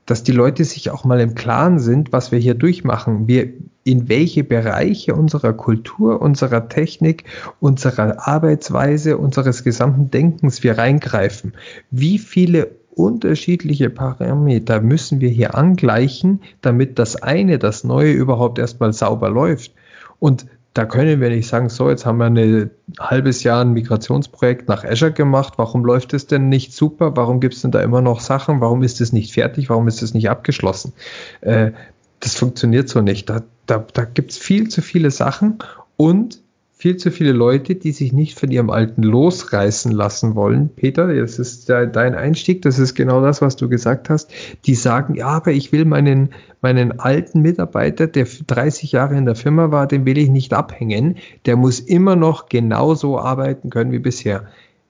dass 0.05 0.23
die 0.23 0.31
Leute 0.31 0.63
sich 0.63 0.89
auch 0.89 1.05
mal 1.05 1.19
im 1.19 1.35
Klaren 1.35 1.79
sind, 1.79 2.11
was 2.11 2.31
wir 2.31 2.39
hier 2.39 2.55
durchmachen. 2.55 3.27
Wir, 3.27 3.49
in 3.83 4.09
welche 4.09 4.43
Bereiche 4.43 5.15
unserer 5.15 5.53
Kultur, 5.53 6.21
unserer 6.21 6.67
Technik, 6.69 7.25
unserer 7.59 8.27
Arbeitsweise, 8.27 9.17
unseres 9.17 9.63
gesamten 9.63 10.09
Denkens 10.11 10.63
wir 10.63 10.77
reingreifen. 10.77 11.53
Wie 11.91 12.17
viele 12.17 12.78
unterschiedliche 12.99 13.89
Parameter 13.89 14.81
müssen 14.81 15.21
wir 15.21 15.29
hier 15.29 15.55
angleichen, 15.55 16.41
damit 16.61 16.99
das 16.99 17.15
eine, 17.15 17.57
das 17.57 17.83
neue 17.83 18.11
überhaupt 18.11 18.59
erstmal 18.59 18.93
sauber 18.93 19.29
läuft. 19.29 19.73
Und 20.19 20.45
da 20.73 20.85
können 20.85 21.19
wir 21.19 21.29
nicht 21.29 21.47
sagen, 21.47 21.69
so, 21.69 21.89
jetzt 21.89 22.05
haben 22.05 22.17
wir 22.17 22.25
ein 22.25 22.69
halbes 22.99 23.43
Jahr 23.43 23.61
ein 23.61 23.73
Migrationsprojekt 23.73 24.67
nach 24.67 24.83
Azure 24.83 25.11
gemacht. 25.11 25.53
Warum 25.57 25.83
läuft 25.83 26.13
es 26.13 26.27
denn 26.27 26.49
nicht 26.49 26.73
super? 26.73 27.15
Warum 27.15 27.39
gibt 27.39 27.55
es 27.55 27.61
denn 27.61 27.71
da 27.71 27.81
immer 27.81 28.01
noch 28.01 28.19
Sachen? 28.19 28.61
Warum 28.61 28.83
ist 28.83 29.01
es 29.01 29.11
nicht 29.11 29.33
fertig? 29.33 29.69
Warum 29.69 29.87
ist 29.87 30.03
es 30.03 30.13
nicht 30.13 30.29
abgeschlossen? 30.29 30.93
Äh, 31.41 31.71
das 32.19 32.35
funktioniert 32.35 32.89
so 32.89 33.01
nicht. 33.01 33.29
Da, 33.29 33.41
da, 33.65 33.85
da 33.93 34.05
gibt 34.05 34.31
es 34.31 34.37
viel 34.37 34.67
zu 34.67 34.81
viele 34.81 35.09
Sachen 35.09 35.57
und 35.97 36.41
viel 36.81 36.95
zu 36.95 37.11
viele 37.11 37.33
Leute, 37.33 37.75
die 37.75 37.91
sich 37.91 38.13
nicht 38.13 38.39
von 38.39 38.51
ihrem 38.51 38.69
Alten 38.69 39.03
losreißen 39.03 39.91
lassen 39.91 40.35
wollen. 40.35 40.69
Peter, 40.69 41.13
das 41.13 41.37
ist 41.37 41.69
dein 41.69 42.15
Einstieg, 42.15 42.61
das 42.61 42.79
ist 42.79 42.95
genau 42.95 43.21
das, 43.21 43.41
was 43.41 43.57
du 43.57 43.67
gesagt 43.67 44.09
hast. 44.09 44.31
Die 44.65 44.75
sagen, 44.75 45.15
ja, 45.15 45.27
aber 45.27 45.51
ich 45.51 45.73
will 45.73 45.83
meinen, 45.83 46.29
meinen 46.61 46.97
alten 46.97 47.41
Mitarbeiter, 47.41 48.07
der 48.07 48.25
30 48.47 48.93
Jahre 48.93 49.17
in 49.17 49.25
der 49.25 49.35
Firma 49.35 49.71
war, 49.71 49.87
den 49.87 50.05
will 50.05 50.17
ich 50.17 50.29
nicht 50.29 50.53
abhängen. 50.53 51.17
Der 51.45 51.57
muss 51.57 51.81
immer 51.81 52.15
noch 52.15 52.47
genauso 52.47 53.19
arbeiten 53.19 53.69
können 53.69 53.91
wie 53.91 53.99
bisher. 53.99 54.47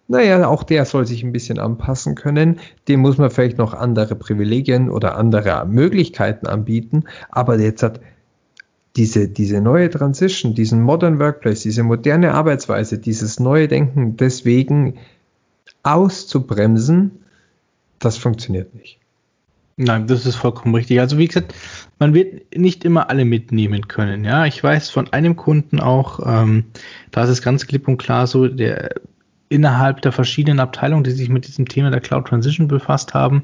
Naja, 0.07 0.47
auch 0.47 0.61
der 0.61 0.85
soll 0.85 1.07
sich 1.07 1.23
ein 1.23 1.31
bisschen 1.31 1.57
anpassen 1.57 2.13
können. 2.13 2.59
Dem 2.87 2.99
muss 2.99 3.17
man 3.17 3.31
vielleicht 3.31 3.57
noch 3.57 3.73
andere 3.73 4.13
Privilegien 4.13 4.91
oder 4.91 5.17
andere 5.17 5.65
Möglichkeiten 5.65 6.45
anbieten. 6.45 7.05
Aber 7.31 7.59
jetzt 7.59 7.81
hat 7.81 7.99
diese, 8.95 9.27
diese 9.27 9.61
neue 9.61 9.89
Transition, 9.89 10.55
diesen 10.55 10.81
Modern 10.81 11.19
Workplace, 11.19 11.61
diese 11.61 11.83
moderne 11.83 12.33
Arbeitsweise, 12.33 12.97
dieses 12.97 13.39
neue 13.39 13.67
Denken 13.67 14.17
deswegen 14.17 14.97
auszubremsen, 15.83 17.11
das 17.99 18.17
funktioniert 18.17 18.73
nicht. 18.73 18.99
Nein, 19.81 20.07
das 20.07 20.25
ist 20.25 20.35
vollkommen 20.35 20.75
richtig. 20.75 20.99
Also 20.99 21.17
wie 21.17 21.27
gesagt, 21.27 21.55
man 21.99 22.13
wird 22.13 22.57
nicht 22.57 22.83
immer 22.83 23.09
alle 23.09 23.23
mitnehmen 23.23 23.87
können. 23.87 24.25
Ja, 24.25 24.45
ich 24.45 24.61
weiß 24.61 24.89
von 24.89 25.13
einem 25.13 25.37
Kunden 25.37 25.79
auch, 25.79 26.19
ähm, 26.25 26.65
da 27.11 27.23
ist 27.23 27.29
es 27.29 27.41
ganz 27.41 27.65
klipp 27.65 27.87
und 27.87 27.97
klar 27.97 28.27
so, 28.27 28.49
der 28.49 28.89
innerhalb 29.47 30.01
der 30.01 30.11
verschiedenen 30.11 30.59
Abteilungen, 30.59 31.05
die 31.05 31.11
sich 31.11 31.29
mit 31.29 31.47
diesem 31.47 31.67
Thema 31.67 31.91
der 31.91 32.01
Cloud 32.01 32.27
Transition 32.27 32.67
befasst 32.67 33.13
haben, 33.13 33.43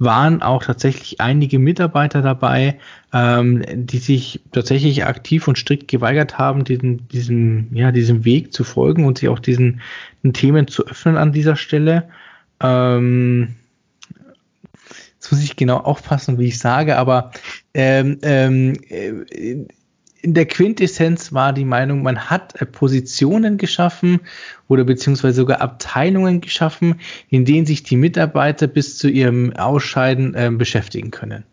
waren 0.00 0.40
auch 0.40 0.64
tatsächlich 0.64 1.20
einige 1.20 1.58
Mitarbeiter 1.58 2.22
dabei, 2.22 2.78
ähm, 3.12 3.62
die 3.68 3.98
sich 3.98 4.40
tatsächlich 4.50 5.04
aktiv 5.04 5.46
und 5.46 5.58
strikt 5.58 5.88
geweigert 5.88 6.38
haben, 6.38 6.64
diesen, 6.64 7.06
diesem, 7.08 7.68
ja, 7.72 7.92
diesem 7.92 8.24
Weg 8.24 8.52
zu 8.54 8.64
folgen 8.64 9.04
und 9.04 9.18
sich 9.18 9.28
auch 9.28 9.38
diesen 9.38 9.82
Themen 10.32 10.68
zu 10.68 10.86
öffnen 10.86 11.18
an 11.18 11.32
dieser 11.32 11.54
Stelle. 11.54 12.08
Ähm, 12.60 13.56
jetzt 15.14 15.30
muss 15.30 15.44
ich 15.44 15.56
genau 15.56 15.76
aufpassen, 15.76 16.38
wie 16.38 16.46
ich 16.46 16.58
sage, 16.58 16.96
aber 16.96 17.30
ähm, 17.74 18.18
ähm, 18.22 18.78
äh, 18.88 19.66
in 20.22 20.34
der 20.34 20.46
Quintessenz 20.46 21.32
war 21.32 21.52
die 21.52 21.64
Meinung, 21.64 22.02
man 22.02 22.30
hat 22.30 22.60
äh, 22.60 22.66
Positionen 22.66 23.58
geschaffen 23.58 24.20
oder 24.68 24.84
beziehungsweise 24.84 25.36
sogar 25.36 25.60
Abteilungen 25.60 26.40
geschaffen, 26.40 27.00
in 27.28 27.44
denen 27.44 27.66
sich 27.66 27.82
die 27.82 27.96
Mitarbeiter 27.96 28.66
bis 28.66 28.98
zu 28.98 29.08
ihrem 29.08 29.54
Ausscheiden 29.56 30.34
äh, 30.34 30.50
beschäftigen 30.52 31.10
können. 31.10 31.44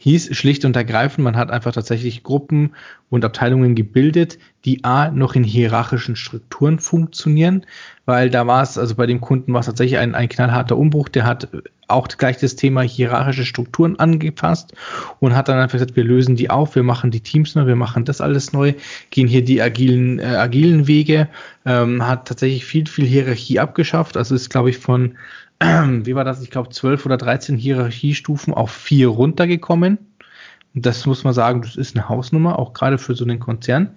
Hieß 0.00 0.36
schlicht 0.36 0.64
und 0.64 0.76
ergreifend, 0.76 1.24
man 1.24 1.36
hat 1.36 1.50
einfach 1.50 1.72
tatsächlich 1.72 2.22
Gruppen 2.22 2.74
und 3.10 3.24
Abteilungen 3.24 3.74
gebildet, 3.74 4.38
die 4.64 4.84
A 4.84 5.10
noch 5.10 5.34
in 5.34 5.42
hierarchischen 5.42 6.14
Strukturen 6.14 6.78
funktionieren, 6.78 7.66
weil 8.04 8.30
da 8.30 8.46
war 8.46 8.62
es, 8.62 8.78
also 8.78 8.94
bei 8.94 9.06
dem 9.06 9.20
Kunden 9.20 9.52
war 9.52 9.60
es 9.60 9.66
tatsächlich 9.66 9.98
ein, 9.98 10.14
ein 10.14 10.28
knallharter 10.28 10.76
Umbruch, 10.76 11.08
der 11.08 11.24
hat 11.26 11.48
auch 11.88 12.06
gleich 12.08 12.36
das 12.36 12.54
Thema 12.54 12.82
hierarchische 12.82 13.44
Strukturen 13.44 13.98
angepasst 13.98 14.74
und 15.20 15.34
hat 15.34 15.48
dann 15.48 15.58
einfach 15.58 15.74
gesagt, 15.74 15.96
wir 15.96 16.04
lösen 16.04 16.36
die 16.36 16.50
auf, 16.50 16.74
wir 16.74 16.82
machen 16.82 17.10
die 17.10 17.20
Teams 17.20 17.54
neu, 17.54 17.66
wir 17.66 17.76
machen 17.76 18.04
das 18.04 18.20
alles 18.20 18.52
neu, 18.52 18.74
gehen 19.10 19.26
hier 19.26 19.44
die 19.44 19.60
agilen, 19.60 20.18
äh, 20.18 20.24
agilen 20.24 20.86
Wege, 20.86 21.28
ähm, 21.64 22.06
hat 22.06 22.28
tatsächlich 22.28 22.64
viel, 22.64 22.86
viel 22.86 23.06
Hierarchie 23.06 23.58
abgeschafft, 23.58 24.16
also 24.16 24.34
ist, 24.34 24.50
glaube 24.50 24.70
ich, 24.70 24.78
von 24.78 25.16
wie 25.60 26.14
war 26.14 26.24
das? 26.24 26.42
Ich 26.42 26.50
glaube, 26.50 26.70
12 26.70 27.06
oder 27.06 27.16
13 27.16 27.56
Hierarchiestufen 27.56 28.54
auf 28.54 28.70
vier 28.70 29.08
runtergekommen. 29.08 29.98
Das 30.74 31.06
muss 31.06 31.24
man 31.24 31.34
sagen, 31.34 31.62
das 31.62 31.76
ist 31.76 31.96
eine 31.96 32.08
Hausnummer, 32.08 32.58
auch 32.58 32.72
gerade 32.72 32.98
für 32.98 33.14
so 33.14 33.24
einen 33.24 33.40
Konzern. 33.40 33.96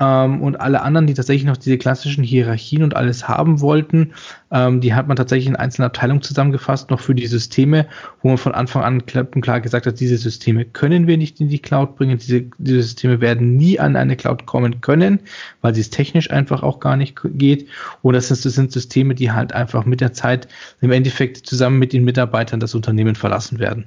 Ähm, 0.00 0.40
und 0.40 0.60
alle 0.60 0.80
anderen, 0.82 1.06
die 1.06 1.14
tatsächlich 1.14 1.44
noch 1.44 1.58
diese 1.58 1.78
klassischen 1.78 2.24
Hierarchien 2.24 2.82
und 2.82 2.96
alles 2.96 3.28
haben 3.28 3.60
wollten, 3.60 4.14
ähm, 4.50 4.80
die 4.80 4.94
hat 4.94 5.06
man 5.06 5.16
tatsächlich 5.16 5.46
in 5.46 5.56
einzelnen 5.56 5.86
Abteilungen 5.86 6.22
zusammengefasst, 6.22 6.90
noch 6.90 7.00
für 7.00 7.14
die 7.14 7.26
Systeme, 7.26 7.86
wo 8.22 8.28
man 8.28 8.38
von 8.38 8.52
Anfang 8.52 8.82
an 8.82 9.06
klar 9.06 9.60
gesagt 9.60 9.86
hat, 9.86 10.00
diese 10.00 10.16
Systeme 10.16 10.64
können 10.64 11.06
wir 11.06 11.18
nicht 11.18 11.40
in 11.40 11.48
die 11.48 11.58
Cloud 11.58 11.96
bringen, 11.96 12.18
diese, 12.18 12.46
diese 12.58 12.82
Systeme 12.82 13.20
werden 13.20 13.56
nie 13.56 13.78
an 13.78 13.94
eine 13.96 14.16
Cloud 14.16 14.46
kommen 14.46 14.80
können, 14.80 15.20
weil 15.60 15.74
sie 15.74 15.82
es 15.82 15.90
technisch 15.90 16.30
einfach 16.30 16.62
auch 16.62 16.80
gar 16.80 16.96
nicht 16.96 17.18
geht. 17.34 17.68
Oder 18.02 18.18
das, 18.18 18.28
das 18.28 18.42
sind 18.42 18.72
Systeme, 18.72 19.14
die 19.14 19.30
halt 19.30 19.52
einfach 19.52 19.84
mit 19.84 20.00
der 20.00 20.12
Zeit 20.14 20.48
im 20.80 20.92
Endeffekt 20.92 21.46
zusammen 21.46 21.78
mit 21.78 21.92
den 21.92 22.04
Mitarbeitern 22.04 22.60
das 22.60 22.74
Unternehmen 22.74 23.14
verlassen 23.14 23.58
werden. 23.58 23.86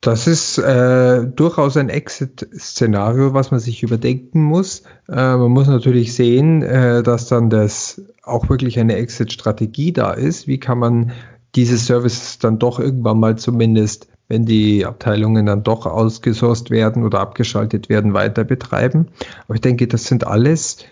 Das 0.00 0.28
ist 0.28 0.58
äh, 0.58 1.26
durchaus 1.26 1.76
ein 1.76 1.88
Exit-Szenario, 1.88 3.34
was 3.34 3.50
man 3.50 3.58
sich 3.58 3.82
überdenken 3.82 4.42
muss. 4.42 4.84
Äh, 5.08 5.36
man 5.36 5.50
muss 5.50 5.66
natürlich 5.66 6.14
sehen, 6.14 6.62
äh, 6.62 7.02
dass 7.02 7.26
dann 7.26 7.50
das 7.50 8.00
auch 8.22 8.48
wirklich 8.48 8.78
eine 8.78 8.94
Exit-Strategie 8.94 9.92
da 9.92 10.12
ist. 10.12 10.46
Wie 10.46 10.60
kann 10.60 10.78
man 10.78 11.10
diese 11.56 11.76
Services 11.76 12.38
dann 12.38 12.60
doch 12.60 12.78
irgendwann 12.78 13.18
mal 13.18 13.36
zumindest, 13.36 14.06
wenn 14.28 14.46
die 14.46 14.86
Abteilungen 14.86 15.46
dann 15.46 15.64
doch 15.64 15.84
ausgesourced 15.84 16.70
werden 16.70 17.02
oder 17.02 17.18
abgeschaltet 17.18 17.88
werden, 17.88 18.14
weiter 18.14 18.44
betreiben? 18.44 19.08
Aber 19.46 19.56
ich 19.56 19.62
denke, 19.62 19.88
das 19.88 20.04
sind 20.04 20.24
alles 20.24 20.84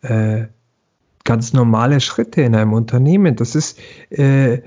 äh, 0.00 0.44
ganz 1.24 1.52
normale 1.52 2.00
Schritte 2.00 2.40
in 2.40 2.54
einem 2.54 2.72
Unternehmen. 2.72 3.36
Das 3.36 3.54
ist 3.54 3.78
äh, 4.08 4.62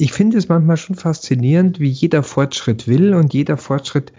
ich 0.00 0.14
finde 0.14 0.38
es 0.38 0.48
manchmal 0.48 0.78
schon 0.78 0.96
faszinierend, 0.96 1.78
wie 1.78 1.90
jeder 1.90 2.22
Fortschritt 2.22 2.88
will 2.88 3.12
und 3.12 3.34
jeder 3.34 3.58
Fortschritt 3.58 4.14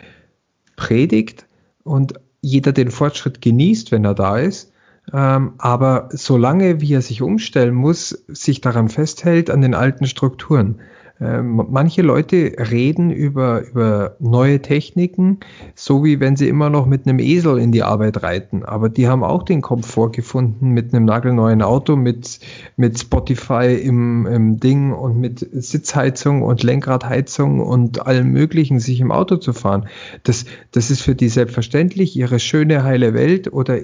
predigt 0.76 1.48
und 1.84 2.14
jeder 2.40 2.72
den 2.72 2.92
Fortschritt 2.92 3.42
genießt, 3.42 3.92
wenn 3.92 4.06
er 4.06 4.14
da 4.14 4.38
ist. 4.38 4.72
Ähm, 5.12 5.54
aber 5.58 6.10
solange 6.12 6.82
wie 6.82 6.94
er 6.94 7.02
sich 7.02 7.24
umstellen 7.24 7.74
muss, 7.74 8.10
sich 8.28 8.62
daran 8.62 8.90
festhält 8.90 9.50
an 9.50 9.62
den 9.62 9.74
alten 9.74 10.06
Strukturen. 10.06 10.82
Ähm, 11.22 11.68
manche 11.70 12.02
Leute 12.02 12.54
reden 12.72 13.12
über, 13.12 13.62
über 13.68 14.16
neue 14.20 14.60
Techniken, 14.60 15.40
so 15.76 16.04
wie 16.04 16.20
wenn 16.20 16.36
sie 16.36 16.48
immer 16.48 16.72
noch 16.72 16.88
mit 16.88 17.06
einem 17.06 17.20
Esel 17.20 17.60
in 17.60 17.72
die 17.72 17.84
Arbeit 17.84 18.24
reiten. 18.24 18.66
Aber 18.66 18.90
die 18.90 19.08
haben 19.08 19.24
auch 19.24 19.44
den 19.44 19.62
Komfort 19.62 20.14
gefunden 20.14 20.70
mit 20.70 20.94
einem 20.94 21.06
nagelneuen 21.06 21.62
Auto, 21.62 21.96
mit, 21.96 22.40
mit 22.76 22.98
Spotify 22.98 23.76
im, 23.76 24.26
im 24.26 24.60
Ding 24.60 24.94
und 24.94 25.20
mit 25.20 25.48
Sitzheizung 25.52 26.42
und 26.42 26.64
Lenkradheizung 26.64 27.60
und 27.60 28.08
allem 28.08 28.32
Möglichen, 28.32 28.80
sich 28.80 29.00
im 29.00 29.12
Auto 29.12 29.36
zu 29.36 29.54
fahren. 29.54 29.88
Das, 30.24 30.46
das 30.72 30.90
ist 30.90 31.02
für 31.02 31.14
die 31.14 31.30
selbstverständlich 31.30 32.16
ihre 32.16 32.40
schöne, 32.40 32.84
heile 32.84 33.14
Welt 33.14 33.54
oder 33.54 33.78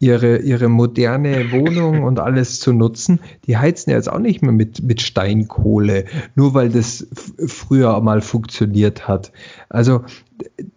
ihre, 0.00 0.38
ihre 0.38 0.68
moderne 0.68 1.52
Wohnung 1.52 2.02
und 2.02 2.18
alles 2.18 2.58
zu 2.58 2.72
nutzen. 2.72 3.20
Die 3.46 3.58
heizen 3.58 3.90
ja 3.90 3.96
jetzt 3.96 4.10
auch 4.10 4.18
nicht 4.18 4.42
mehr 4.42 4.50
mit, 4.50 4.82
mit 4.82 5.02
Steinkohle, 5.02 6.06
nur 6.34 6.54
weil 6.54 6.70
das 6.70 7.06
früher 7.46 8.00
mal 8.00 8.22
funktioniert 8.22 9.06
hat. 9.06 9.30
Also 9.68 10.02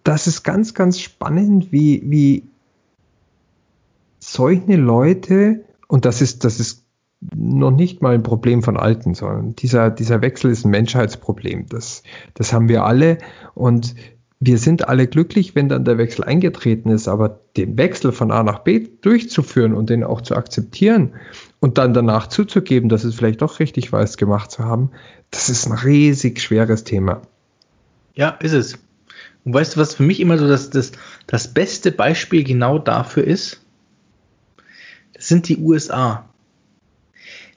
das 0.03 0.27
ist 0.27 0.43
ganz, 0.43 0.73
ganz 0.73 0.99
spannend, 0.99 1.71
wie, 1.71 2.03
wie 2.05 2.43
solche 4.19 4.75
Leute, 4.75 5.63
und 5.87 6.03
das 6.03 6.21
ist, 6.21 6.43
das 6.43 6.59
ist 6.59 6.83
noch 7.33 7.71
nicht 7.71 8.01
mal 8.01 8.15
ein 8.15 8.23
Problem 8.23 8.61
von 8.61 8.75
Alten, 8.75 9.13
sondern 9.13 9.55
dieser, 9.55 9.89
dieser 9.89 10.21
Wechsel 10.21 10.51
ist 10.51 10.65
ein 10.65 10.71
Menschheitsproblem. 10.71 11.67
Das, 11.69 12.03
das 12.33 12.51
haben 12.51 12.67
wir 12.67 12.83
alle 12.83 13.19
und 13.53 13.95
wir 14.45 14.57
sind 14.57 14.87
alle 14.89 15.07
glücklich, 15.07 15.55
wenn 15.55 15.69
dann 15.69 15.85
der 15.85 15.97
Wechsel 15.97 16.25
eingetreten 16.25 16.89
ist, 16.89 17.07
aber 17.07 17.39
den 17.55 17.77
Wechsel 17.77 18.11
von 18.11 18.31
A 18.31 18.43
nach 18.43 18.59
B 18.59 18.87
durchzuführen 19.01 19.73
und 19.73 19.89
den 19.89 20.03
auch 20.03 20.21
zu 20.21 20.35
akzeptieren 20.35 21.13
und 21.59 21.77
dann 21.77 21.93
danach 21.93 22.27
zuzugeben, 22.27 22.89
dass 22.89 23.03
es 23.03 23.15
vielleicht 23.15 23.41
doch 23.41 23.59
richtig 23.59 23.93
war, 23.93 24.01
es 24.01 24.17
gemacht 24.17 24.51
zu 24.51 24.65
haben, 24.65 24.91
das 25.31 25.49
ist 25.49 25.65
ein 25.65 25.73
riesig 25.73 26.41
schweres 26.41 26.83
Thema. 26.83 27.21
Ja, 28.15 28.29
ist 28.41 28.53
es. 28.53 28.77
Und 29.45 29.53
weißt 29.53 29.75
du, 29.75 29.79
was 29.79 29.95
für 29.95 30.03
mich 30.03 30.19
immer 30.19 30.37
so 30.37 30.47
das, 30.47 30.69
das, 30.69 30.91
das 31.25 31.53
beste 31.53 31.91
Beispiel 31.91 32.43
genau 32.43 32.79
dafür 32.79 33.23
ist? 33.23 33.61
Das 35.13 35.27
sind 35.27 35.47
die 35.47 35.57
USA. 35.57 36.29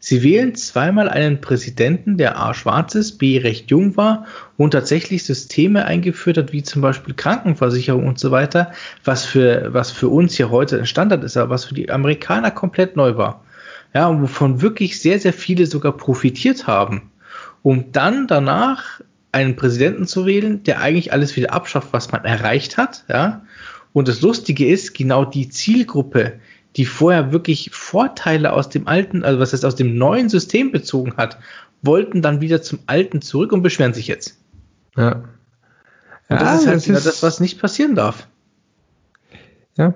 Sie 0.09 0.23
wählen 0.23 0.55
zweimal 0.55 1.09
einen 1.09 1.41
Präsidenten, 1.41 2.17
der 2.17 2.41
A 2.41 2.55
schwarz 2.55 2.95
ist, 2.95 3.19
B 3.19 3.39
recht 3.39 3.73
jung 3.73 3.97
war 3.97 4.27
und 4.57 4.71
tatsächlich 4.71 5.25
Systeme 5.25 5.85
eingeführt 5.85 6.39
hat, 6.39 6.53
wie 6.53 6.63
zum 6.63 6.81
Beispiel 6.81 7.13
Krankenversicherung 7.13 8.07
und 8.07 8.17
so 8.17 8.31
weiter, 8.31 8.71
was 9.03 9.25
für, 9.25 9.75
was 9.75 9.91
für 9.91 10.09
uns 10.09 10.37
hier 10.37 10.53
heute 10.53 10.79
ein 10.79 10.87
Standard 10.87 11.25
ist, 11.25 11.37
aber 11.37 11.51
was 11.51 11.65
für 11.65 11.75
die 11.75 11.91
Amerikaner 11.91 12.53
komplett 12.53 12.95
neu 12.95 13.17
war. 13.17 13.43
Ja, 13.95 14.07
und 14.07 14.23
wovon 14.23 14.63
wirklich 14.63 15.01
sehr, 15.01 15.19
sehr 15.19 15.33
viele 15.33 15.67
sogar 15.67 15.97
profitiert 15.97 16.69
haben, 16.69 17.11
um 17.65 17.91
dann 17.91 18.29
danach 18.29 19.01
einen 19.33 19.57
Präsidenten 19.57 20.07
zu 20.07 20.25
wählen, 20.25 20.63
der 20.63 20.83
eigentlich 20.83 21.13
alles 21.13 21.35
wieder 21.35 21.53
abschafft, 21.53 21.89
was 21.91 22.13
man 22.13 22.25
erreicht 22.25 22.77
hat, 22.77 23.03
ja. 23.09 23.45
Und 23.93 24.07
das 24.07 24.21
Lustige 24.21 24.69
ist, 24.69 24.95
genau 24.95 25.25
die 25.25 25.49
Zielgruppe, 25.49 26.35
die 26.77 26.85
vorher 26.85 27.33
wirklich 27.33 27.71
Vorteile 27.73 28.53
aus 28.53 28.69
dem 28.69 28.87
alten, 28.87 29.25
also 29.25 29.41
was 29.41 29.53
heißt 29.53 29.65
aus 29.65 29.77
dem 29.77 29.97
neuen 29.97 30.29
System 30.29 30.73
bezogen 30.73 31.17
hat, 31.17 31.39
wollten 31.83 32.23
dann 32.23 32.41
wieder 32.41 32.63
zum 32.63 32.81
alten 32.87 33.23
zurück 33.23 33.53
und 33.53 33.63
beschweren 33.63 33.95
sich 33.95 34.09
jetzt. 34.09 34.39
Ja. 34.97 35.25
Und 36.29 36.41
das 36.41 36.61
ist 36.61 36.67
halt 36.67 36.77
das, 36.77 36.89
ist, 36.89 37.07
das, 37.07 37.23
was 37.23 37.41
nicht 37.41 37.61
passieren 37.61 37.95
darf. 37.95 38.29
Ja, 39.77 39.95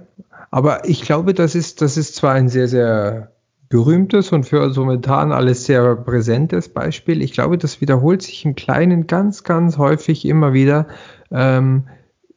aber 0.50 0.88
ich 0.88 1.02
glaube, 1.02 1.34
das 1.34 1.54
ist, 1.54 1.82
das 1.82 1.96
ist 1.96 2.14
zwar 2.14 2.34
ein 2.34 2.48
sehr, 2.48 2.68
sehr 2.68 3.32
berühmtes 3.68 4.32
und 4.32 4.44
für 4.44 4.62
uns 4.62 4.76
momentan 4.76 5.32
alles 5.32 5.64
sehr 5.64 5.96
präsentes 5.96 6.68
Beispiel. 6.68 7.22
Ich 7.22 7.32
glaube, 7.32 7.56
das 7.56 7.80
wiederholt 7.80 8.22
sich 8.22 8.44
im 8.44 8.54
Kleinen 8.54 9.06
ganz, 9.06 9.44
ganz 9.44 9.78
häufig 9.78 10.24
immer 10.24 10.52
wieder. 10.52 10.86
Ähm, 11.30 11.84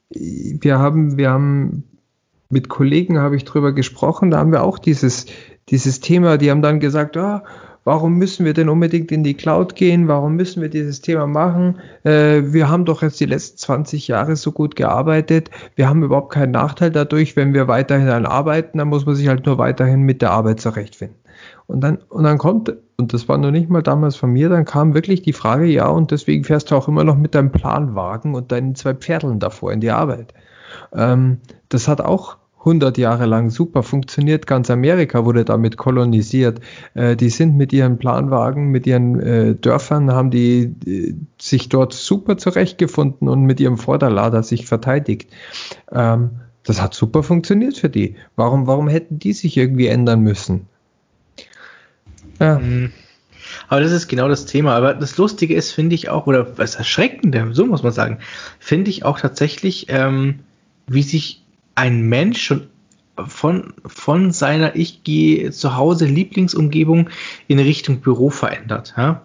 wir 0.10 0.80
haben, 0.80 1.18
wir 1.18 1.32
haben 1.32 1.84
mit 2.54 2.70
Kollegen 2.70 3.20
habe 3.20 3.36
ich 3.36 3.44
drüber 3.44 3.74
gesprochen, 3.74 4.32
da 4.32 4.38
haben 4.38 4.52
wir 4.52 4.64
auch 4.64 4.78
dieses, 4.78 5.26
dieses 5.70 6.00
Thema, 6.00 6.38
die 6.38 6.52
haben 6.52 6.62
dann 6.62 6.80
gesagt, 6.80 7.18
ah, 7.18 7.44
warum 7.84 8.14
müssen 8.16 8.46
wir 8.46 8.54
denn 8.54 8.70
unbedingt 8.70 9.12
in 9.12 9.24
die 9.24 9.34
Cloud 9.34 9.76
gehen? 9.76 10.08
Warum 10.08 10.36
müssen 10.36 10.62
wir 10.62 10.70
dieses 10.70 11.02
Thema 11.02 11.28
machen? 11.28 11.80
Äh, 12.04 12.54
wir 12.54 12.70
haben 12.70 12.86
doch 12.86 13.02
jetzt 13.02 13.20
die 13.20 13.26
letzten 13.26 13.58
20 13.58 14.08
Jahre 14.08 14.36
so 14.36 14.52
gut 14.52 14.76
gearbeitet. 14.76 15.50
Wir 15.76 15.90
haben 15.90 16.04
überhaupt 16.04 16.32
keinen 16.32 16.52
Nachteil 16.52 16.92
dadurch, 16.92 17.36
wenn 17.36 17.54
wir 17.54 17.68
weiterhin 17.68 18.08
an 18.10 18.26
arbeiten, 18.26 18.78
dann 18.78 18.88
muss 18.88 19.06
man 19.06 19.16
sich 19.16 19.28
halt 19.28 19.46
nur 19.46 19.58
weiterhin 19.58 20.02
mit 20.02 20.22
der 20.22 20.32
Arbeit 20.32 20.62
zurechtfinden. 20.62 21.18
Und 21.66 21.82
dann, 21.82 21.98
und 22.10 22.24
dann 22.24 22.38
kommt, 22.38 22.72
und 22.98 23.14
das 23.14 23.28
war 23.28 23.38
noch 23.38 23.52
nicht 23.52 23.70
mal 23.70 23.82
damals 23.82 24.16
von 24.16 24.32
mir, 24.32 24.50
dann 24.50 24.66
kam 24.66 24.94
wirklich 24.94 25.24
die 25.24 25.34
Frage, 25.34 25.66
ja, 25.66 25.88
und 25.88 26.12
deswegen 26.12 26.44
fährst 26.44 26.72
du 26.72 26.76
auch 26.76 26.88
immer 26.88 27.04
noch 27.04 27.18
mit 27.18 27.36
deinem 27.36 27.52
Planwagen 27.52 28.36
und 28.36 28.52
deinen 28.52 28.76
zwei 28.76 28.94
Pferdeln 28.94 29.40
davor 29.40 29.74
in 29.74 29.82
die 29.82 29.92
Arbeit. 29.92 30.34
Ähm, 30.94 31.40
das 31.70 31.88
hat 31.88 32.00
auch 32.00 32.38
100 32.66 32.98
Jahre 32.98 33.26
lang 33.26 33.50
super 33.50 33.84
funktioniert. 33.84 34.48
Ganz 34.48 34.70
Amerika 34.70 35.26
wurde 35.26 35.44
damit 35.44 35.76
kolonisiert. 35.78 36.62
Äh, 36.94 37.16
die 37.16 37.30
sind 37.30 37.58
mit 37.58 37.74
ihren 37.74 37.98
Planwagen, 37.98 38.70
mit 38.70 38.88
ihren 38.88 39.20
äh, 39.20 39.56
Dörfern, 39.56 40.12
haben 40.12 40.32
die 40.32 40.74
äh, 40.86 41.14
sich 41.40 41.68
dort 41.70 41.94
super 41.94 42.38
zurechtgefunden 42.38 43.28
und 43.28 43.44
mit 43.44 43.60
ihrem 43.60 43.78
Vorderlader 43.78 44.44
sich 44.44 44.66
verteidigt. 44.66 45.30
Ähm, 45.92 46.32
das 46.64 46.82
hat 46.82 46.94
super 46.94 47.24
funktioniert 47.24 47.78
für 47.78 47.90
die. 47.90 48.16
Warum, 48.38 48.66
warum 48.68 48.88
hätten 48.88 49.20
die 49.20 49.34
sich 49.34 49.58
irgendwie 49.58 49.88
ändern 49.88 50.22
müssen? 50.22 50.68
Ja. 52.40 52.60
Mhm. 52.60 52.92
Aber 53.68 53.82
das 53.82 53.92
ist 53.92 54.08
genau 54.08 54.30
das 54.30 54.46
Thema. 54.46 54.76
Aber 54.76 54.94
das 54.94 55.18
Lustige 55.18 55.54
ist, 55.54 55.72
finde 55.72 55.96
ich 55.96 56.10
auch, 56.10 56.28
oder 56.28 56.58
was 56.58 56.76
Erschreckende, 56.76 57.50
so 57.52 57.66
muss 57.66 57.84
man 57.84 57.92
sagen, 57.92 58.20
finde 58.60 58.90
ich 58.90 59.04
auch 59.04 59.20
tatsächlich, 59.20 59.88
ähm, 59.90 60.40
wie 60.88 61.04
sich 61.04 61.43
ein 61.76 62.02
Mensch 62.02 62.42
schon 62.42 62.68
von, 63.28 63.74
von 63.86 64.32
seiner 64.32 64.76
Ich 64.76 65.04
gehe 65.04 65.52
zu 65.52 65.76
Hause 65.76 66.06
Lieblingsumgebung 66.06 67.10
in 67.48 67.60
Richtung 67.60 68.02
Büro 68.02 68.30
verändert. 68.30 68.96
Ja? 68.98 69.24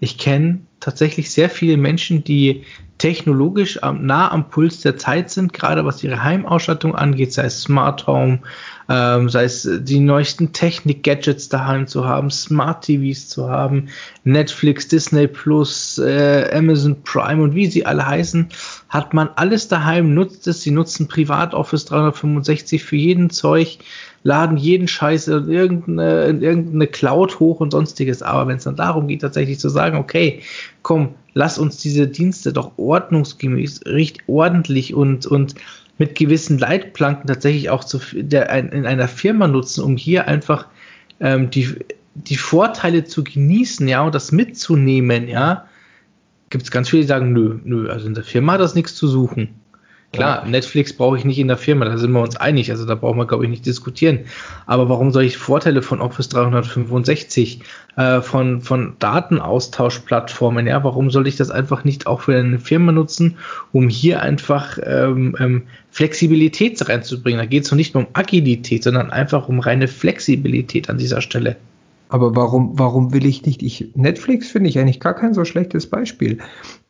Ich 0.00 0.18
kenne 0.18 0.60
tatsächlich 0.80 1.30
sehr 1.30 1.50
viele 1.50 1.76
Menschen, 1.76 2.24
die 2.24 2.64
technologisch 2.98 3.82
am, 3.82 4.04
nah 4.04 4.30
am 4.30 4.50
Puls 4.50 4.80
der 4.80 4.96
Zeit 4.96 5.30
sind, 5.30 5.52
gerade 5.52 5.84
was 5.84 6.02
ihre 6.02 6.22
Heimausstattung 6.22 6.94
angeht, 6.94 7.32
sei 7.32 7.44
es 7.44 7.62
Smart 7.62 8.06
Home, 8.08 8.40
ähm, 8.88 9.28
sei 9.28 9.44
es 9.44 9.68
die 9.82 10.00
neuesten 10.00 10.52
Technik-Gadgets 10.52 11.48
daheim 11.48 11.86
zu 11.86 12.04
haben, 12.06 12.30
Smart 12.30 12.84
TVs 12.84 13.28
zu 13.28 13.48
haben, 13.48 13.88
Netflix, 14.24 14.88
Disney 14.88 15.28
Plus, 15.28 15.98
äh, 15.98 16.50
Amazon 16.52 17.02
Prime 17.02 17.42
und 17.42 17.54
wie 17.54 17.66
sie 17.66 17.86
alle 17.86 18.06
heißen, 18.06 18.48
hat 18.88 19.14
man 19.14 19.30
alles 19.36 19.68
daheim, 19.68 20.14
nutzt 20.14 20.48
es, 20.48 20.62
sie 20.62 20.72
nutzen 20.72 21.06
privat 21.06 21.54
Office 21.54 21.84
365 21.84 22.82
für 22.82 22.96
jeden 22.96 23.30
Zeug, 23.30 23.78
laden 24.24 24.56
jeden 24.56 24.88
Scheiß 24.88 25.28
in 25.28 25.48
irgendeine, 25.48 26.24
in 26.24 26.42
irgendeine 26.42 26.86
Cloud 26.88 27.38
hoch 27.38 27.60
und 27.60 27.70
sonstiges. 27.70 28.22
Aber 28.22 28.48
wenn 28.48 28.56
es 28.56 28.64
dann 28.64 28.76
darum 28.76 29.06
geht, 29.06 29.20
tatsächlich 29.20 29.60
zu 29.60 29.68
sagen, 29.68 29.96
okay, 29.96 30.42
komm, 30.82 31.14
lass 31.38 31.56
uns 31.56 31.76
diese 31.76 32.08
Dienste 32.08 32.52
doch 32.52 32.72
ordnungsgemäß, 32.78 33.82
richtig 33.86 34.24
ordentlich 34.26 34.92
und, 34.92 35.24
und 35.24 35.54
mit 35.96 36.16
gewissen 36.16 36.58
Leitplanken 36.58 37.28
tatsächlich 37.28 37.70
auch 37.70 37.84
zu, 37.84 38.00
der, 38.12 38.50
in 38.50 38.84
einer 38.84 39.06
Firma 39.06 39.46
nutzen, 39.46 39.84
um 39.84 39.96
hier 39.96 40.26
einfach 40.26 40.66
ähm, 41.20 41.48
die, 41.50 41.76
die 42.16 42.36
Vorteile 42.36 43.04
zu 43.04 43.22
genießen, 43.22 43.86
ja, 43.86 44.02
und 44.02 44.16
das 44.16 44.32
mitzunehmen, 44.32 45.28
ja, 45.28 45.68
gibt 46.50 46.64
es 46.64 46.72
ganz 46.72 46.88
viele, 46.88 47.02
die 47.02 47.08
sagen, 47.08 47.32
nö, 47.32 47.60
nö, 47.62 47.88
also 47.88 48.08
in 48.08 48.14
der 48.14 48.24
Firma 48.24 48.54
hat 48.54 48.60
das 48.60 48.74
nichts 48.74 48.96
zu 48.96 49.06
suchen. 49.06 49.57
Klar, 50.12 50.44
ja. 50.44 50.50
Netflix 50.50 50.94
brauche 50.94 51.18
ich 51.18 51.26
nicht 51.26 51.38
in 51.38 51.48
der 51.48 51.58
Firma, 51.58 51.84
da 51.84 51.98
sind 51.98 52.12
wir 52.12 52.22
uns 52.22 52.36
einig, 52.36 52.70
also 52.70 52.86
da 52.86 52.94
brauchen 52.94 53.18
wir, 53.18 53.26
glaube 53.26 53.44
ich, 53.44 53.50
nicht 53.50 53.66
diskutieren. 53.66 54.20
Aber 54.64 54.88
warum 54.88 55.12
soll 55.12 55.24
ich 55.24 55.36
Vorteile 55.36 55.82
von 55.82 56.00
Office 56.00 56.30
365, 56.30 57.60
äh, 57.96 58.22
von, 58.22 58.62
von 58.62 58.96
Datenaustauschplattformen, 59.00 60.66
ja, 60.66 60.82
warum 60.82 61.10
soll 61.10 61.26
ich 61.26 61.36
das 61.36 61.50
einfach 61.50 61.84
nicht 61.84 62.06
auch 62.06 62.22
für 62.22 62.38
eine 62.38 62.58
Firma 62.58 62.90
nutzen, 62.90 63.36
um 63.72 63.90
hier 63.90 64.22
einfach 64.22 64.78
ähm, 64.82 65.36
ähm, 65.38 65.64
Flexibilität 65.90 66.88
reinzubringen? 66.88 67.38
Da 67.38 67.46
geht 67.46 67.64
es 67.64 67.70
noch 67.70 67.76
nicht 67.76 67.92
nur 67.92 68.04
um 68.04 68.10
Agilität, 68.14 68.84
sondern 68.84 69.10
einfach 69.10 69.46
um 69.48 69.60
reine 69.60 69.88
Flexibilität 69.88 70.88
an 70.88 70.96
dieser 70.96 71.20
Stelle. 71.20 71.56
Aber 72.08 72.34
warum, 72.34 72.78
warum 72.78 73.12
will 73.12 73.26
ich 73.26 73.44
nicht? 73.44 73.62
Ich, 73.62 73.90
Netflix 73.94 74.50
finde 74.50 74.70
ich 74.70 74.78
eigentlich 74.78 75.00
gar 75.00 75.14
kein 75.14 75.34
so 75.34 75.44
schlechtes 75.44 75.86
Beispiel. 75.86 76.38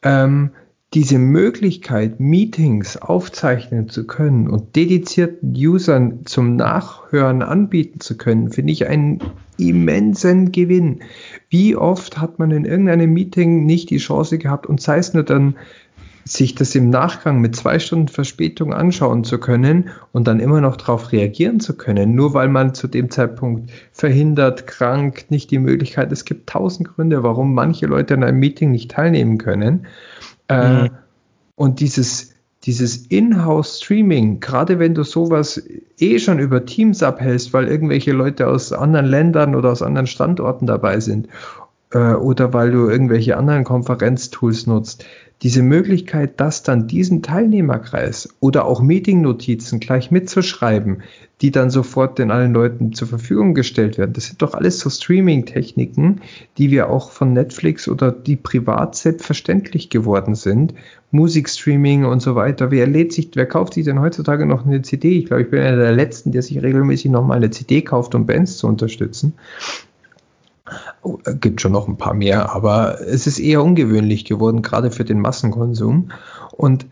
Ähm, 0.02 0.50
diese 0.94 1.18
Möglichkeit, 1.18 2.18
Meetings 2.18 2.96
aufzeichnen 2.96 3.90
zu 3.90 4.06
können 4.06 4.48
und 4.48 4.74
dedizierten 4.74 5.52
Usern 5.54 6.20
zum 6.24 6.56
Nachhören 6.56 7.42
anbieten 7.42 8.00
zu 8.00 8.16
können, 8.16 8.50
finde 8.50 8.72
ich 8.72 8.86
einen 8.86 9.20
immensen 9.58 10.50
Gewinn. 10.50 11.00
Wie 11.50 11.76
oft 11.76 12.18
hat 12.18 12.38
man 12.38 12.50
in 12.52 12.64
irgendeinem 12.64 13.12
Meeting 13.12 13.66
nicht 13.66 13.90
die 13.90 13.98
Chance 13.98 14.38
gehabt 14.38 14.66
und 14.66 14.80
sei 14.80 14.98
es 14.98 15.12
nur 15.12 15.24
dann, 15.24 15.56
sich 16.24 16.54
das 16.54 16.74
im 16.74 16.90
Nachgang 16.90 17.40
mit 17.40 17.56
zwei 17.56 17.78
Stunden 17.78 18.08
Verspätung 18.08 18.72
anschauen 18.72 19.24
zu 19.24 19.38
können 19.38 19.88
und 20.12 20.26
dann 20.28 20.40
immer 20.40 20.60
noch 20.60 20.76
darauf 20.76 21.12
reagieren 21.12 21.60
zu 21.60 21.76
können, 21.76 22.14
nur 22.14 22.34
weil 22.34 22.48
man 22.48 22.74
zu 22.74 22.86
dem 22.86 23.10
Zeitpunkt 23.10 23.70
verhindert, 23.92 24.66
krank, 24.66 25.26
nicht 25.30 25.50
die 25.50 25.58
Möglichkeit. 25.58 26.12
Es 26.12 26.24
gibt 26.24 26.50
tausend 26.50 26.94
Gründe, 26.94 27.22
warum 27.22 27.54
manche 27.54 27.86
Leute 27.86 28.14
an 28.14 28.24
einem 28.24 28.38
Meeting 28.38 28.70
nicht 28.70 28.90
teilnehmen 28.90 29.38
können. 29.38 29.86
Äh, 30.48 30.82
mhm. 30.82 30.90
Und 31.54 31.80
dieses, 31.80 32.34
dieses 32.64 33.06
Inhouse-Streaming, 33.06 34.40
gerade 34.40 34.78
wenn 34.78 34.94
du 34.94 35.04
sowas 35.04 35.62
eh 35.98 36.18
schon 36.18 36.38
über 36.38 36.66
Teams 36.66 37.02
abhältst, 37.02 37.52
weil 37.52 37.68
irgendwelche 37.68 38.12
Leute 38.12 38.48
aus 38.48 38.72
anderen 38.72 39.06
Ländern 39.06 39.54
oder 39.54 39.70
aus 39.70 39.82
anderen 39.82 40.06
Standorten 40.06 40.66
dabei 40.66 41.00
sind, 41.00 41.28
äh, 41.92 42.14
oder 42.14 42.52
weil 42.52 42.70
du 42.70 42.88
irgendwelche 42.88 43.36
anderen 43.36 43.64
Konferenztools 43.64 44.66
nutzt, 44.66 45.04
diese 45.42 45.62
Möglichkeit, 45.62 46.40
das 46.40 46.64
dann 46.64 46.88
diesen 46.88 47.22
Teilnehmerkreis 47.22 48.28
oder 48.40 48.64
auch 48.64 48.80
Meeting-Notizen 48.80 49.78
gleich 49.78 50.10
mitzuschreiben, 50.10 51.02
die 51.40 51.52
dann 51.52 51.70
sofort 51.70 52.18
den 52.18 52.32
allen 52.32 52.52
Leuten 52.52 52.92
zur 52.92 53.06
Verfügung 53.06 53.54
gestellt 53.54 53.98
werden. 53.98 54.12
Das 54.12 54.26
sind 54.26 54.42
doch 54.42 54.54
alles 54.54 54.80
so 54.80 54.90
Streaming-Techniken, 54.90 56.22
die 56.58 56.72
wir 56.72 56.90
auch 56.90 57.12
von 57.12 57.32
Netflix 57.32 57.88
oder 57.88 58.10
die 58.10 58.34
privat 58.34 58.96
selbstverständlich 58.96 59.90
geworden 59.90 60.34
sind. 60.34 60.74
Musikstreaming 61.12 62.04
und 62.04 62.20
so 62.20 62.34
weiter. 62.34 62.70
Wer 62.72 62.86
lädt 62.86 63.12
sich, 63.12 63.30
wer 63.34 63.46
kauft 63.46 63.74
sich 63.74 63.84
denn 63.84 64.00
heutzutage 64.00 64.44
noch 64.44 64.66
eine 64.66 64.82
CD? 64.82 65.18
Ich 65.18 65.26
glaube, 65.26 65.42
ich 65.42 65.50
bin 65.50 65.60
einer 65.60 65.76
der 65.76 65.92
Letzten, 65.92 66.32
der 66.32 66.42
sich 66.42 66.60
regelmäßig 66.60 67.12
nochmal 67.12 67.36
eine 67.36 67.50
CD 67.50 67.82
kauft, 67.82 68.14
um 68.16 68.26
Bands 68.26 68.58
zu 68.58 68.66
unterstützen. 68.66 69.34
Oh, 71.02 71.18
gibt 71.40 71.60
schon 71.60 71.72
noch 71.72 71.88
ein 71.88 71.96
paar 71.96 72.14
mehr, 72.14 72.52
aber 72.52 73.00
es 73.00 73.26
ist 73.26 73.38
eher 73.38 73.62
ungewöhnlich 73.62 74.24
geworden, 74.24 74.62
gerade 74.62 74.90
für 74.90 75.04
den 75.04 75.20
Massenkonsum. 75.20 76.10
Und 76.52 76.86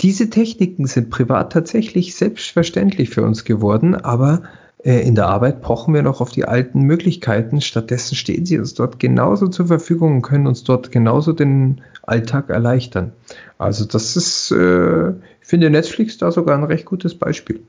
diese 0.00 0.30
Techniken 0.30 0.86
sind 0.86 1.10
privat 1.10 1.52
tatsächlich 1.52 2.14
selbstverständlich 2.14 3.10
für 3.10 3.22
uns 3.22 3.44
geworden, 3.44 3.94
aber 3.94 4.42
äh, 4.82 5.06
in 5.06 5.14
der 5.14 5.26
Arbeit 5.26 5.60
pochen 5.60 5.92
wir 5.92 6.02
noch 6.02 6.20
auf 6.20 6.30
die 6.30 6.46
alten 6.46 6.82
Möglichkeiten. 6.82 7.60
Stattdessen 7.60 8.14
stehen 8.14 8.46
sie 8.46 8.58
uns 8.58 8.74
dort 8.74 8.98
genauso 8.98 9.48
zur 9.48 9.66
Verfügung 9.66 10.16
und 10.16 10.22
können 10.22 10.46
uns 10.46 10.64
dort 10.64 10.90
genauso 10.90 11.32
den 11.32 11.82
Alltag 12.02 12.48
erleichtern. 12.48 13.12
Also 13.58 13.84
das 13.84 14.16
ist, 14.16 14.50
äh, 14.52 15.10
ich 15.10 15.46
finde 15.46 15.70
Netflix 15.70 16.18
da 16.18 16.32
sogar 16.32 16.56
ein 16.56 16.64
recht 16.64 16.86
gutes 16.86 17.14
Beispiel. 17.14 17.60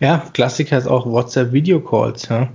Ja, 0.00 0.24
Klassiker 0.34 0.76
ist 0.76 0.86
auch 0.86 1.06
WhatsApp 1.06 1.52
Video 1.52 1.80
Calls. 1.80 2.28
Ja. 2.28 2.50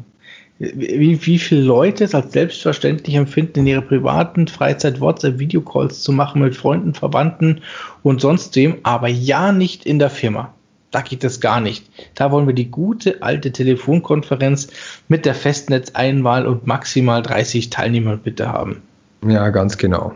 Wie, 0.59 1.25
wie 1.25 1.39
viele 1.39 1.61
Leute 1.61 2.03
es 2.03 2.13
als 2.13 2.33
selbstverständlich 2.33 3.15
empfinden, 3.15 3.59
in 3.59 3.67
ihrer 3.67 3.81
privaten 3.81 4.47
Freizeit 4.47 4.99
WhatsApp 4.99 5.39
Video 5.39 5.61
Calls 5.61 6.03
zu 6.03 6.11
machen 6.11 6.41
mit 6.41 6.55
Freunden, 6.55 6.93
Verwandten 6.93 7.61
und 8.03 8.19
sonst 8.19 8.53
wem, 8.57 8.77
aber 8.83 9.07
ja 9.07 9.53
nicht 9.53 9.85
in 9.85 9.99
der 9.99 10.09
Firma. 10.09 10.53
Da 10.91 11.01
geht 11.01 11.23
es 11.23 11.39
gar 11.39 11.61
nicht. 11.61 11.89
Da 12.15 12.31
wollen 12.31 12.47
wir 12.47 12.55
die 12.55 12.71
gute 12.71 13.21
alte 13.21 13.51
Telefonkonferenz 13.53 14.69
mit 15.07 15.25
der 15.25 15.35
Festnetzeinwahl 15.35 16.45
und 16.45 16.67
maximal 16.67 17.21
30 17.21 17.69
Teilnehmern 17.69 18.19
bitte 18.19 18.51
haben. 18.51 18.81
Ja, 19.25 19.49
ganz 19.49 19.77
genau. 19.77 20.13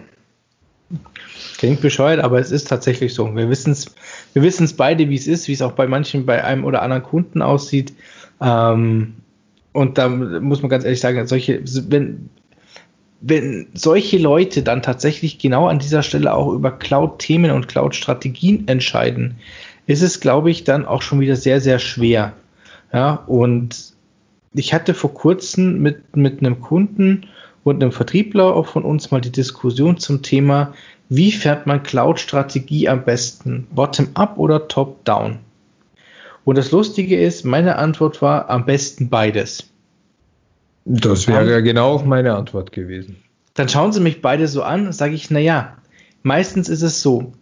Klingt 1.57 1.79
bescheuert, 1.79 2.19
aber 2.19 2.39
es 2.39 2.51
ist 2.51 2.67
tatsächlich 2.67 3.13
so. 3.13 3.33
Wir 3.35 3.49
wissen 3.49 3.71
es 3.71 3.95
wir 4.33 4.41
wissen's 4.41 4.73
beide, 4.73 5.09
wie 5.09 5.15
es 5.15 5.27
ist, 5.27 5.47
wie 5.47 5.53
es 5.53 5.61
auch 5.61 5.73
bei 5.73 5.87
manchen, 5.87 6.25
bei 6.25 6.43
einem 6.43 6.65
oder 6.65 6.81
anderen 6.81 7.03
Kunden 7.03 7.41
aussieht. 7.41 7.93
Ähm, 8.41 9.13
und 9.73 9.97
da 9.97 10.07
muss 10.07 10.61
man 10.61 10.69
ganz 10.69 10.83
ehrlich 10.85 11.01
sagen, 11.01 11.25
solche, 11.27 11.61
wenn, 11.89 12.29
wenn 13.21 13.67
solche 13.73 14.17
Leute 14.17 14.61
dann 14.61 14.81
tatsächlich 14.81 15.39
genau 15.39 15.67
an 15.67 15.79
dieser 15.79 16.03
Stelle 16.03 16.33
auch 16.33 16.53
über 16.53 16.71
Cloud-Themen 16.71 17.51
und 17.51 17.67
Cloud-Strategien 17.67 18.67
entscheiden, 18.67 19.35
ist 19.87 20.01
es, 20.01 20.19
glaube 20.19 20.51
ich, 20.51 20.63
dann 20.63 20.85
auch 20.85 21.01
schon 21.01 21.19
wieder 21.19 21.35
sehr, 21.35 21.59
sehr 21.59 21.79
schwer. 21.79 22.33
Ja, 22.93 23.23
und 23.27 23.93
ich 24.53 24.73
hatte 24.73 24.93
vor 24.93 25.13
kurzem 25.13 25.81
mit, 25.81 26.15
mit 26.15 26.39
einem 26.39 26.61
Kunden 26.61 27.25
und 27.63 27.81
einem 27.81 27.91
Vertriebler 27.91 28.55
auch 28.55 28.67
von 28.67 28.83
uns 28.83 29.09
mal 29.09 29.21
die 29.21 29.31
Diskussion 29.31 29.97
zum 29.97 30.21
Thema, 30.21 30.73
wie 31.09 31.31
fährt 31.31 31.65
man 31.65 31.83
Cloud-Strategie 31.83 32.87
am 32.87 33.03
besten? 33.03 33.67
Bottom-up 33.71 34.37
oder 34.37 34.67
top-down? 34.67 35.39
Und 36.45 36.57
das 36.57 36.71
Lustige 36.71 37.19
ist, 37.19 37.45
meine 37.45 37.77
Antwort 37.77 38.21
war 38.21 38.49
am 38.49 38.65
besten 38.65 39.09
beides. 39.09 39.69
Das 40.85 41.27
wäre 41.27 41.49
ja 41.49 41.61
genau 41.61 41.99
meine 41.99 42.35
Antwort 42.35 42.71
gewesen. 42.71 43.17
Dann 43.53 43.69
schauen 43.69 43.93
Sie 43.93 44.01
mich 44.01 44.21
beide 44.21 44.47
so 44.47 44.63
an, 44.63 44.91
sage 44.91 45.13
ich, 45.13 45.29
naja, 45.29 45.77
Meistens 46.25 46.69
ist 46.69 46.83
es 46.83 47.01
so, 47.01 47.33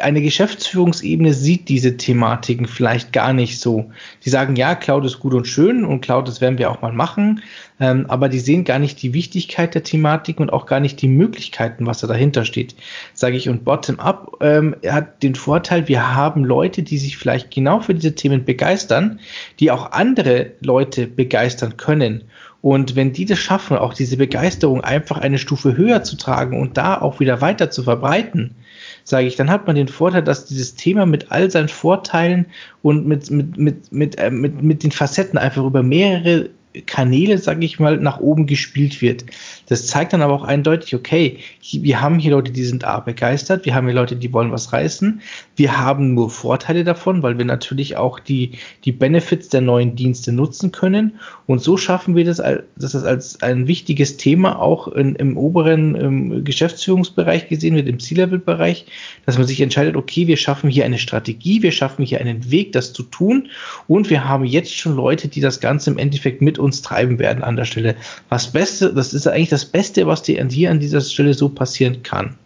eine 0.00 0.22
Geschäftsführungsebene 0.22 1.34
sieht 1.34 1.68
diese 1.68 1.96
Thematiken 1.96 2.68
vielleicht 2.68 3.12
gar 3.12 3.32
nicht 3.32 3.58
so. 3.58 3.90
Die 4.24 4.30
sagen, 4.30 4.54
ja, 4.54 4.76
Cloud 4.76 5.04
ist 5.04 5.18
gut 5.18 5.34
und 5.34 5.48
schön 5.48 5.84
und 5.84 6.02
Cloud, 6.02 6.28
das 6.28 6.40
werden 6.40 6.56
wir 6.56 6.70
auch 6.70 6.80
mal 6.80 6.92
machen, 6.92 7.42
ähm, 7.80 8.06
aber 8.06 8.28
die 8.28 8.38
sehen 8.38 8.62
gar 8.62 8.78
nicht 8.78 9.02
die 9.02 9.12
Wichtigkeit 9.12 9.74
der 9.74 9.82
Thematik 9.82 10.38
und 10.38 10.52
auch 10.52 10.66
gar 10.66 10.78
nicht 10.78 11.02
die 11.02 11.08
Möglichkeiten, 11.08 11.84
was 11.84 11.98
da 11.98 12.06
dahinter 12.06 12.44
steht. 12.44 12.76
Sage 13.12 13.36
ich, 13.36 13.48
und 13.48 13.64
Bottom-up 13.64 14.36
ähm, 14.40 14.76
hat 14.86 15.24
den 15.24 15.34
Vorteil, 15.34 15.88
wir 15.88 16.14
haben 16.14 16.44
Leute, 16.44 16.84
die 16.84 16.98
sich 16.98 17.18
vielleicht 17.18 17.50
genau 17.50 17.80
für 17.80 17.94
diese 17.94 18.14
Themen 18.14 18.44
begeistern, 18.44 19.18
die 19.58 19.72
auch 19.72 19.90
andere 19.90 20.52
Leute 20.60 21.08
begeistern 21.08 21.76
können. 21.76 22.22
Und 22.60 22.96
wenn 22.96 23.12
die 23.12 23.24
das 23.24 23.38
schaffen, 23.38 23.76
auch 23.76 23.94
diese 23.94 24.16
Begeisterung 24.16 24.82
einfach 24.82 25.18
eine 25.18 25.38
Stufe 25.38 25.76
höher 25.76 26.02
zu 26.02 26.16
tragen 26.16 26.60
und 26.60 26.76
da 26.76 27.00
auch 27.00 27.20
wieder 27.20 27.40
weiter 27.40 27.70
zu 27.70 27.84
verbreiten, 27.84 28.56
sage 29.04 29.26
ich, 29.28 29.36
dann 29.36 29.50
hat 29.50 29.66
man 29.66 29.76
den 29.76 29.88
Vorteil, 29.88 30.22
dass 30.22 30.46
dieses 30.46 30.74
Thema 30.74 31.06
mit 31.06 31.30
all 31.30 31.50
seinen 31.50 31.68
Vorteilen 31.68 32.46
und 32.82 33.06
mit, 33.06 33.30
mit, 33.30 33.56
mit, 33.56 33.92
mit, 33.92 34.18
äh, 34.18 34.30
mit, 34.30 34.60
mit 34.62 34.82
den 34.82 34.90
Facetten 34.90 35.38
einfach 35.38 35.64
über 35.64 35.82
mehrere 35.82 36.50
Kanäle, 36.86 37.38
sage 37.38 37.64
ich 37.64 37.78
mal, 37.78 37.96
nach 37.96 38.20
oben 38.20 38.46
gespielt 38.46 39.00
wird. 39.00 39.24
Das 39.68 39.86
zeigt 39.86 40.12
dann 40.12 40.22
aber 40.22 40.32
auch 40.32 40.44
eindeutig, 40.44 40.94
okay, 40.94 41.38
wir 41.72 42.00
haben 42.00 42.18
hier 42.18 42.32
Leute, 42.32 42.52
die 42.52 42.64
sind 42.64 42.84
A 42.84 43.00
begeistert, 43.00 43.66
wir 43.66 43.74
haben 43.74 43.86
hier 43.86 43.94
Leute, 43.94 44.16
die 44.16 44.32
wollen 44.32 44.50
was 44.50 44.72
reißen, 44.72 45.20
wir 45.56 45.78
haben 45.78 46.14
nur 46.14 46.30
Vorteile 46.30 46.84
davon, 46.84 47.22
weil 47.22 47.38
wir 47.38 47.44
natürlich 47.44 47.96
auch 47.96 48.18
die, 48.18 48.52
die 48.84 48.92
Benefits 48.92 49.48
der 49.48 49.60
neuen 49.60 49.94
Dienste 49.94 50.32
nutzen 50.32 50.72
können. 50.72 51.18
Und 51.46 51.62
so 51.62 51.76
schaffen 51.76 52.16
wir 52.16 52.24
das, 52.24 52.38
dass 52.38 52.92
das 52.92 53.04
als 53.04 53.42
ein 53.42 53.66
wichtiges 53.66 54.16
Thema 54.16 54.60
auch 54.60 54.88
in, 54.88 55.14
im 55.16 55.36
oberen 55.36 55.94
im 55.94 56.44
Geschäftsführungsbereich 56.44 57.48
gesehen 57.48 57.76
wird, 57.76 57.88
im 57.88 57.98
C-Level-Bereich, 57.98 58.86
dass 59.26 59.38
man 59.38 59.46
sich 59.46 59.60
entscheidet, 59.60 59.96
okay, 59.96 60.26
wir 60.26 60.36
schaffen 60.36 60.70
hier 60.70 60.84
eine 60.84 60.98
Strategie, 60.98 61.62
wir 61.62 61.72
schaffen 61.72 62.04
hier 62.04 62.20
einen 62.20 62.50
Weg, 62.50 62.72
das 62.72 62.92
zu 62.92 63.02
tun. 63.02 63.48
Und 63.86 64.10
wir 64.10 64.28
haben 64.28 64.44
jetzt 64.44 64.74
schon 64.74 64.96
Leute, 64.96 65.28
die 65.28 65.40
das 65.40 65.60
Ganze 65.60 65.90
im 65.90 65.98
Endeffekt 65.98 66.42
mit 66.42 66.58
uns 66.58 66.82
treiben 66.82 67.18
werden 67.18 67.42
an 67.42 67.56
der 67.56 67.64
Stelle. 67.64 67.96
Was 68.28 68.52
Beste, 68.52 68.92
das 68.94 69.12
ist 69.12 69.26
eigentlich 69.26 69.48
das 69.48 69.57
Beste, 69.64 70.06
was 70.06 70.22
dir 70.22 70.40
an 70.40 70.50
hier 70.50 70.70
an 70.70 70.80
dieser 70.80 71.00
Stelle 71.00 71.34
so 71.34 71.48
passieren 71.48 72.02
kann. 72.02 72.36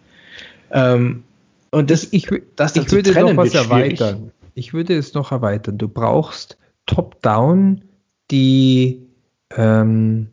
Ähm, 0.71 1.25
und 1.71 1.91
das, 1.91 2.09
ich, 2.11 2.29
das 2.57 2.77
ich 2.77 2.91
würde 2.93 3.13
noch 3.19 3.37
was 3.37 3.55
erweitern. 3.55 4.31
Ich 4.55 4.75
würde 4.75 4.97
es 4.97 5.15
noch 5.15 5.33
erweitern. 5.33 5.79
Du 5.79 5.89
brauchst 5.89 6.59
top-down 6.87 7.83
die, 8.31 9.07
ähm, 9.57 10.29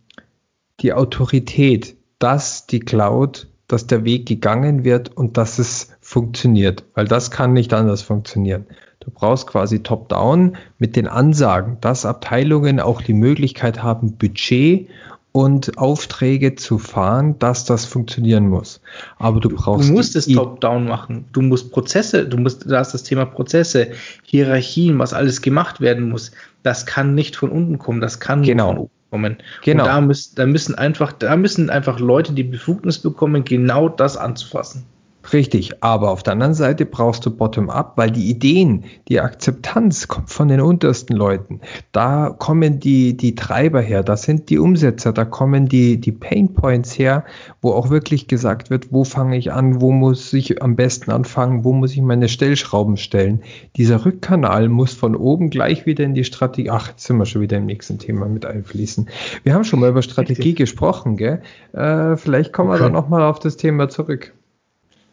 die 0.81 0.93
Autorität, 0.93 1.95
dass 2.19 2.67
die 2.67 2.81
Cloud, 2.81 3.47
dass 3.67 3.87
der 3.87 4.03
Weg 4.03 4.25
gegangen 4.25 4.83
wird 4.83 5.15
und 5.15 5.37
dass 5.37 5.59
es 5.59 5.91
funktioniert, 6.01 6.83
weil 6.95 7.05
das 7.05 7.31
kann 7.31 7.53
nicht 7.53 7.73
anders 7.73 8.01
funktionieren. 8.01 8.65
Du 8.99 9.11
brauchst 9.11 9.47
quasi 9.47 9.81
top-down 9.81 10.57
mit 10.77 10.95
den 10.97 11.07
Ansagen, 11.07 11.77
dass 11.79 12.05
Abteilungen 12.05 12.79
auch 12.79 13.01
die 13.01 13.13
Möglichkeit 13.13 13.81
haben, 13.81 14.17
Budget 14.17 14.89
und 15.31 15.77
Aufträge 15.77 16.55
zu 16.55 16.79
fahren, 16.79 17.37
dass 17.39 17.65
das 17.65 17.85
funktionieren 17.85 18.47
muss. 18.47 18.81
Aber 19.17 19.39
du 19.39 19.49
brauchst. 19.49 19.89
Du 19.89 19.93
musst 19.93 20.15
es 20.15 20.25
top-down 20.25 20.87
machen. 20.87 21.25
Du 21.31 21.41
musst 21.41 21.71
Prozesse, 21.71 22.25
du 22.27 22.37
musst, 22.37 22.69
da 22.69 22.81
ist 22.81 22.93
das 22.93 23.03
Thema 23.03 23.25
Prozesse, 23.25 23.91
Hierarchien, 24.23 24.97
was 24.97 25.13
alles 25.13 25.41
gemacht 25.41 25.81
werden 25.81 26.09
muss. 26.09 26.31
Das 26.63 26.85
kann 26.85 27.13
nicht 27.13 27.35
von 27.35 27.51
unten 27.51 27.77
kommen, 27.77 28.01
das 28.01 28.19
kann 28.19 28.41
genau. 28.41 28.67
von 28.67 28.77
oben 28.77 28.91
kommen. 29.11 29.37
Genau. 29.63 29.83
Und 29.83 29.89
da 29.89 30.01
müssen, 30.01 30.35
da 30.35 30.45
müssen 30.45 30.75
einfach, 30.75 31.11
da 31.11 31.35
müssen 31.35 31.69
einfach 31.69 31.99
Leute 31.99 32.33
die 32.33 32.43
Befugnis 32.43 32.99
bekommen, 32.99 33.43
genau 33.43 33.87
das 33.87 34.17
anzufassen. 34.17 34.85
Richtig, 35.33 35.83
aber 35.83 36.11
auf 36.11 36.23
der 36.23 36.33
anderen 36.33 36.53
Seite 36.53 36.85
brauchst 36.85 37.25
du 37.25 37.29
Bottom-up, 37.29 37.97
weil 37.97 38.09
die 38.09 38.29
Ideen, 38.29 38.85
die 39.09 39.19
Akzeptanz 39.19 40.07
kommt 40.07 40.29
von 40.29 40.47
den 40.47 40.61
untersten 40.61 41.15
Leuten. 41.15 41.59
Da 41.91 42.29
kommen 42.29 42.79
die, 42.79 43.15
die 43.17 43.35
Treiber 43.35 43.81
her, 43.81 44.01
da 44.01 44.15
sind 44.15 44.49
die 44.49 44.57
Umsetzer, 44.57 45.11
da 45.11 45.25
kommen 45.25 45.67
die, 45.67 45.99
die 45.99 46.13
Pain 46.13 46.53
Points 46.53 46.97
her, 46.97 47.25
wo 47.61 47.73
auch 47.73 47.89
wirklich 47.89 48.27
gesagt 48.27 48.69
wird, 48.69 48.91
wo 48.91 49.03
fange 49.03 49.37
ich 49.37 49.51
an, 49.51 49.81
wo 49.81 49.91
muss 49.91 50.31
ich 50.33 50.63
am 50.63 50.75
besten 50.75 51.11
anfangen, 51.11 51.63
wo 51.63 51.73
muss 51.73 51.93
ich 51.93 52.01
meine 52.01 52.29
Stellschrauben 52.29 52.95
stellen. 52.97 53.41
Dieser 53.75 54.05
Rückkanal 54.05 54.69
muss 54.69 54.93
von 54.93 55.15
oben 55.15 55.49
gleich 55.49 55.85
wieder 55.85 56.05
in 56.05 56.15
die 56.15 56.23
Strategie, 56.23 56.69
ach, 56.69 56.89
jetzt 56.89 57.03
sind 57.03 57.17
wir 57.17 57.25
schon 57.25 57.41
wieder 57.41 57.57
im 57.57 57.65
nächsten 57.65 57.99
Thema 57.99 58.27
mit 58.27 58.45
einfließen. 58.45 59.09
Wir 59.43 59.53
haben 59.53 59.65
schon 59.65 59.81
mal 59.81 59.89
über 59.89 60.01
Strategie 60.01 60.41
Richtig. 60.41 60.55
gesprochen, 60.55 61.17
gell? 61.17 61.41
Äh, 61.73 62.15
vielleicht 62.15 62.53
kommen 62.53 62.69
okay. 62.69 62.79
wir 62.79 62.83
dann 62.85 62.93
nochmal 62.93 63.23
auf 63.23 63.39
das 63.39 63.57
Thema 63.57 63.89
zurück. 63.89 64.33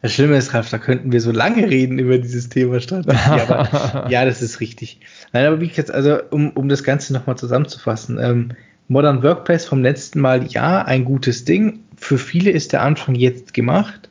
Das 0.07 0.13
Schlimme 0.13 0.37
ist, 0.37 0.53
Ralf, 0.53 0.69
da 0.69 0.77
könnten 0.77 1.11
wir 1.11 1.19
so 1.19 1.33
lange 1.33 1.69
reden 1.69 1.99
über 1.99 2.17
dieses 2.17 2.47
Thema 2.47 2.79
Strategie. 2.79 3.17
Aber 3.29 4.07
ja, 4.09 4.23
das 4.23 4.41
ist 4.41 4.61
richtig. 4.61 5.01
Nein, 5.33 5.45
aber 5.47 5.59
wie 5.59 5.65
jetzt, 5.65 5.91
also 5.91 6.19
um, 6.29 6.51
um 6.51 6.69
das 6.69 6.85
Ganze 6.85 7.11
nochmal 7.11 7.37
zusammenzufassen, 7.37 8.17
ähm, 8.17 8.51
Modern 8.87 9.21
Workplace 9.21 9.65
vom 9.65 9.81
letzten 9.81 10.21
Mal, 10.21 10.47
ja, 10.47 10.81
ein 10.81 11.03
gutes 11.03 11.43
Ding. 11.43 11.81
Für 11.97 12.17
viele 12.17 12.51
ist 12.51 12.71
der 12.71 12.83
Anfang 12.83 13.15
jetzt 13.15 13.53
gemacht. 13.53 14.07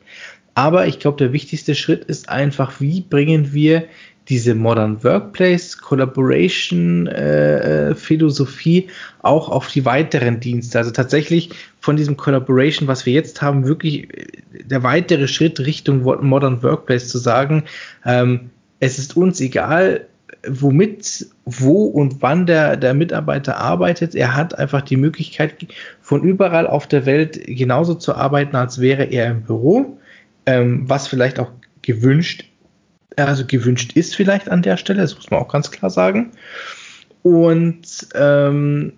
Aber 0.53 0.85
ich 0.85 0.99
glaube, 0.99 1.17
der 1.17 1.33
wichtigste 1.33 1.73
Schritt 1.73 2.05
ist 2.05 2.29
einfach, 2.29 2.79
wie 2.79 3.01
bringen 3.01 3.51
wir 3.51 3.85
diese 4.29 4.55
Modern 4.55 5.03
Workplace 5.03 5.77
Collaboration 5.77 7.07
äh, 7.07 7.89
äh, 7.89 7.95
Philosophie 7.95 8.87
auch 9.21 9.49
auf 9.49 9.67
die 9.69 9.85
weiteren 9.85 10.39
Dienste. 10.39 10.77
Also 10.77 10.91
tatsächlich 10.91 11.51
von 11.79 11.95
diesem 11.95 12.17
Collaboration, 12.17 12.87
was 12.87 13.05
wir 13.05 13.13
jetzt 13.13 13.41
haben, 13.41 13.65
wirklich 13.65 14.13
äh, 14.13 14.27
der 14.63 14.83
weitere 14.83 15.27
Schritt 15.27 15.59
Richtung 15.59 16.03
Modern 16.03 16.61
Workplace 16.63 17.07
zu 17.07 17.17
sagen, 17.17 17.63
ähm, 18.05 18.49
es 18.79 18.99
ist 18.99 19.15
uns 19.15 19.39
egal, 19.39 20.07
womit, 20.45 21.27
wo 21.45 21.85
und 21.85 22.21
wann 22.21 22.45
der, 22.45 22.77
der 22.77 22.93
Mitarbeiter 22.93 23.57
arbeitet. 23.57 24.13
Er 24.13 24.35
hat 24.35 24.57
einfach 24.57 24.81
die 24.81 24.97
Möglichkeit, 24.97 25.55
von 26.01 26.21
überall 26.23 26.67
auf 26.67 26.87
der 26.87 27.05
Welt 27.05 27.39
genauso 27.45 27.95
zu 27.95 28.15
arbeiten, 28.15 28.55
als 28.55 28.79
wäre 28.79 29.05
er 29.05 29.31
im 29.31 29.43
Büro, 29.43 29.97
ähm, 30.45 30.87
was 30.87 31.07
vielleicht 31.07 31.39
auch 31.39 31.51
gewünscht 31.81 32.46
also 33.25 33.45
gewünscht 33.45 33.93
ist 33.93 34.15
vielleicht 34.15 34.49
an 34.49 34.61
der 34.61 34.77
Stelle, 34.77 35.01
das 35.01 35.15
muss 35.15 35.29
man 35.31 35.39
auch 35.39 35.47
ganz 35.47 35.71
klar 35.71 35.89
sagen. 35.89 36.31
Und 37.23 38.07
ähm, 38.13 38.93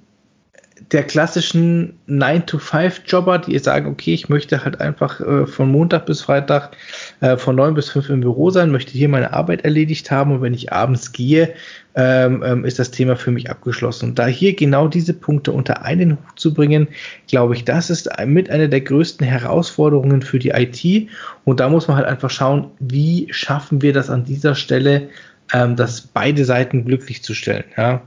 der 0.91 1.03
klassischen 1.03 1.99
9-to-5-Jobber, 2.07 3.39
die 3.39 3.57
sagen, 3.59 3.87
okay, 3.87 4.13
ich 4.13 4.29
möchte 4.29 4.63
halt 4.63 4.79
einfach 4.79 5.19
äh, 5.19 5.45
von 5.45 5.71
Montag 5.71 6.05
bis 6.05 6.21
Freitag 6.21 6.75
äh, 7.21 7.37
von 7.37 7.55
9 7.55 7.73
bis 7.73 7.89
5 7.89 8.09
im 8.09 8.21
Büro 8.21 8.49
sein, 8.49 8.71
möchte 8.71 8.93
hier 8.93 9.09
meine 9.09 9.33
Arbeit 9.33 9.63
erledigt 9.63 10.09
haben 10.11 10.31
und 10.31 10.41
wenn 10.41 10.53
ich 10.53 10.71
abends 10.73 11.11
gehe, 11.11 11.53
ähm, 11.95 12.43
ähm, 12.45 12.65
ist 12.65 12.79
das 12.79 12.91
Thema 12.91 13.15
für 13.15 13.31
mich 13.31 13.49
abgeschlossen. 13.49 14.09
Und 14.09 14.19
da 14.19 14.27
hier 14.27 14.55
genau 14.55 14.87
diese 14.87 15.13
Punkte 15.13 15.51
unter 15.51 15.83
einen 15.83 16.11
Hut 16.11 16.39
zu 16.39 16.53
bringen, 16.53 16.87
glaube 17.27 17.55
ich, 17.55 17.65
das 17.65 17.89
ist 17.89 18.09
mit 18.25 18.49
einer 18.49 18.67
der 18.67 18.81
größten 18.81 19.25
Herausforderungen 19.25 20.21
für 20.21 20.39
die 20.39 20.49
IT. 20.49 21.09
Und 21.45 21.59
da 21.59 21.69
muss 21.69 21.87
man 21.87 21.97
halt 21.97 22.07
einfach 22.07 22.29
schauen, 22.29 22.67
wie 22.79 23.27
schaffen 23.31 23.81
wir 23.81 23.93
das 23.93 24.09
an 24.09 24.23
dieser 24.23 24.55
Stelle, 24.55 25.09
ähm, 25.53 25.75
das 25.75 26.01
beide 26.01 26.45
Seiten 26.45 26.85
glücklich 26.85 27.23
zu 27.23 27.33
stellen. 27.33 27.65
Ja? 27.75 28.01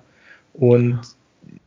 Und 0.54 1.00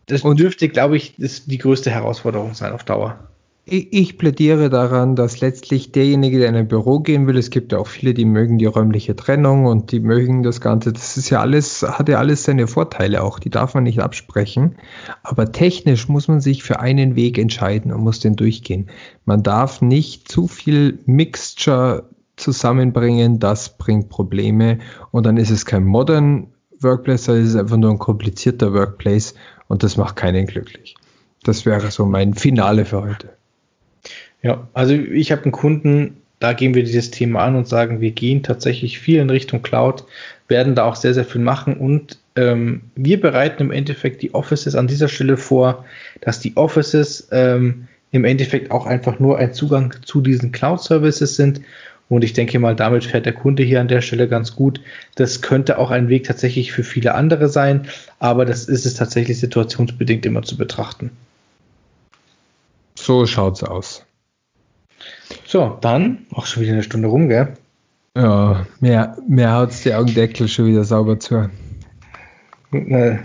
das 0.08 0.22
und 0.22 0.40
dürfte, 0.40 0.70
glaube 0.70 0.98
ich, 0.98 1.16
das 1.18 1.46
die 1.46 1.58
größte 1.58 1.90
Herausforderung 1.90 2.54
sein 2.54 2.72
auf 2.72 2.84
Dauer. 2.84 3.20
Ich, 3.68 3.92
ich 3.92 4.18
plädiere 4.20 4.70
daran, 4.70 5.16
dass 5.16 5.42
letztlich 5.42 5.92
derjenige, 5.92 6.38
der 6.38 6.50
in 6.50 6.56
ein 6.56 6.68
Büro 6.68 7.00
gehen 7.00 7.26
will, 7.26 7.36
es 7.36 7.50
gibt 7.50 7.72
ja 7.72 7.80
auch 7.80 7.88
viele, 7.88 8.14
die 8.14 8.26
mögen 8.26 8.60
die 8.60 8.68
räumliche 8.68 9.16
Trennung 9.16 9.66
und 9.66 9.92
die 9.92 10.00
mögen 10.00 10.44
das 10.44 10.62
Ganze. 10.62 10.94
Das 10.94 11.18
ist 11.18 11.32
ja 11.32 11.42
alles, 11.42 11.82
hat 11.82 12.08
ja 12.08 12.20
alles 12.20 12.44
seine 12.44 12.68
Vorteile 12.68 13.24
auch, 13.24 13.40
die 13.40 13.50
darf 13.50 13.74
man 13.74 13.84
nicht 13.84 14.02
absprechen. 14.02 14.76
Aber 15.24 15.52
technisch 15.52 16.08
muss 16.08 16.28
man 16.28 16.42
sich 16.42 16.62
für 16.62 16.80
einen 16.80 17.16
Weg 17.16 17.40
entscheiden 17.40 17.92
und 17.92 18.02
muss 18.02 18.20
den 18.20 18.36
durchgehen. 18.36 18.92
Man 19.26 19.42
darf 19.42 19.82
nicht 19.82 20.30
zu 20.32 20.48
viel 20.48 21.00
Mixture 21.08 22.08
zusammenbringen, 22.36 23.40
das 23.40 23.78
bringt 23.78 24.10
Probleme 24.10 24.78
und 25.10 25.26
dann 25.26 25.38
ist 25.38 25.50
es 25.50 25.66
kein 25.66 25.86
Modern 25.86 26.48
Workplace, 26.86 27.26
sondern 27.26 27.46
ist 27.46 27.56
einfach 27.56 27.78
nur 27.78 27.92
ein 27.92 28.00
komplizierter 28.00 28.74
Workplace 28.74 29.36
und 29.68 29.84
das 29.84 29.98
macht 29.98 30.16
keinen 30.16 30.48
glücklich. 30.48 30.96
Das 31.44 31.66
wäre 31.66 31.92
so 31.92 32.06
mein 32.06 32.34
Finale 32.34 32.86
für 32.86 33.02
heute. 33.02 33.30
Ja, 34.42 34.68
also 34.74 34.94
ich 34.94 35.32
habe 35.32 35.44
einen 35.44 35.52
Kunden, 35.52 36.18
da 36.40 36.54
gehen 36.54 36.74
wir 36.74 36.84
dieses 36.84 37.12
Thema 37.12 37.44
an 37.44 37.56
und 37.56 37.68
sagen, 37.68 38.02
wir 38.02 38.12
gehen 38.12 38.44
tatsächlich 38.44 39.00
viel 39.00 39.20
in 39.20 39.30
Richtung 39.30 39.62
Cloud, 39.62 40.06
werden 40.48 40.76
da 40.76 40.86
auch 40.86 40.96
sehr, 40.96 41.14
sehr 41.14 41.26
viel 41.26 41.42
machen 41.42 41.76
und 41.76 42.20
ähm, 42.36 42.82
wir 42.96 43.20
bereiten 43.20 43.64
im 43.64 43.72
Endeffekt 43.72 44.22
die 44.22 44.34
Offices 44.34 44.76
an 44.76 44.88
dieser 44.88 45.08
Stelle 45.08 45.38
vor, 45.38 45.86
dass 46.22 46.40
die 46.40 46.56
Offices 46.58 47.28
ähm, 47.32 47.88
im 48.12 48.24
Endeffekt 48.24 48.72
auch 48.72 48.86
einfach 48.86 49.20
nur 49.20 49.38
ein 49.38 49.54
Zugang 49.54 49.96
zu 50.04 50.22
diesen 50.22 50.52
Cloud-Services 50.52 51.36
sind 51.36 51.62
und 52.08 52.24
ich 52.24 52.34
denke 52.34 52.60
mal, 52.60 52.76
damit 52.76 53.06
fährt 53.06 53.26
der 53.26 53.34
Kunde 53.34 53.64
hier 53.64 53.82
an 53.82 53.88
der 53.88 54.02
Stelle 54.02 54.28
ganz 54.28 54.56
gut. 54.56 54.80
Das 55.16 55.42
könnte 55.42 55.80
auch 55.80 55.90
ein 55.90 56.08
Weg 56.08 56.26
tatsächlich 56.26 56.72
für 56.72 56.84
viele 56.84 57.16
andere 57.16 57.50
sein, 57.50 57.88
aber 58.20 58.46
das 58.46 58.66
ist 58.66 58.86
es 58.86 58.94
tatsächlich 58.94 59.40
situationsbedingt 59.40 60.26
immer 60.26 60.44
zu 60.44 60.56
betrachten. 60.58 61.12
So 62.96 63.26
schaut's 63.26 63.64
aus. 63.64 64.06
So, 65.46 65.78
dann 65.82 66.26
auch 66.32 66.46
schon 66.46 66.64
wieder 66.64 66.74
eine 66.74 66.84
Stunde 66.84 67.08
rum, 67.08 67.28
gell? 67.30 67.54
Ja, 68.16 68.66
mehr, 68.80 69.18
mehr 69.28 69.54
haut's 69.54 69.82
die 69.82 69.94
Augendeckel 69.94 70.48
schon 70.48 70.68
wieder 70.68 70.84
sauber 70.84 71.20
zu. 71.20 71.50
Wir 72.72 73.24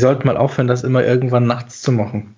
sollten 0.00 0.26
mal 0.26 0.36
aufhören, 0.36 0.68
das 0.68 0.84
immer 0.84 1.04
irgendwann 1.04 1.46
nachts 1.46 1.80
zu 1.82 1.92
machen. 1.92 2.34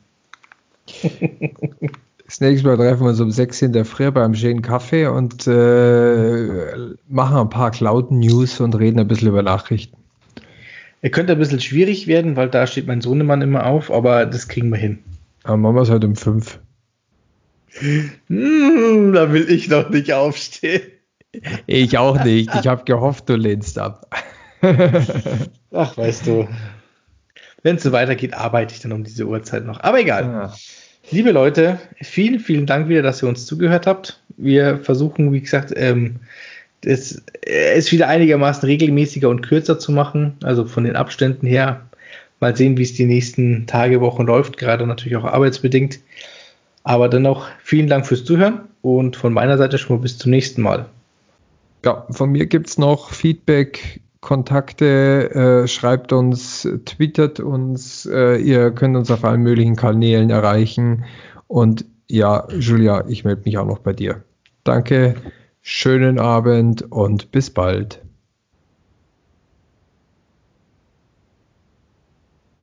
Das 2.29 2.43
nächste 2.43 2.69
Mal 2.69 2.77
treffen 2.77 3.05
wir 3.05 3.09
uns 3.09 3.21
um 3.21 3.31
6 3.31 3.63
in 3.63 3.73
der 3.73 3.87
Früh 3.87 4.11
beim 4.11 4.35
schönen 4.35 4.61
Kaffee 4.61 5.07
und 5.07 5.47
äh, 5.47 6.77
machen 7.09 7.39
ein 7.39 7.49
paar 7.49 7.71
Cloud-News 7.71 8.61
und 8.61 8.75
reden 8.75 9.01
ein 9.01 9.09
bisschen 9.09 9.29
über 9.29 9.43
Nachrichten. 9.43 9.97
Er 11.01 11.09
könnte 11.09 11.33
ein 11.33 11.39
bisschen 11.39 11.61
schwierig 11.61 12.07
werden, 12.07 12.37
weil 12.37 12.51
da 12.51 12.67
steht 12.67 12.87
mein 12.87 13.01
Sohnemann 13.01 13.41
immer 13.41 13.65
auf, 13.65 13.91
aber 13.91 14.27
das 14.27 14.47
kriegen 14.47 14.69
wir 14.69 14.77
hin. 14.77 14.99
Aber 15.45 15.57
machen 15.57 15.77
wir 15.77 15.83
es 15.83 15.91
halt 15.91 16.05
um 16.05 16.17
5. 16.17 16.61
Hm, 18.27 19.13
da 19.15 19.33
will 19.33 19.51
ich 19.51 19.71
noch 19.71 19.89
nicht 19.89 20.13
aufstehen. 20.13 20.83
Ich 21.67 21.97
auch 21.97 22.23
nicht. 22.25 22.55
Ich 22.55 22.67
habe 22.67 22.85
gehofft, 22.85 23.31
du 23.31 23.37
lehnst 23.37 23.79
ab. 23.79 24.15
Ach, 25.73 25.97
weißt 25.97 26.27
du. 26.27 26.47
Wenn 27.63 27.77
es 27.77 27.83
so 27.83 27.93
weitergeht, 27.93 28.35
arbeite 28.35 28.75
ich 28.75 28.81
dann 28.81 28.93
um 28.93 29.03
diese 29.03 29.27
Uhrzeit 29.27 29.65
noch. 29.65 29.81
Aber 29.81 29.99
egal. 29.99 30.25
Ja. 30.25 30.53
Liebe 31.11 31.31
Leute, 31.31 31.79
vielen, 32.03 32.39
vielen 32.39 32.67
Dank 32.67 32.89
wieder, 32.89 33.01
dass 33.01 33.23
ihr 33.23 33.29
uns 33.29 33.47
zugehört 33.47 33.87
habt. 33.87 34.21
Wir 34.37 34.79
versuchen, 34.79 35.33
wie 35.33 35.41
gesagt, 35.41 35.73
ähm, 35.75 36.17
es, 36.85 37.23
es 37.43 37.91
wieder 37.93 38.09
einigermaßen 38.09 38.69
regelmäßiger 38.69 39.29
und 39.29 39.41
kürzer 39.41 39.79
zu 39.79 39.91
machen, 39.91 40.37
also 40.43 40.67
von 40.67 40.85
den 40.85 40.97
Abständen 40.97 41.47
her. 41.47 41.81
Mal 42.41 42.55
sehen, 42.57 42.77
wie 42.77 42.83
es 42.83 42.93
die 42.93 43.07
nächsten 43.07 43.67
Tage, 43.67 44.01
Wochen 44.01 44.27
läuft, 44.27 44.59
gerade 44.59 44.87
natürlich 44.87 45.17
auch 45.17 45.25
arbeitsbedingt. 45.25 45.99
Aber 46.85 47.09
dennoch 47.09 47.49
vielen 47.63 47.89
Dank 47.89 48.07
fürs 48.07 48.25
Zuhören 48.25 48.61
und 48.83 49.17
von 49.17 49.33
meiner 49.33 49.57
Seite 49.57 49.79
schon 49.79 49.97
mal 49.97 50.03
bis 50.03 50.19
zum 50.19 50.31
nächsten 50.31 50.63
Mal. 50.63 50.87
Ja, 51.85 52.07
von 52.11 52.31
mir 52.31 52.47
gibt 52.47 52.69
es 52.69 52.77
noch 52.77 53.11
Feedback 53.13 54.01
Kontakte, 54.21 55.31
äh, 55.65 55.69
schreibt 55.69 56.13
uns, 56.13 56.69
twittert 56.85 57.41
uns, 57.41 58.07
äh, 58.07 58.37
ihr 58.37 58.73
könnt 58.73 58.97
uns 58.97 59.11
auf 59.11 59.25
allen 59.25 59.43
möglichen 59.43 59.77
Kanälen 59.77 60.31
erreichen. 60.31 61.05
Und 61.47 61.85
ja, 62.09 62.49
Julia, 62.51 63.05
ich 63.09 63.25
melde 63.25 63.43
mich 63.45 63.59
auch 63.59 63.67
noch 63.67 63.79
bei 63.79 63.93
dir. 63.93 64.25
Danke, 64.65 65.15
schönen 65.61 66.19
Abend 66.19 66.91
und 66.91 67.31
bis 67.31 67.51
bald. 67.51 68.03